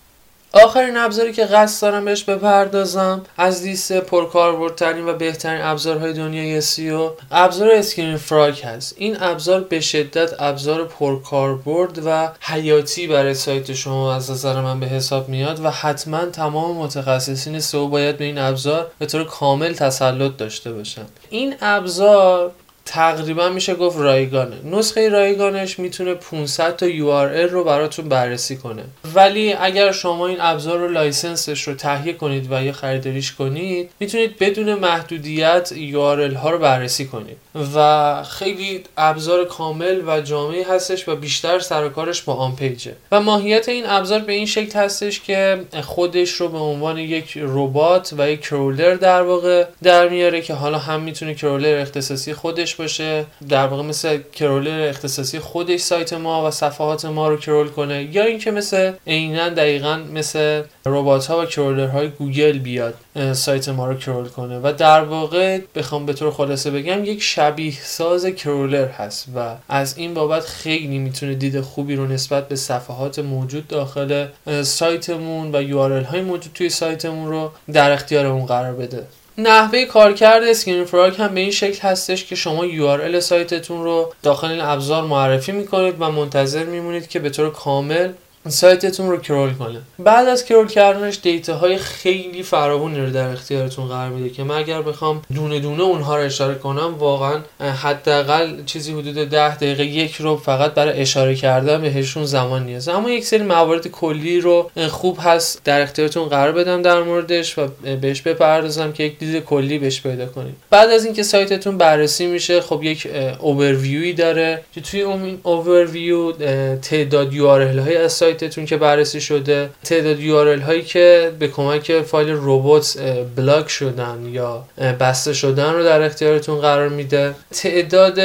آخرین 0.64 0.98
ابزاری 0.98 1.34
که 1.34 1.46
قصد 1.46 1.82
دارم 1.82 2.06
بهش 2.06 2.24
بپردازم 2.24 3.22
از 3.38 3.64
لیست 3.64 3.94
پرکاربردترین 3.94 5.08
و 5.08 5.14
بهترین 5.14 5.62
ابزارهای 5.62 6.14
دنیای 6.14 6.62
سئو 6.62 7.12
ابزار 7.32 7.72
Screaming 7.72 8.18
Frog 8.18 8.64
هست. 8.66 8.96
این 8.98 9.18
ابزار 9.20 9.62
به 9.62 9.80
شدت 9.80 10.42
ابزار 10.42 10.86
پرکاربرد 10.86 12.02
و 12.06 12.32
حیاتی 12.42 13.08
برای 13.08 13.34
سایت 13.34 13.74
شما 13.74 14.16
از 14.16 14.32
نظر 14.32 14.62
من 14.62 14.80
به 14.80 14.86
حساب 14.86 15.30
میاد 15.30 15.66
و 15.66 15.70
حتما 15.70 16.26
تمام 16.26 16.78
متخصصین 16.78 17.60
سئو 17.60 17.88
باید 17.88 18.18
به 18.18 18.26
این 18.26 18.38
ابزار 18.38 18.92
به 19.00 19.06
طور 19.06 19.24
کامل 19.24 19.74
تسلط 19.74 20.38
داشته 20.38 20.74
باشن. 20.74 21.06
این 21.30 21.56
ابزار 21.62 22.52
تقریبا 22.88 23.50
میشه 23.50 23.76
گفت 23.76 23.98
رایگانه. 24.00 24.56
نسخه 24.66 25.10
رایگانش 25.10 25.80
می‌تونه 25.80 26.14
500 26.14 26.76
تا 26.76 26.88
URL 26.88 27.52
رو 27.52 27.64
براتون 27.64 28.10
بررسی 28.10 28.56
کنه. 28.58 28.84
ولی 29.16 29.54
اگر 29.54 29.92
شما 29.92 30.28
این 30.28 30.38
ابزار 30.42 30.80
رو 30.80 30.88
license 30.88 31.45
ش 31.45 31.62
رو 31.62 31.74
تهیه 31.74 32.14
کنید 32.14 32.52
و 32.52 32.64
یا 32.64 32.72
خریداریش 32.72 33.34
کنید 33.34 33.90
می‌تونید 34.00 34.38
بدون 34.40 34.74
محدودیت 34.74 35.74
URL 35.74 36.36
ها 36.36 36.52
رو 36.52 36.60
بررسی 36.60 37.06
کنید. 37.06 37.38
و 37.76 38.24
خیلی 38.24 38.84
ابزار 38.98 39.46
کامل 39.46 40.02
و 40.08 40.22
جامعی 40.22 40.64
هستش 40.64 41.10
و 41.10 41.16
بیشتر 41.16 41.60
سر 41.60 41.90
کارش 41.90 42.22
با 42.22 42.34
on-page 42.34 42.56
ه. 42.56 42.94
و 43.12 43.22
ماهیت 43.22 43.70
این 43.70 43.84
ابزار 43.88 44.20
به 44.20 44.34
این 44.34 44.46
شکل 44.46 44.80
هستش 44.80 45.20
که 45.22 45.66
خودش 45.84 46.32
رو 46.32 46.48
به 46.48 46.58
عنوان 46.58 46.98
یک 46.98 47.38
ربات 47.42 48.14
و 48.18 48.30
یک 48.30 48.42
crawler 48.42 48.94
در 48.94 49.22
واقع 49.22 49.66
در 49.84 50.10
میاره 50.10 50.42
که 50.42 50.54
حالا 50.54 50.78
هم 50.78 51.02
می‌تونه 51.02 51.34
crawler 51.34 51.82
اختصاصی 51.82 52.34
خودش 52.34 52.76
باشه 52.76 53.26
در 53.50 53.68
واقع 53.68 53.84
مثل 53.84 54.20
crawler 54.34 54.90
اختصاصی 54.90 55.40
خودش 55.40 55.80
سایت 55.80 56.14
ما 56.14 56.48
و 56.48 56.52
صفحات 56.52 57.06
ما 57.06 57.28
رو 57.28 57.38
crawl 57.38 57.68
کنه 57.68 58.16
یا 58.16 58.24
اینکه 58.24 58.52
مثل 58.52 58.92
عینا 59.08 59.50
دقیقا 59.50 60.00
مثل 60.14 60.62
ربات 60.88 61.26
ها 61.26 61.42
و 61.42 61.46
crawler 61.46 61.88
های 61.88 62.10
گوگل 62.10 62.58
بیاد 62.58 62.94
سایت 63.34 63.70
ما 63.70 63.88
رو 63.88 63.96
crawl 63.96 64.28
کنه. 64.28 64.60
و 64.64 64.74
در 64.78 65.02
واقع 65.02 65.60
بخوام 65.76 66.06
به 66.06 66.14
طور 66.14 66.32
خلاصه 66.32 66.72
بگم 66.72 67.06
یک 67.06 67.22
شبیه 67.22 67.74
ساز 67.82 68.26
crawler 68.26 68.88
هست 68.88 69.26
و 69.36 69.56
از 69.70 69.98
این 69.98 70.14
بابت 70.14 70.46
خیلی 70.46 70.98
می‌تونه 70.98 71.34
دید 71.34 71.62
خوبی 71.62 71.96
رو 71.96 72.08
نسبت 72.08 72.48
به 72.48 72.56
صفحات 72.56 73.20
موجود 73.20 73.68
داخل 73.68 74.26
سایتمون 74.64 75.56
و 75.56 75.62
URL 75.62 76.04
های 76.04 76.22
موجود 76.22 76.52
توی 76.54 76.70
سایتمون 76.70 77.30
رو 77.30 77.52
در 77.74 77.92
اختیارمون 77.92 78.46
قرار 78.46 78.74
بده. 78.74 79.04
نحوه 79.38 79.86
کارکرد 79.86 80.44
Screaming 80.44 80.86
Frog 80.86 81.14
هم 81.18 81.34
به 81.34 81.40
این 81.40 81.52
شکل 81.52 81.88
هستش 81.88 82.26
که 82.26 82.36
شما 82.36 82.68
URL 82.68 83.20
سایتتون 83.20 83.84
رو 83.84 84.14
داخل 84.24 84.48
این 84.48 84.62
ابزار 84.62 85.04
معرفی 85.04 85.52
می‌کنید 85.52 85.96
و 86.00 86.12
منتظر 86.12 86.64
میمونید 86.64 87.08
که 87.08 87.20
به 87.20 87.30
طور 87.30 87.52
کامل 87.52 88.10
سایتتون 88.50 89.10
رو 89.10 89.18
کرول 89.18 89.54
کنه 89.54 89.80
بعد 90.00 90.28
از 90.28 90.46
کرول 90.46 90.68
کردنش 90.68 91.20
دیتا 91.24 91.56
های 91.56 91.78
خیلی 91.78 92.44
فراوانی 92.44 93.00
رو 93.00 93.10
در 93.10 93.28
اختیارتون 93.28 93.88
قرار 93.88 94.10
میده 94.10 94.30
که 94.30 94.44
من 94.44 94.56
اگر 94.56 94.82
بخوام 94.82 95.22
دونه 95.36 95.60
دونه 95.60 95.84
اونها 95.84 96.18
رو 96.18 96.24
اشاره 96.24 96.56
کنم 96.56 96.96
واقعا 97.00 97.40
حداقل 97.60 98.66
چیزی 98.66 98.94
حدود 98.94 99.16
ده 99.16 99.56
دقیقه 99.56 99.86
یک 99.86 100.16
رو 100.16 100.38
فقط 100.38 100.74
برای 100.74 101.02
اشاره 101.02 101.36
کردن 101.36 101.82
بهشون 101.82 102.26
زمان 102.26 102.66
نیاز 102.66 102.88
اما 102.88 103.10
یک 103.10 103.26
سری 103.26 103.44
موارد 103.44 103.88
کلی 103.88 104.42
رو 104.42 104.72
خوب 104.90 105.18
هست 105.22 105.62
در 105.64 105.82
اختیارتون 105.82 106.30
قرار 106.30 106.52
بدم 106.52 106.82
در 106.82 107.02
موردش 107.02 107.58
و 107.58 107.68
بهش 108.02 108.22
بپردازم 108.22 108.92
که 108.92 109.04
یک 109.04 109.20
دید 109.20 109.44
کلی 109.44 109.80
بهش 109.80 110.02
پیدا 110.02 110.26
کنید 110.26 110.56
بعد 110.70 110.90
از 110.90 111.06
اینکه 111.06 111.24
سایتتون 111.24 111.78
بررسی 111.78 112.26
میشه 112.26 112.62
خب 112.62 112.84
یک 112.84 113.08
اوورویوی 113.40 114.14
داره 114.14 114.62
که 114.74 114.82
توی 114.82 115.02
اون 115.02 115.40
اوورویو 115.44 116.32
تعداد 116.76 117.34
URL 117.34 117.50
های 117.50 117.98
از 117.98 118.14
سایت 118.14 118.37
سایتتون 118.40 118.66
که 118.66 118.78
بررسی 118.78 119.22
شده 119.22 119.70
تعداد 119.84 120.18
URL 120.18 120.62
هایی 120.64 120.82
که 120.82 121.32
به 121.40 121.48
کمک 121.48 122.02
فایل 122.02 122.38
robots 122.42 122.98
block 123.36 123.70
شدن 123.70 124.30
یا 124.32 124.64
بسته 125.00 125.34
شدن 125.34 125.74
رو 125.74 125.84
در 125.84 126.02
اختیارتون 126.02 126.60
قرار 126.60 126.90
میده. 126.90 127.36
تعداد 127.52 128.20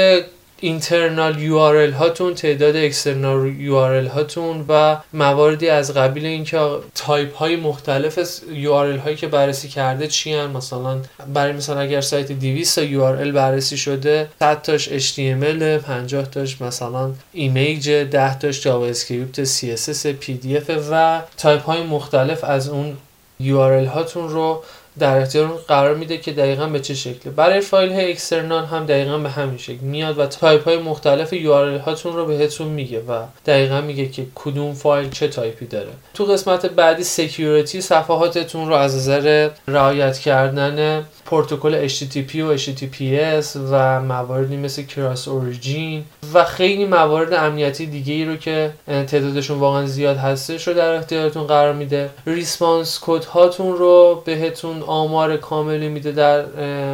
internal 0.62 1.34
URL 1.34 1.94
هاتون 1.94 2.34
تعداد 2.34 2.76
external 2.76 3.54
URL 3.54 4.08
هاتون 4.08 4.64
و 4.68 4.96
مواردی 5.12 5.68
از 5.68 5.94
قبیل 5.94 6.26
اینکه 6.26 6.58
تایپ 6.94 7.34
های 7.34 7.56
مختلف 7.56 8.18
URL 8.64 9.00
هایی 9.04 9.16
که 9.16 9.26
بررسی 9.26 9.68
کرده 9.68 10.06
چی 10.06 10.34
هن؟ 10.34 10.46
مثلا 10.46 10.98
برای 11.34 11.52
مثلا 11.52 11.80
اگر 11.80 12.00
سایت 12.00 12.32
200 12.32 12.86
URL 12.86 13.28
بررسی 13.34 13.76
شده 13.76 14.28
100 14.38 14.62
تاش 14.62 14.88
HTML 14.88 15.62
50 15.62 16.30
تاش 16.30 16.60
مثلا 16.60 17.10
image 17.32 17.90
10 17.90 18.38
تاش 18.38 18.62
JavaScript 18.62 19.44
CSS 19.44 20.06
PDF 20.22 20.70
و 20.90 21.22
تایپ 21.36 21.62
های 21.62 21.82
مختلف 21.82 22.44
از 22.44 22.68
اون 22.68 22.96
URL 23.40 23.88
هاتون 23.88 24.28
رو 24.28 24.62
در 24.98 25.18
اختیار 25.18 25.46
قرار 25.68 25.94
میده 25.94 26.18
که 26.18 26.32
دقیقا 26.32 26.66
به 26.66 26.80
چه 26.80 26.94
شکله 26.94 27.32
برای 27.32 27.60
فایل 27.60 27.92
های 27.92 28.10
external 28.10 28.64
هم 28.64 28.86
دقیقا 28.86 29.18
به 29.18 29.30
همین 29.30 29.58
شکل 29.58 29.80
میاد 29.80 30.18
و 30.18 30.26
تایپ 30.26 30.64
های 30.64 30.76
مختلف 30.76 31.32
URL 31.32 31.78
هاتون 31.78 32.16
رو 32.16 32.26
بهتون 32.26 32.68
میگه 32.68 33.00
و 33.00 33.22
دقیقا 33.46 33.80
میگه 33.80 34.08
که 34.08 34.26
کدوم 34.34 34.74
فایل 34.74 35.10
چه 35.10 35.28
تایپی 35.28 35.66
داره. 35.66 35.90
تو 36.14 36.24
قسمت 36.24 36.66
بعدی 36.66 37.04
security 37.04 37.80
صفحاتتون 37.80 38.68
رو 38.68 38.74
از 38.74 38.96
نظر 38.96 39.50
رعایت 39.68 40.18
کردن 40.18 41.06
پروتکل 41.26 41.88
HTTP 41.88 42.36
و 42.36 42.56
HTTPS 42.56 43.56
و 43.70 44.00
مواردی 44.00 44.56
مثل 44.56 44.82
cross 44.82 45.28
origin 45.28 46.04
و 46.34 46.44
خیلی 46.44 46.84
موارد 46.84 47.32
امنیتی 47.32 47.86
دیگه 47.86 48.14
ای 48.14 48.24
رو 48.24 48.36
که 48.36 48.72
تعدادشون 48.86 49.58
واقعا 49.58 49.86
زیاد 49.86 50.16
هستش 50.16 50.68
رو 50.68 50.74
در 50.74 50.94
اختیارتون 50.94 51.46
قرار 51.46 51.72
میده. 51.72 52.10
response 52.26 52.98
code 53.02 53.24
هاتون 53.24 53.76
رو 53.76 54.22
بهتون 54.24 54.81
آمار 54.86 55.36
کاملی 55.36 55.88
میده 55.88 56.12
در 56.12 56.44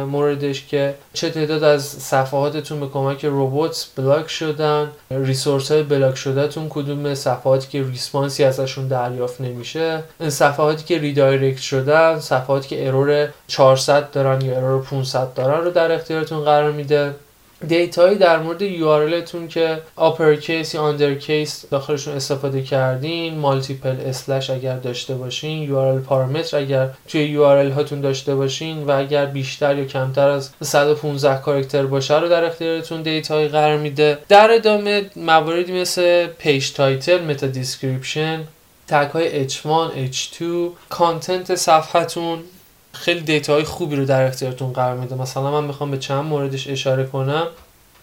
موردش 0.03 0.67
که 0.67 0.95
چه 1.13 1.29
تعداد 1.29 1.63
از 1.63 1.83
صفحاتتون 1.85 2.79
به 2.79 2.87
کمک 2.87 3.25
ربات 3.25 3.87
block 3.95 4.29
شدن 4.29 4.91
resource 5.11 5.71
های 5.71 5.83
block 5.83 6.15
شدهتون 6.15 6.67
کدوم 6.69 7.13
صفحاتی 7.13 7.67
که 7.67 7.83
response 7.83 8.36
ی 8.36 8.43
ازشون 8.43 8.87
دریافت 8.87 9.41
نمیشه. 9.41 10.03
صفحاتی 10.27 10.83
که 10.83 10.97
redirect 10.97 11.61
شدن 11.61 12.19
صفحاتی 12.19 12.67
که 12.67 12.87
error 12.87 13.29
400 13.47 14.11
دارن 14.11 14.41
یا 14.41 14.57
error 14.57 14.81
500 14.81 15.33
دارن 15.33 15.63
رو 15.63 15.71
در 15.71 15.91
اختیارتون 15.91 16.43
قرار 16.43 16.71
میده. 16.71 17.15
data 17.67 18.00
یی 18.00 18.17
در 18.17 18.39
مورد 18.39 18.59
URL 18.59 19.29
تون 19.29 19.47
که 19.47 19.81
uppercase 19.95 20.73
یا 20.73 20.81
underscore 20.81 21.65
داخلشون 21.71 22.15
استفاده 22.15 22.63
کردین 22.63 23.37
multiple 23.37 23.95
slash 24.05 24.49
اگر 24.49 24.77
داشته 24.77 25.15
باشین 25.15 25.69
URL 25.69 26.05
parameter 26.05 26.57
اگر 26.57 26.89
توی 27.07 27.37
URL 27.37 27.73
هاتون 27.75 28.01
داشته 28.01 28.35
باشین 28.35 28.83
و 28.83 28.91
اگر 28.91 29.25
بیشتر 29.25 29.77
یا 29.77 29.85
کمتر 29.85 30.29
از 30.29 30.49
115 30.61 31.41
کاراکتر 31.41 31.85
باشه 31.85 32.19
رو 32.19 32.29
در 32.29 32.43
اختیارتون 32.43 33.01
data 33.01 33.32
یی 33.32 33.47
قرار 33.47 33.77
میده. 33.77 34.17
در 34.29 34.51
ادامه 34.51 35.05
مواردی 35.15 35.81
مثل 35.81 36.27
page 36.27 36.71
title 36.71 37.23
meta 37.23 37.47
description 37.47 38.43
tag 38.87 39.11
های 39.11 39.49
H1 39.49 40.13
H2 40.13 40.43
content 40.89 41.55
صفحتون 41.55 42.39
خیلی 42.93 43.21
data 43.21 43.49
های 43.49 43.63
خوبی 43.63 43.95
رو 43.95 44.05
در 44.05 44.27
اختیارتون 44.27 44.73
قرار 44.73 44.97
میده 44.97 45.15
مثلا 45.15 45.51
من 45.51 45.67
می‌خوام 45.67 45.91
به 45.91 45.97
چند 45.97 46.25
موردش 46.25 46.67
اشاره 46.67 47.05
کنم. 47.05 47.47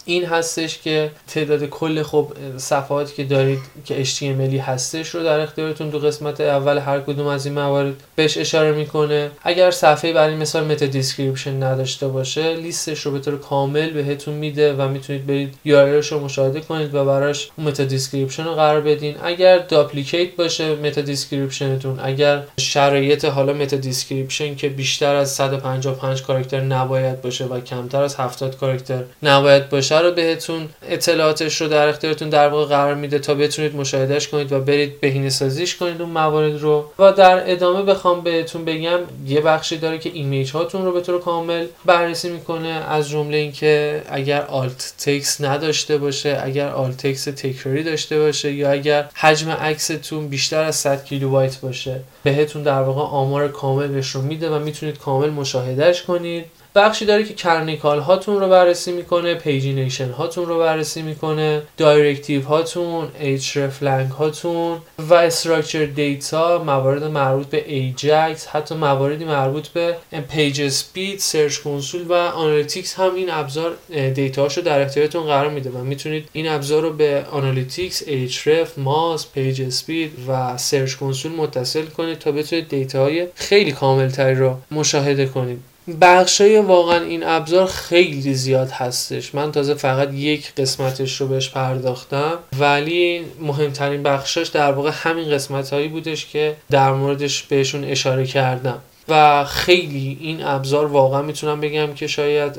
این 0.06 0.24
هستش 0.24 0.78
که 0.78 1.10
تعداد 1.28 1.64
کل 1.64 2.02
خب 2.02 2.32
صفحاتی 2.56 3.14
که 3.14 3.24
دارید 3.24 3.58
که 3.84 4.04
HTML 4.04 4.60
هستش 4.60 5.08
رو 5.08 5.22
در 5.22 5.40
اختیارتون 5.40 5.88
دو 5.88 5.98
قسمت 5.98 6.40
اول 6.40 6.78
هر 6.78 7.00
کدوم 7.00 7.26
از 7.26 7.46
این 7.46 7.54
موارد 7.54 7.94
بهش 8.16 8.38
اشاره 8.38 8.72
می‌کنه. 8.72 9.30
اگر 9.42 9.70
صفحه 9.70 10.12
برای 10.12 10.34
مثال 10.34 10.64
meta 10.64 10.86
description 10.86 11.62
نداشته 11.62 12.08
باشه 12.08 12.54
لیستش 12.54 13.00
رو 13.00 13.12
به 13.12 13.18
طور 13.18 13.38
کامل 13.38 13.90
بهتون 13.90 14.34
میده 14.34 14.74
و 14.74 14.88
می‌تونید 14.88 15.26
برید 15.26 15.54
URLش 15.66 16.06
رو 16.06 16.20
مشاهده 16.20 16.60
کنید 16.60 16.94
و 16.94 17.04
براش 17.04 17.50
meta 17.58 17.84
description 17.84 18.44
رو 18.44 18.54
قرار 18.54 18.80
بدین. 18.80 19.14
اگر 19.22 19.58
duplicate 19.58 20.36
باشه 20.36 20.74
meta 20.74 21.00
description 21.00 21.73
تون. 21.73 22.00
اگر 22.02 22.42
شرایط 22.60 23.24
حالا 23.24 23.52
meta 23.52 23.76
description 23.76 24.54
که 24.56 24.68
بیشتر 24.68 25.14
از 25.14 25.30
155 25.30 26.22
کاراکتر 26.22 26.60
نباید 26.60 27.22
باشه 27.22 27.44
و 27.44 27.60
کمتر 27.60 28.02
از 28.02 28.16
70 28.16 28.56
کاراکتر 28.56 29.02
نباید 29.22 29.68
باشه 29.68 29.95
رو 30.02 30.10
بهتون 30.10 30.68
اطلاعاتش 30.88 31.60
رو 31.60 31.68
در 31.68 31.88
اختیارتون 31.88 32.28
در 32.28 32.48
واقع 32.48 32.64
قرار 32.64 32.94
میده 32.94 33.18
تا 33.18 33.34
بتونید 33.34 33.76
مشاهدهش 33.76 34.28
کنید 34.28 34.52
و 34.52 34.60
برید 34.60 35.00
بهینه 35.00 35.28
سازیش 35.28 35.76
کنید 35.76 36.02
اون 36.02 36.10
موارد 36.10 36.60
رو. 36.60 36.90
و 36.98 37.12
در 37.12 37.52
ادامه 37.52 37.82
بخوام 37.82 38.20
بهتون 38.20 38.64
بگم 38.64 38.98
یه 39.26 39.40
بخشی 39.40 39.76
داره 39.76 39.98
که 39.98 40.10
image 40.14 40.52
هاتون 40.52 40.84
رو 40.84 40.92
به 40.92 41.00
طور 41.00 41.20
کامل 41.20 41.66
بررسی 41.84 42.30
می‌کنه 42.30 42.68
از 42.68 43.08
جمله 43.08 43.36
اینکه 43.36 44.02
اگر 44.08 44.42
alt 44.42 44.94
text 44.98 45.40
نداشته 45.40 45.98
باشه 45.98 46.40
اگر 46.44 46.68
alt 46.68 46.96
text 46.96 47.24
تکراری 47.24 47.82
داشته 47.82 48.18
باشه 48.18 48.52
یا 48.52 48.70
اگر 48.70 49.08
حجم 49.14 49.50
عکستون 49.50 50.28
بیشتر 50.28 50.62
از 50.62 50.76
100 50.76 51.04
کیلوبایت 51.04 51.56
باشه 51.60 52.00
بهتون 52.22 52.62
در 52.62 52.82
واقع 52.82 53.00
آمار 53.00 53.48
کاملش 53.48 54.10
رو 54.10 54.22
میده 54.22 54.50
و 54.50 54.58
می‌تونید 54.58 54.98
کامل 54.98 55.30
مشاهدهش 55.30 56.02
کنید. 56.02 56.44
بخشی 56.76 57.04
داره 57.04 57.24
که 57.24 57.34
canonical 57.34 57.98
هاتون 57.98 58.40
رو 58.40 58.48
بررسی 58.48 58.92
می‌کنه 58.92 59.34
pagination 59.34 60.10
هاتون 60.10 60.46
رو 60.46 60.58
بررسی 60.58 61.02
می‌کنه 61.02 61.62
directive 61.76 62.42
هاتون 62.42 63.08
hreflang 63.20 64.10
هاتون 64.10 64.78
و 64.98 65.14
structured 65.14 65.84
data 65.84 66.62
موارد 66.64 67.04
مربوط 67.04 67.46
به 67.46 67.64
AJAX 67.66 68.46
حتی 68.46 68.74
مواردی 68.74 69.24
مربوط 69.24 69.68
به 69.68 69.96
page 70.28 70.60
speed 70.60 71.18
search 71.18 71.58
console 71.58 72.02
و 72.08 72.12
analytics 72.12 72.94
هم 72.94 73.14
این 73.14 73.30
ابزار 73.30 73.76
data 74.14 74.40
شو 74.40 74.60
در 74.60 74.80
اختیارتون 74.80 75.22
قرار 75.22 75.50
میده 75.50 75.70
و 75.70 75.78
می‌تونید 75.78 76.28
این 76.32 76.48
ابزار 76.48 76.82
رو 76.82 76.92
به 76.92 77.24
analytics 77.30 78.02
Ahrefs 78.46 78.78
Moz 78.78 79.26
page 79.34 79.62
speed 79.62 80.12
و 80.28 80.56
search 80.56 80.94
console 80.94 81.32
متصل 81.32 81.86
کنید 81.86 82.18
تا 82.18 82.32
بتونید 82.32 82.68
data 82.68 83.07
های 83.07 83.26
خیلی 83.34 83.72
کامل 83.72 84.08
تری 84.08 84.34
رو 84.34 84.56
مشاهده 84.70 85.26
کنید. 85.26 85.75
بخشای 86.00 86.58
واقعا 86.58 87.00
این 87.00 87.22
ابزار 87.22 87.66
خیلی 87.66 88.34
زیاد 88.34 88.70
هستش. 88.70 89.34
من 89.34 89.52
تازه 89.52 89.74
فقط 89.74 90.14
یک 90.14 90.54
قسمتش 90.54 91.20
رو 91.20 91.26
بهش 91.26 91.50
پرداختم. 91.50 92.38
ولی 92.58 93.20
مهمترین 93.40 94.02
بخشش 94.02 94.48
در 94.48 94.72
واقع 94.72 94.90
همین 94.94 95.30
قسمت 95.30 95.72
هایی 95.72 95.88
بودش 95.88 96.26
که 96.26 96.56
در 96.70 96.92
موردش 96.92 97.42
بهشون 97.42 97.84
اشاره 97.84 98.26
کردم. 98.26 98.78
و 99.08 99.44
خیلی 99.44 100.18
این 100.20 100.44
ابزار 100.44 100.86
واقعا 100.86 101.22
می‌تونم 101.22 101.60
بگم 101.60 101.94
که 101.94 102.06
شاید 102.06 102.58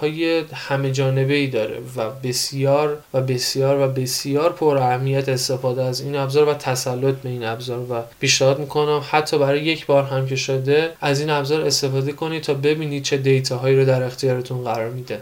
های 0.00 0.44
همه 0.52 0.92
جانبه 0.92 1.34
ای 1.34 1.46
داره 1.46 1.78
و 1.96 2.10
بسیار 2.10 2.98
و 3.14 3.20
بسیار 3.20 3.80
و 3.80 3.92
بسیار 3.92 4.52
پر 4.52 4.76
اهمیت 4.76 5.28
استفاده 5.28 5.82
از 5.82 6.00
این 6.00 6.16
ابزار 6.16 6.48
و 6.48 6.54
تسلط 6.54 7.14
به 7.14 7.28
این 7.28 7.44
ابزار 7.44 7.78
و 7.78 8.02
پیشنهاد 8.20 8.58
می‌کنم 8.58 9.04
حتی 9.10 9.38
برای 9.38 9.64
یک 9.64 9.86
بار 9.86 10.04
هم 10.04 10.26
که 10.26 10.36
شده 10.36 10.92
از 11.00 11.20
این 11.20 11.30
ابزار 11.30 11.60
استفاده 11.60 12.12
کنید 12.12 12.42
تا 12.42 12.54
ببینید 12.54 13.02
چه 13.02 13.16
دیتاهایی 13.16 13.76
رو 13.76 13.84
در 13.84 14.02
اختیارتون 14.02 14.64
قرار 14.64 14.90
میده. 14.90 15.20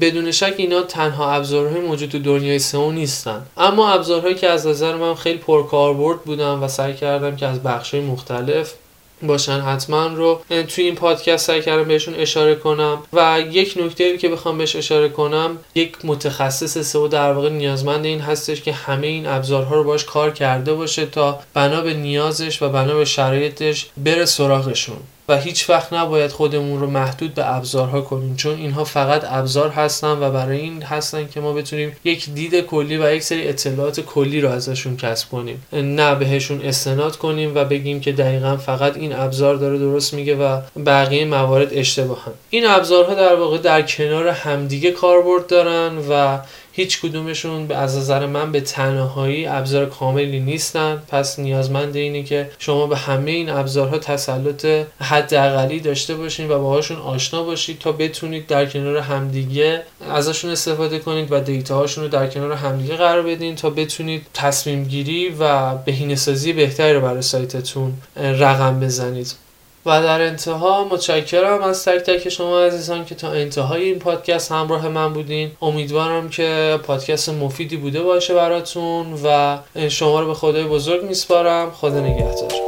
بدون 0.00 0.30
شک 0.30 0.54
اینا 0.56 0.82
تنها 0.82 1.32
ابزارهای 1.32 1.80
موجود 1.80 2.10
تو 2.10 2.18
دنیای 2.18 2.58
سئو 2.58 2.92
نیستن. 2.92 3.42
اما 3.56 3.92
ابزارهایی 3.92 4.34
که 4.34 4.48
از 4.48 4.66
نظر 4.66 4.96
من 4.96 5.14
خیلی 5.14 5.38
پرکاربرد 5.38 6.20
بودن 6.20 6.54
و 6.54 6.68
سعی 6.68 6.94
کردم 6.94 7.36
که 7.36 7.46
از 7.46 7.62
بخشهای 7.62 8.00
مختلف 8.00 8.74
باشن 9.22 9.60
حتما 9.60 10.06
رو 10.06 10.40
توی 10.68 10.84
این 10.84 10.94
پادکست 10.94 11.46
سعی 11.46 11.62
کردم 11.62 11.88
بهشون 11.88 12.14
اشاره 12.14 12.54
کنم 12.54 13.02
و 13.12 13.40
یک 13.50 13.74
نکته 13.80 14.18
که 14.18 14.28
بخوام 14.28 14.58
بهش 14.58 14.76
اشاره 14.76 15.08
کنم 15.08 15.58
یک 15.74 15.92
متخصص 16.04 16.78
سئو 16.78 17.08
در 17.08 17.32
واقع 17.32 17.48
نیازمند 17.48 18.04
این 18.04 18.20
هستش 18.20 18.62
که 18.62 18.72
همه 18.72 19.06
این 19.06 19.26
ابزارها 19.26 19.74
رو 19.74 19.84
باش 19.84 20.04
کار 20.04 20.30
کرده 20.30 20.74
باشه 20.74 21.06
تا 21.06 21.40
بنا 21.54 21.80
به 21.80 21.94
نیازش 21.94 22.62
و 22.62 22.68
بنا 22.68 22.94
به 22.94 23.04
شرایطش 23.04 23.86
بره 23.96 24.24
سراغشون. 24.24 24.96
و 25.28 25.36
هیچ 25.36 25.70
وقت 25.70 25.92
نباید 25.92 26.30
خودمون 26.30 26.80
رو 26.80 26.90
محدود 26.90 27.34
به 27.34 27.56
ابزارها 27.56 28.00
کنیم 28.00 28.36
چون 28.36 28.54
اینها 28.54 28.84
فقط 28.84 29.24
ابزار 29.24 29.70
هستن 29.70 30.12
و 30.12 30.30
برای 30.30 30.58
این 30.58 30.82
هستن 30.82 31.28
که 31.28 31.40
ما 31.40 31.52
بتونیم 31.52 31.96
یک 32.04 32.30
دید 32.30 32.60
کلی 32.60 32.96
و 32.96 33.14
یک 33.14 33.22
سری 33.22 33.48
اطلاعات 33.48 34.00
کلی 34.00 34.40
رو 34.40 34.48
ازشون 34.48 34.96
کسب 34.96 35.30
کنیم. 35.30 35.66
نه 35.72 36.14
بهشون 36.14 36.62
استناد 36.62 37.16
کنیم 37.16 37.52
و 37.54 37.64
بگیم 37.64 38.00
که 38.00 38.12
دقیقا 38.12 38.56
فقط 38.56 38.96
این 38.96 39.12
ابزار 39.12 39.54
داره 39.54 39.78
درست 39.78 40.14
میگه 40.14 40.36
و 40.36 40.60
بقیه 40.86 41.24
موارد 41.24 41.68
اشتباهن. 41.72 42.32
این 42.50 42.66
ابزارها 42.66 43.14
در 43.14 43.34
واقع 43.34 43.58
در 43.58 43.82
کنار 43.82 44.28
همدیگه 44.28 44.90
کاربرد 44.90 45.46
دارن 45.46 45.98
و 46.10 46.38
هیچ 46.78 47.00
کدومشون 47.00 47.72
از 47.72 47.96
نظر 47.96 48.26
من 48.26 48.52
به 48.52 48.60
تنهایی 48.60 49.46
ابزار 49.46 49.86
کاملی 49.86 50.40
نیستن. 50.40 51.02
پس 51.08 51.38
نیازمند 51.38 51.96
اینه 51.96 52.22
که 52.22 52.50
شما 52.58 52.86
به 52.86 52.96
همه 52.96 53.30
این 53.30 53.50
ابزارها 53.50 53.98
تسلط 53.98 54.66
حداقلی 55.00 55.80
داشته 55.80 56.14
باشین 56.14 56.50
و 56.50 56.58
باهاشون 56.58 56.96
آشنا 56.96 57.42
باشید 57.42 57.78
تا 57.78 57.92
بتونید 57.92 58.46
در 58.46 58.66
کنار 58.66 58.96
همدیگه 58.96 59.82
ازشون 60.10 60.50
استفاده 60.50 60.98
کنید 60.98 61.32
و 61.32 61.40
دیتاهاشون 61.40 62.04
رو 62.04 62.10
در 62.10 62.26
کنار 62.26 62.52
همدیگه 62.52 62.96
قرار 62.96 63.22
بدین 63.22 63.56
تا 63.56 63.70
بتونید 63.70 64.26
تصمیم 64.34 64.84
گیری 64.84 65.28
و 65.38 65.74
بهینه‌سازی 65.74 66.52
بهتری 66.52 66.92
رو 66.92 67.00
برای 67.00 67.22
سایتتون 67.22 67.92
رقم 68.16 68.80
بزنید. 68.80 69.47
و 69.86 70.02
در 70.02 70.20
انتها 70.20 70.84
متشکرم 70.84 71.62
از 71.62 71.84
تک 71.84 71.98
تک 71.98 72.28
شما 72.28 72.60
عزیزان 72.60 73.04
که 73.04 73.14
تا 73.14 73.32
انتهای 73.32 73.82
این 73.82 73.98
پادکست 73.98 74.52
همراه 74.52 74.88
من 74.88 75.12
بودین. 75.12 75.50
امیدوارم 75.62 76.28
که 76.28 76.78
پادکست 76.82 77.28
مفیدی 77.28 77.76
بوده 77.76 78.02
باشه 78.02 78.34
براتون 78.34 79.06
و 79.24 79.58
شما 79.88 80.20
رو 80.20 80.26
به 80.26 80.34
خدای 80.34 80.64
بزرگ 80.64 81.04
میسپارم. 81.04 81.70
خدا 81.70 82.00
نگهدار. 82.00 82.67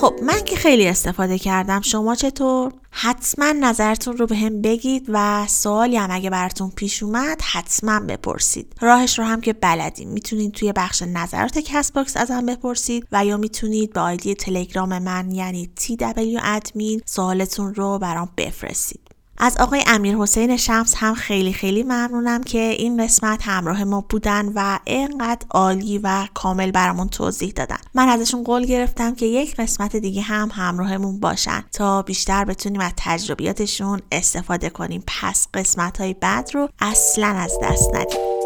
خب 0.00 0.14
من 0.22 0.44
که 0.44 0.56
خیلی 0.56 0.86
استفاده 0.86 1.38
کردم. 1.38 1.80
شما 1.80 2.14
چطور؟ 2.14 2.72
حتما 2.90 3.52
نظرتون 3.52 4.16
رو 4.16 4.26
به 4.26 4.36
هم 4.36 4.62
بگید 4.62 5.06
و 5.08 5.46
سوالی 5.46 5.96
هم 5.96 6.08
اگه 6.10 6.30
براتون 6.30 6.70
پیش 6.70 7.02
اومد 7.02 7.42
حتما 7.42 8.00
بپرسید. 8.00 8.74
راهش 8.80 9.18
رو 9.18 9.24
هم 9.24 9.40
که 9.40 9.52
بلدیم. 9.52 10.08
می‌تونید 10.08 10.52
توی 10.52 10.72
بخش 10.72 11.02
نظرات 11.02 11.58
کست 11.58 11.92
باکس 11.92 12.16
ازم 12.16 12.46
بپرسید 12.46 13.06
و 13.12 13.24
یا 13.24 13.36
می‌تونید 13.36 13.92
به 13.92 14.00
آیدی 14.00 14.34
تلگرام 14.34 14.98
من 14.98 15.30
یعنی 15.30 15.70
TW 15.80 16.40
admin 16.42 17.02
سوالتون 17.06 17.74
رو 17.74 17.98
برام 17.98 18.30
بفرستید. 18.36 19.09
از 19.42 19.56
آقای 19.56 19.84
امیر 19.86 20.16
حسین 20.16 20.56
شمس 20.56 20.94
هم 20.96 21.14
خیلی 21.14 21.52
خیلی 21.52 21.82
ممنونم 21.82 22.42
که 22.42 22.58
این 22.58 23.04
قسمت 23.04 23.42
همراه 23.42 23.84
ما 23.84 24.04
بودن 24.08 24.52
و 24.54 24.78
اینقدر 24.84 25.46
عالی 25.50 25.98
و 25.98 26.26
کامل 26.34 26.70
برامون 26.70 27.08
توضیح 27.08 27.52
دادن. 27.56 27.76
من 27.94 28.08
ازشون 28.08 28.44
قول 28.44 28.64
گرفتم 28.64 29.14
که 29.14 29.26
یک 29.26 29.56
قسمت 29.56 29.96
دیگه 29.96 30.22
هم 30.22 30.50
همراهمون 30.52 31.20
باشن 31.20 31.64
تا 31.72 32.02
بیشتر 32.02 32.44
بتونیم 32.44 32.80
از 32.80 32.92
تجربیاتشون 32.96 34.00
استفاده 34.12 34.70
کنیم. 34.70 35.04
پس 35.06 35.48
قسمت 35.54 36.00
های 36.00 36.14
بعد 36.14 36.50
رو 36.54 36.68
اصلا 36.80 37.26
از 37.26 37.52
دست 37.62 37.94
ندیم. 37.94 38.39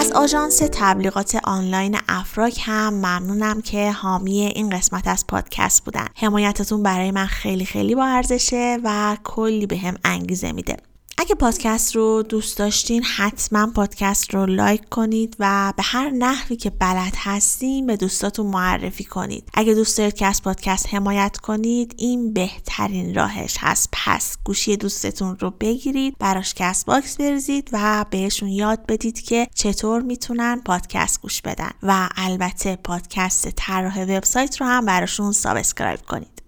از 0.00 0.12
آژانس 0.12 0.62
تبلیغات 0.72 1.40
آنلاین 1.44 1.98
افراک 2.08 2.60
هم 2.64 2.94
ممنونم 2.94 3.62
که 3.62 3.92
حامی 3.92 4.40
این 4.40 4.70
قسمت 4.70 5.08
از 5.08 5.26
پادکست 5.26 5.84
بودن. 5.84 6.06
حمایتتون 6.16 6.82
برای 6.82 7.10
من 7.10 7.26
خیلی 7.26 7.64
خیلی 7.64 7.94
با 7.94 8.04
ارزشه 8.04 8.78
و 8.84 9.16
کلی 9.24 9.66
به 9.66 9.76
هم 9.76 9.94
انگیزه 10.04 10.52
میده. 10.52 10.76
اگه 11.20 11.34
پادکست 11.34 11.96
رو 11.96 12.22
دوست 12.22 12.58
داشتین 12.58 13.02
حتما 13.02 13.72
پادکست 13.74 14.34
رو 14.34 14.46
لایک 14.46 14.88
کنید 14.88 15.36
و 15.38 15.72
به 15.76 15.82
هر 15.82 16.10
نحوی 16.10 16.56
که 16.56 16.70
بلد 16.70 17.14
هستین 17.16 17.86
به 17.86 17.96
دوستاتون 17.96 18.46
معرفی 18.46 19.04
کنید. 19.04 19.48
اگه 19.54 19.74
دوست 19.74 19.98
دارید 19.98 20.14
که 20.14 20.26
از 20.26 20.42
پادکست 20.42 20.94
حمایت 20.94 21.36
کنید 21.36 21.94
این 21.98 22.32
بهترین 22.32 23.14
راهش 23.14 23.56
هست. 23.60 23.88
پس 23.92 24.36
گوشی 24.44 24.76
دوستتون 24.76 25.36
رو 25.38 25.50
بگیرید 25.50 26.16
براش 26.18 26.54
کست 26.54 26.86
باکس 26.86 27.16
بریزید 27.16 27.70
و 27.72 28.04
بهشون 28.10 28.48
یاد 28.48 28.86
بدید 28.86 29.20
که 29.20 29.48
چطور 29.54 30.02
می‌تونن 30.02 30.62
پادکست 30.64 31.22
گوش 31.22 31.42
بدن. 31.42 31.70
و 31.82 32.08
البته 32.16 32.76
پادکست 32.76 33.48
طراح 33.56 34.02
وبسایت 34.02 34.60
رو 34.60 34.66
هم 34.66 34.86
براشون 34.86 35.32
subscribe 35.32 36.00
کنید. 36.08 36.40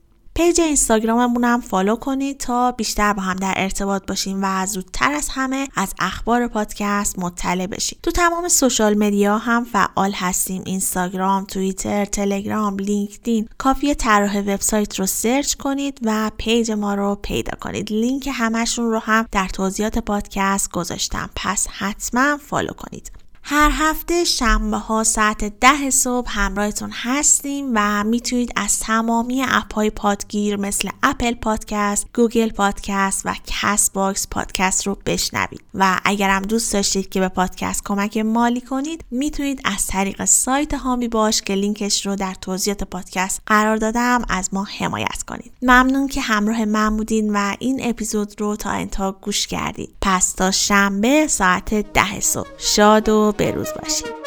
page 0.43 0.61
اینستاگراممون 0.61 1.45
هم 1.45 1.61
follow 1.61 1.97
کنید 1.97 2.39
تا 2.39 2.73
بیشتر 2.73 3.13
با 3.13 3.23
هم 3.23 3.37
در 3.37 3.55
ارتباط 3.57 4.07
باشیم 4.07 4.39
و 4.43 4.67
زودتر 4.67 5.13
از 5.13 5.29
همه 5.29 5.69
از 5.77 5.95
اخبار 5.99 6.49
پادکست 6.49 7.19
مطلع 7.19 7.67
بشید 7.67 7.99
تو 8.03 8.11
تمام 8.11 8.49
social 8.49 8.95
media 8.95 9.39
هم 9.39 9.65
فعال 9.65 10.13
هستیم. 10.13 10.63
اینستاگرام 10.67 11.45
توییتر 11.45 12.05
تلگرام 12.05 12.79
لینکدین. 12.79 13.49
کافی 13.59 13.95
طراح 13.95 14.41
وبسایت 14.41 15.01
رو 15.01 15.07
search 15.07 15.55
کنید 15.55 15.99
و 16.03 16.31
page 16.39 16.71
ما 16.71 16.95
رو 16.95 17.15
پیدا 17.15 17.59
کنید. 17.61 17.93
لینک 17.93 18.29
همشون 18.33 18.91
رو 18.91 18.99
هم 18.99 19.27
در 19.33 19.49
توضیحات 19.49 19.99
پادکست 19.99 20.71
گذاشتم. 20.71 21.31
پس 21.37 21.67
حتما 21.71 22.37
follow 22.37 22.73
کنید. 22.73 23.22
هر 23.45 23.71
هفته 23.73 24.25
شنبه 24.25 24.77
ها 24.77 25.05
ساعت 25.05 25.45
ده 25.45 25.91
صبح 25.91 26.29
همراهتون 26.31 26.91
هستیم 26.93 27.73
و 27.75 28.05
می‌تونید 28.05 28.53
از 28.57 28.81
تمامی 28.81 29.45
app 29.49 29.75
های 29.75 29.91
پادگیر 29.91 30.57
مثل 30.57 30.89
اپل 31.03 31.35
پادکست، 31.35 32.07
گوگل 32.15 32.51
پادکست 32.51 33.23
و 33.25 33.35
کست 33.47 33.91
باکس 33.91 34.29
پادکست 34.31 34.87
رو 34.87 34.99
بشنوید. 35.07 35.61
و 35.75 36.01
اگرم 36.05 36.43
دوست 36.43 36.73
داشتید 36.73 37.09
که 37.09 37.21
به 37.21 37.29
پادکست 37.29 37.85
کمک 37.85 38.17
مالی 38.17 38.61
کنید 38.61 39.05
می‌تونید 39.11 39.61
از 39.65 39.87
طریق 39.87 40.25
سایت 40.25 40.75
هامی 40.75 41.09
باش 41.09 41.43
که 41.43 41.55
لینکش 41.55 42.07
رو 42.07 42.17
در 42.17 42.35
توضیحات 42.35 42.85
پادکست 42.85 43.41
قرار 43.47 43.77
دادم 43.77 44.23
از 44.29 44.49
ما 44.53 44.65
حمایت 44.79 45.23
کنید. 45.29 45.53
ممنون 45.63 46.09
که 46.09 46.21
همراه 46.21 46.65
من 46.65 46.97
بودین 46.97 47.33
و 47.33 47.55
این 47.59 47.81
اپیزود 47.89 48.41
رو 48.41 48.57
تا 48.57 48.71
انتها 48.71 49.13
گوش 49.13 49.47
کردید. 49.47 49.95
پس 50.03 50.33
تا 50.33 50.51
شنبه 50.51 51.27
ساعت 51.29 51.75
ده 51.75 52.21
صبح. 52.21 52.49
شاد 52.59 53.09
و 53.09 53.32
بروز 53.39 53.69
باشید 53.83 54.22